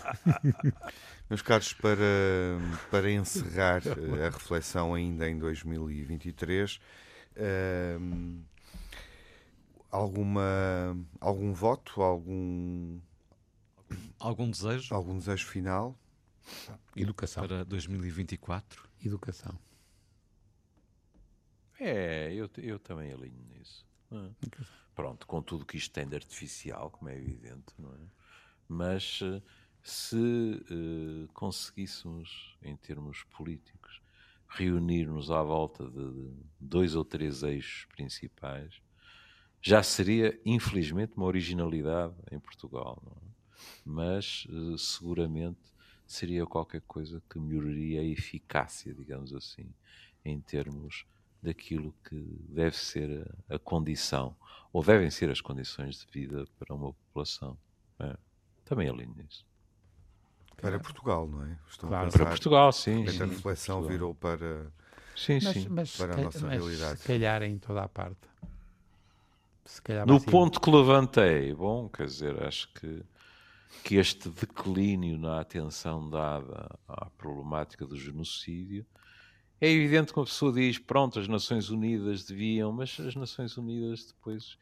Meus 1.30 1.40
caros, 1.40 1.72
para, 1.72 2.04
para 2.90 3.10
encerrar 3.10 3.82
eh, 3.86 4.26
a 4.26 4.30
reflexão 4.30 4.92
ainda 4.92 5.28
em 5.28 5.38
2023, 5.38 6.76
uh, 7.36 8.40
alguma, 9.90 10.96
algum 11.20 11.52
voto, 11.52 12.02
algum... 12.02 12.98
Algum 14.18 14.50
desejo? 14.50 14.94
Algum 14.94 15.18
desejo 15.18 15.46
final? 15.46 15.98
Educação. 16.96 17.46
Para 17.46 17.64
2024? 17.64 18.88
Educação. 19.04 19.58
É, 21.84 22.32
eu, 22.32 22.48
eu 22.58 22.78
também 22.78 23.12
alinho 23.12 23.44
nisso. 23.50 23.84
É? 24.12 24.56
Pronto, 24.94 25.26
com 25.26 25.42
tudo 25.42 25.66
que 25.66 25.76
isto 25.76 25.92
tem 25.92 26.06
de 26.06 26.14
artificial, 26.14 26.90
como 26.90 27.10
é 27.10 27.16
evidente, 27.16 27.74
não 27.78 27.92
é? 27.92 28.06
Mas 28.68 29.20
eh, 29.22 29.42
se 29.82 30.16
uh, 30.16 31.28
conseguíssemos, 31.32 32.56
em 32.62 32.76
termos 32.76 33.24
políticos, 33.24 34.00
reunir-nos 34.48 35.30
à 35.30 35.42
volta 35.42 35.84
de 35.88 36.30
dois 36.60 36.94
ou 36.94 37.04
três 37.04 37.42
eixos 37.42 37.86
principais, 37.86 38.80
já 39.60 39.82
seria, 39.82 40.38
infelizmente, 40.44 41.14
uma 41.16 41.26
originalidade 41.26 42.14
em 42.30 42.38
Portugal, 42.38 43.02
é? 43.16 43.32
mas 43.84 44.46
uh, 44.50 44.78
seguramente 44.78 45.60
seria 46.06 46.46
qualquer 46.46 46.82
coisa 46.82 47.22
que 47.28 47.38
melhoraria 47.38 48.00
a 48.00 48.04
eficácia, 48.04 48.94
digamos 48.94 49.34
assim, 49.34 49.72
em 50.24 50.40
termos 50.40 51.06
daquilo 51.42 51.92
que 52.08 52.16
deve 52.48 52.76
ser 52.76 53.26
a, 53.50 53.56
a, 53.56 53.58
condição, 53.58 54.36
ou 54.72 54.82
devem 54.82 55.10
ser 55.10 55.28
as 55.30 55.40
condições 55.40 55.98
de 55.98 56.06
vida 56.06 56.46
para 56.58 56.74
uma 56.74 56.92
população. 56.92 57.58
É. 57.98 58.16
Também 58.64 58.88
alinho 58.88 59.14
nisso. 59.16 59.44
Para 60.56 60.78
Portugal, 60.78 61.26
não 61.26 61.44
é? 61.44 61.58
Estou 61.68 61.88
claro. 61.88 62.12
Para 62.12 62.26
Portugal, 62.26 62.72
sim. 62.72 63.04
Esta 63.04 63.26
reflexão 63.26 63.78
Portugal. 63.78 63.98
virou 63.98 64.14
para, 64.14 64.72
sim, 65.16 65.40
sim. 65.40 65.66
Mas, 65.68 65.96
para 65.96 66.14
a 66.14 66.16
nossa 66.16 66.46
mas 66.46 66.58
realidade. 66.58 67.00
Se 67.00 67.06
calhar 67.08 67.42
em 67.42 67.58
toda 67.58 67.82
a 67.82 67.88
parte. 67.88 68.28
no 70.06 70.20
ponto 70.20 70.60
que 70.60 70.70
levantei, 70.70 71.52
bom, 71.52 71.88
quer 71.88 72.06
dizer, 72.06 72.40
acho 72.44 72.72
que, 72.74 73.02
que 73.82 73.96
este 73.96 74.28
declínio 74.28 75.18
na 75.18 75.40
atenção 75.40 76.08
dada 76.08 76.70
à 76.86 77.06
problemática 77.06 77.84
do 77.84 77.96
genocídio 77.96 78.86
é 79.62 79.70
evidente 79.70 80.12
que 80.12 80.18
uma 80.18 80.24
pessoa 80.24 80.52
diz, 80.52 80.76
pronto, 80.76 81.20
as 81.20 81.28
Nações 81.28 81.70
Unidas 81.70 82.24
deviam, 82.24 82.72
mas 82.72 82.98
as 82.98 83.14
Nações 83.14 83.56
Unidas 83.56 84.06
depois, 84.06 84.58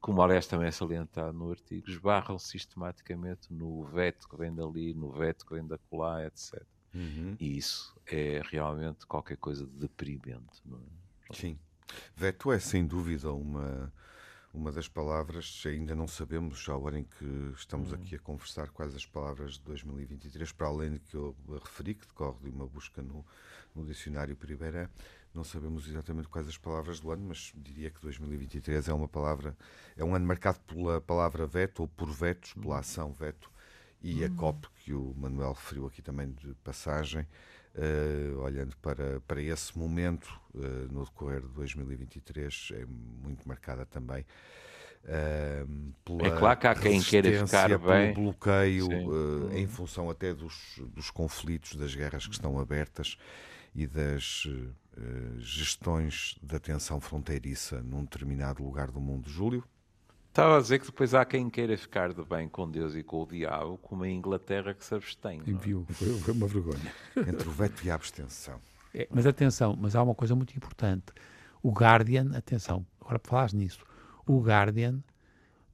como 0.00 0.22
aliás 0.22 0.46
também 0.46 0.68
é 0.68 0.70
salientado 0.70 1.36
no 1.36 1.50
artigo, 1.50 1.90
esbarram 1.90 2.38
sistematicamente 2.38 3.52
no 3.52 3.82
veto 3.82 4.28
que 4.28 4.36
vem 4.36 4.54
dali, 4.54 4.94
no 4.94 5.10
veto 5.10 5.44
que 5.44 5.52
vem 5.52 5.66
da 5.66 5.76
colar, 5.76 6.26
etc. 6.26 6.62
Uhum. 6.94 7.36
E 7.40 7.58
isso 7.58 7.92
é 8.06 8.40
realmente 8.48 9.04
qualquer 9.04 9.36
coisa 9.36 9.66
de 9.66 9.80
deprimente. 9.80 10.62
É? 11.28 11.34
Sim. 11.34 11.58
Veto 12.14 12.52
é 12.52 12.60
sem 12.60 12.86
dúvida 12.86 13.32
uma, 13.32 13.92
uma 14.56 14.72
das 14.72 14.88
palavras, 14.88 15.62
ainda 15.66 15.94
não 15.94 16.08
sabemos, 16.08 16.60
já 16.60 16.72
a 16.72 16.78
hora 16.78 16.98
em 16.98 17.04
que 17.04 17.52
estamos 17.54 17.92
aqui 17.92 18.16
a 18.16 18.18
conversar, 18.18 18.70
quais 18.70 18.94
as 18.94 19.04
palavras 19.04 19.54
de 19.54 19.60
2023, 19.60 20.50
para 20.52 20.66
além 20.66 20.94
de 20.94 20.98
que 21.00 21.14
eu 21.14 21.36
referi, 21.62 21.94
que 21.94 22.06
decorre 22.06 22.38
de 22.42 22.48
uma 22.48 22.66
busca 22.66 23.02
no, 23.02 23.24
no 23.74 23.84
dicionário 23.84 24.34
Pribeirã, 24.34 24.88
não 25.34 25.44
sabemos 25.44 25.86
exatamente 25.86 26.28
quais 26.28 26.48
as 26.48 26.56
palavras 26.56 27.00
do 27.00 27.10
ano, 27.10 27.26
mas 27.28 27.52
diria 27.54 27.90
que 27.90 28.00
2023 28.00 28.88
é 28.88 28.94
uma 28.94 29.06
palavra, 29.06 29.54
é 29.94 30.02
um 30.02 30.14
ano 30.14 30.26
marcado 30.26 30.58
pela 30.60 31.02
palavra 31.02 31.46
veto 31.46 31.80
ou 31.80 31.88
por 31.88 32.10
vetos, 32.10 32.54
pela 32.54 32.78
ação 32.78 33.12
veto, 33.12 33.50
e 34.02 34.24
a 34.24 34.30
COP, 34.30 34.68
que 34.82 34.94
o 34.94 35.14
Manuel 35.16 35.52
referiu 35.52 35.86
aqui 35.86 36.00
também 36.00 36.30
de 36.32 36.54
passagem, 36.64 37.26
Uh, 37.76 38.40
olhando 38.40 38.74
para, 38.78 39.20
para 39.28 39.42
esse 39.42 39.76
momento 39.76 40.26
uh, 40.54 40.90
no 40.90 41.04
decorrer 41.04 41.42
de 41.42 41.48
2023, 41.48 42.72
é 42.72 42.86
muito 42.86 43.46
marcada 43.46 43.84
também 43.84 44.24
uh, 45.04 45.92
pela 46.02 46.26
é 46.26 46.38
claro 46.38 46.58
que 46.58 46.66
há 46.66 46.74
quem 46.74 47.02
queira 47.02 47.44
ficar 47.44 47.68
pelo 47.68 47.86
bem. 47.86 48.14
bloqueio, 48.14 48.88
em 49.52 49.66
função 49.66 50.08
até 50.08 50.32
dos, 50.32 50.80
dos 50.94 51.10
conflitos, 51.10 51.76
das 51.76 51.94
guerras 51.94 52.26
que 52.26 52.32
estão 52.32 52.58
abertas 52.58 53.18
e 53.74 53.86
das 53.86 54.48
gestões 55.36 56.38
da 56.42 56.58
tensão 56.58 56.98
fronteiriça 56.98 57.82
num 57.82 58.04
determinado 58.04 58.64
lugar 58.64 58.90
do 58.90 59.02
mundo. 59.02 59.28
Júlio? 59.28 59.62
Estava 60.36 60.58
a 60.58 60.60
dizer 60.60 60.80
que 60.80 60.84
depois 60.84 61.14
há 61.14 61.24
quem 61.24 61.48
queira 61.48 61.78
ficar 61.78 62.12
de 62.12 62.22
bem 62.22 62.46
com 62.46 62.70
Deus 62.70 62.94
e 62.94 63.02
com 63.02 63.22
o 63.22 63.26
diabo, 63.26 63.78
como 63.78 64.04
a 64.04 64.08
Inglaterra 64.10 64.74
que 64.74 64.84
se 64.84 64.94
abstém. 64.94 65.40
É? 65.40 65.50
Viu, 65.50 65.86
foi, 65.88 66.08
foi, 66.18 66.34
uma 66.34 66.46
vergonha. 66.46 66.92
Entre 67.16 67.48
o 67.48 67.50
veto 67.50 67.82
e 67.82 67.90
a 67.90 67.94
abstenção. 67.94 68.60
É, 68.94 69.08
mas 69.10 69.26
atenção, 69.26 69.74
mas 69.80 69.96
há 69.96 70.02
uma 70.02 70.14
coisa 70.14 70.34
muito 70.34 70.54
importante. 70.54 71.06
O 71.62 71.70
Guardian, 71.70 72.36
atenção, 72.36 72.84
agora 73.00 73.18
para 73.18 73.30
falar 73.30 73.52
nisso, 73.54 73.82
o 74.26 74.38
Guardian 74.38 75.02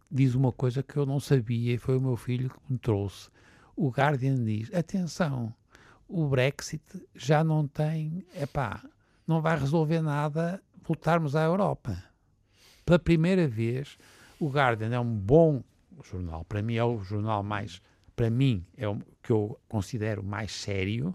diz 0.09 0.37
uma 0.37 0.53
coisa 0.53 0.81
que 0.81 0.97
eu 0.97 1.05
não 1.05 1.19
sabia 1.19 1.75
e 1.75 1.77
foi 1.77 1.97
o 1.97 2.01
meu 2.01 2.15
filho 2.15 2.49
que 2.49 2.73
me 2.73 2.79
trouxe. 2.79 3.31
O 3.75 3.91
Guardian 3.91 4.37
diz: 4.45 4.73
atenção, 4.73 5.53
o 6.07 6.29
Brexit 6.29 6.85
já 7.17 7.43
não 7.43 7.67
tem, 7.67 8.25
epá, 8.33 8.81
não 9.27 9.43
vai 9.43 9.59
resolver 9.59 10.01
nada 10.01 10.63
voltarmos 10.85 11.35
à 11.35 11.43
Europa. 11.43 12.01
Pela 12.87 13.01
primeira 13.01 13.49
vez, 13.49 13.99
o 14.43 14.49
Guardian 14.49 14.93
é 14.93 14.99
um 14.99 15.17
bom 15.17 15.63
jornal. 16.03 16.45
Para 16.45 16.61
mim 16.63 16.75
é 16.75 16.83
o 16.83 17.01
jornal 17.01 17.45
mais, 17.45 17.81
para 18.17 18.29
mim 18.29 18.67
é 18.77 18.89
o 18.89 18.99
que 19.23 19.31
eu 19.31 19.57
considero 19.69 20.21
mais 20.21 20.51
sério. 20.51 21.15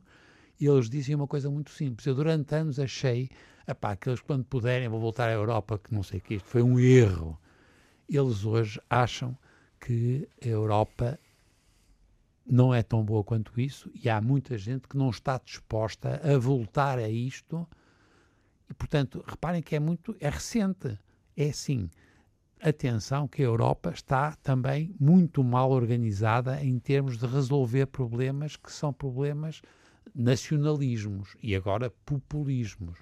E 0.57 0.65
eles 0.65 0.89
dizem 0.89 1.13
uma 1.13 1.27
coisa 1.27 1.49
muito 1.51 1.71
simples. 1.71 2.07
Eu 2.07 2.15
durante 2.15 2.55
anos 2.55 2.79
achei, 2.79 3.29
epá, 3.67 3.97
que 3.97 4.07
eles 4.07 4.21
quando 4.21 4.45
puderem 4.45 4.87
vão 4.87 4.97
voltar 4.97 5.27
à 5.27 5.33
Europa, 5.33 5.77
que 5.77 5.93
não 5.93 6.03
sei 6.03 6.19
o 6.19 6.21
que 6.21 6.35
isto 6.35 6.47
foi 6.47 6.61
um 6.63 6.79
erro. 6.79 7.37
Eles 8.07 8.45
hoje 8.45 8.79
acham 8.89 9.37
que 9.77 10.25
a 10.41 10.47
Europa 10.47 11.19
não 12.45 12.73
é 12.73 12.81
tão 12.81 13.03
boa 13.03 13.25
quanto 13.25 13.59
isso 13.59 13.91
e 13.93 14.09
há 14.09 14.21
muita 14.21 14.57
gente 14.57 14.87
que 14.87 14.95
não 14.95 15.09
está 15.09 15.37
disposta 15.37 16.21
a 16.23 16.37
voltar 16.37 16.97
a 16.97 17.09
isto. 17.09 17.67
E 18.69 18.73
portanto, 18.73 19.21
reparem 19.27 19.61
que 19.61 19.75
é 19.75 19.81
muito, 19.81 20.15
é 20.17 20.29
recente. 20.29 20.97
É 21.35 21.49
assim, 21.49 21.91
atenção 22.61 23.27
que 23.27 23.41
a 23.41 23.45
Europa 23.45 23.91
está 23.93 24.35
também 24.43 24.95
muito 24.99 25.43
mal 25.43 25.71
organizada 25.71 26.63
em 26.63 26.79
termos 26.79 27.17
de 27.17 27.25
resolver 27.25 27.87
problemas 27.87 28.55
que 28.55 28.71
são 28.71 28.91
problemas 28.91 29.61
nacionalismos 30.13 31.35
e 31.41 31.55
agora 31.55 31.91
populismos. 32.05 32.97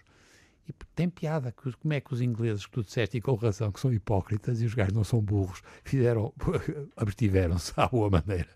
E 0.67 0.73
tem 0.95 1.07
piada, 1.09 1.53
como 1.53 1.93
é 1.93 2.01
que 2.01 2.13
os 2.13 2.21
ingleses, 2.21 2.65
que 2.65 2.71
tu 2.71 2.83
disseste 2.83 3.17
e 3.17 3.21
com 3.21 3.35
razão, 3.35 3.71
que 3.71 3.79
são 3.79 3.93
hipócritas 3.93 4.61
e 4.61 4.65
os 4.65 4.73
gajos 4.73 4.93
não 4.93 5.03
são 5.03 5.21
burros, 5.21 5.61
fizeram, 5.83 6.33
abstiveram-se 6.97 7.71
à 7.77 7.87
boa 7.87 8.09
maneira. 8.09 8.49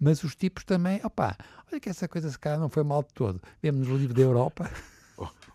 Mas 0.00 0.24
os 0.24 0.34
tipos 0.34 0.64
também, 0.64 1.00
opá, 1.04 1.36
olha 1.70 1.78
que 1.78 1.88
essa 1.88 2.08
coisa 2.08 2.30
se 2.30 2.38
calhar 2.38 2.58
não 2.58 2.68
foi 2.68 2.82
mal 2.82 3.02
de 3.02 3.12
todo. 3.12 3.40
Vemos 3.62 3.86
no 3.86 3.96
livro 3.96 4.14
da 4.14 4.22
Europa, 4.22 4.70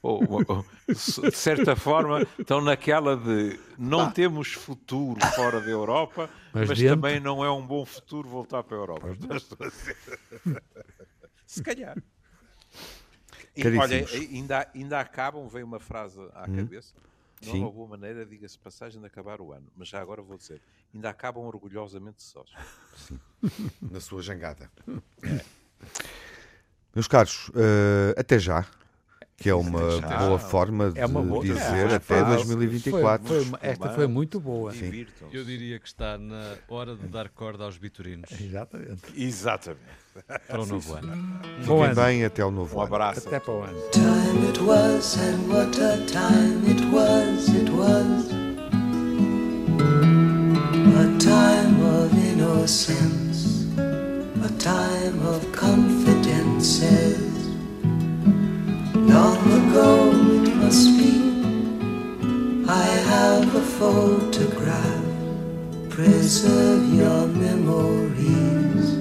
ou, 0.01 0.43
ou, 0.47 0.65
de 0.87 1.35
certa 1.35 1.75
forma, 1.75 2.25
estão 2.39 2.61
naquela 2.61 3.17
de 3.17 3.59
não 3.77 4.01
ah. 4.01 4.11
temos 4.11 4.53
futuro 4.53 5.19
fora 5.35 5.59
da 5.59 5.69
Europa, 5.69 6.29
mas, 6.53 6.69
mas 6.69 6.81
também 6.81 7.19
não 7.19 7.43
é 7.43 7.51
um 7.51 7.65
bom 7.65 7.85
futuro 7.85 8.27
voltar 8.27 8.63
para 8.63 8.77
a 8.77 8.79
Europa. 8.79 9.07
Se 11.45 11.63
calhar. 11.63 11.97
E, 13.55 13.77
olha, 13.77 14.05
ainda, 14.31 14.69
ainda 14.73 14.99
acabam, 14.99 15.47
veio 15.47 15.65
uma 15.65 15.79
frase 15.79 16.19
à 16.33 16.45
hum. 16.47 16.55
cabeça. 16.55 16.93
Não 17.43 17.51
Sim. 17.53 17.59
é 17.59 17.61
uma 17.61 17.71
boa 17.71 17.87
maneira, 17.87 18.25
diga-se 18.25 18.57
passagem, 18.57 18.99
de 18.99 19.05
acabar 19.05 19.39
o 19.39 19.51
ano. 19.51 19.67
Mas 19.75 19.89
já 19.89 20.01
agora 20.01 20.21
vou 20.21 20.37
dizer, 20.37 20.61
ainda 20.93 21.09
acabam 21.09 21.43
orgulhosamente 21.43 22.23
sós. 22.23 22.49
Sim. 22.95 23.19
Na 23.81 23.99
sua 23.99 24.21
jangada. 24.21 24.71
É. 25.21 25.45
Meus 26.95 27.07
caros, 27.07 27.49
uh, 27.49 28.17
até 28.17 28.39
já 28.39 28.65
que 29.37 29.49
é 29.49 29.53
uma 29.53 30.01
Já. 30.01 30.17
boa 30.17 30.39
forma 30.39 30.91
de 30.91 30.99
é 30.99 31.07
boa, 31.07 31.43
dizer 31.43 31.91
é, 31.91 31.95
até 31.95 32.23
2024. 32.23 33.27
Foi, 33.27 33.45
foi, 33.45 33.59
esta 33.61 33.89
foi 33.89 34.07
muito 34.07 34.39
boa. 34.39 34.73
Eu 35.31 35.45
diria 35.45 35.79
que 35.79 35.87
está 35.87 36.17
na 36.17 36.55
hora 36.67 36.95
de 36.95 37.07
dar 37.07 37.29
corda 37.29 37.63
aos 37.63 37.77
biturinos. 37.77 38.31
Exatamente. 38.31 39.01
Exatamente. 39.15 40.07
Para 40.47 40.61
o 40.61 40.65
novo 40.65 40.95
ano. 40.95 41.39
Bom 41.67 41.83
ano. 41.83 41.93
bem 41.93 42.25
até 42.25 42.43
o 42.43 42.49
novo 42.49 42.75
um 42.75 42.81
ano. 42.81 42.91
Um 42.91 42.95
abraço. 42.95 43.27
Até 43.27 43.39
para 43.39 43.53
o 43.53 43.61
ano. 43.61 43.79
Time 43.91 44.47
it 44.47 44.59
was 44.59 45.17
and 45.17 45.47
what 45.47 45.79
a 45.79 45.97
time 46.07 46.67
it 46.67 46.83
was, 46.91 47.47
it 47.49 47.69
was. 47.69 48.31
A 50.97 51.19
time 51.19 51.79
of 51.83 52.11
innocence, 52.17 53.67
a 53.77 54.49
time 54.57 55.23
of 55.27 55.46
long 59.07 59.37
ago 59.59 60.11
must 60.61 60.87
be. 60.97 61.13
I 62.67 62.85
have 63.11 63.55
a 63.55 63.61
photograph. 63.61 65.05
Preserve 65.89 66.93
your 66.93 67.27
memories. 67.27 68.97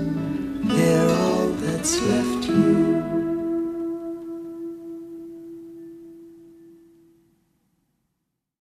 They're 0.65 1.11
all 1.11 1.49
that's 1.63 2.01
left 2.03 2.49
you. 2.49 3.06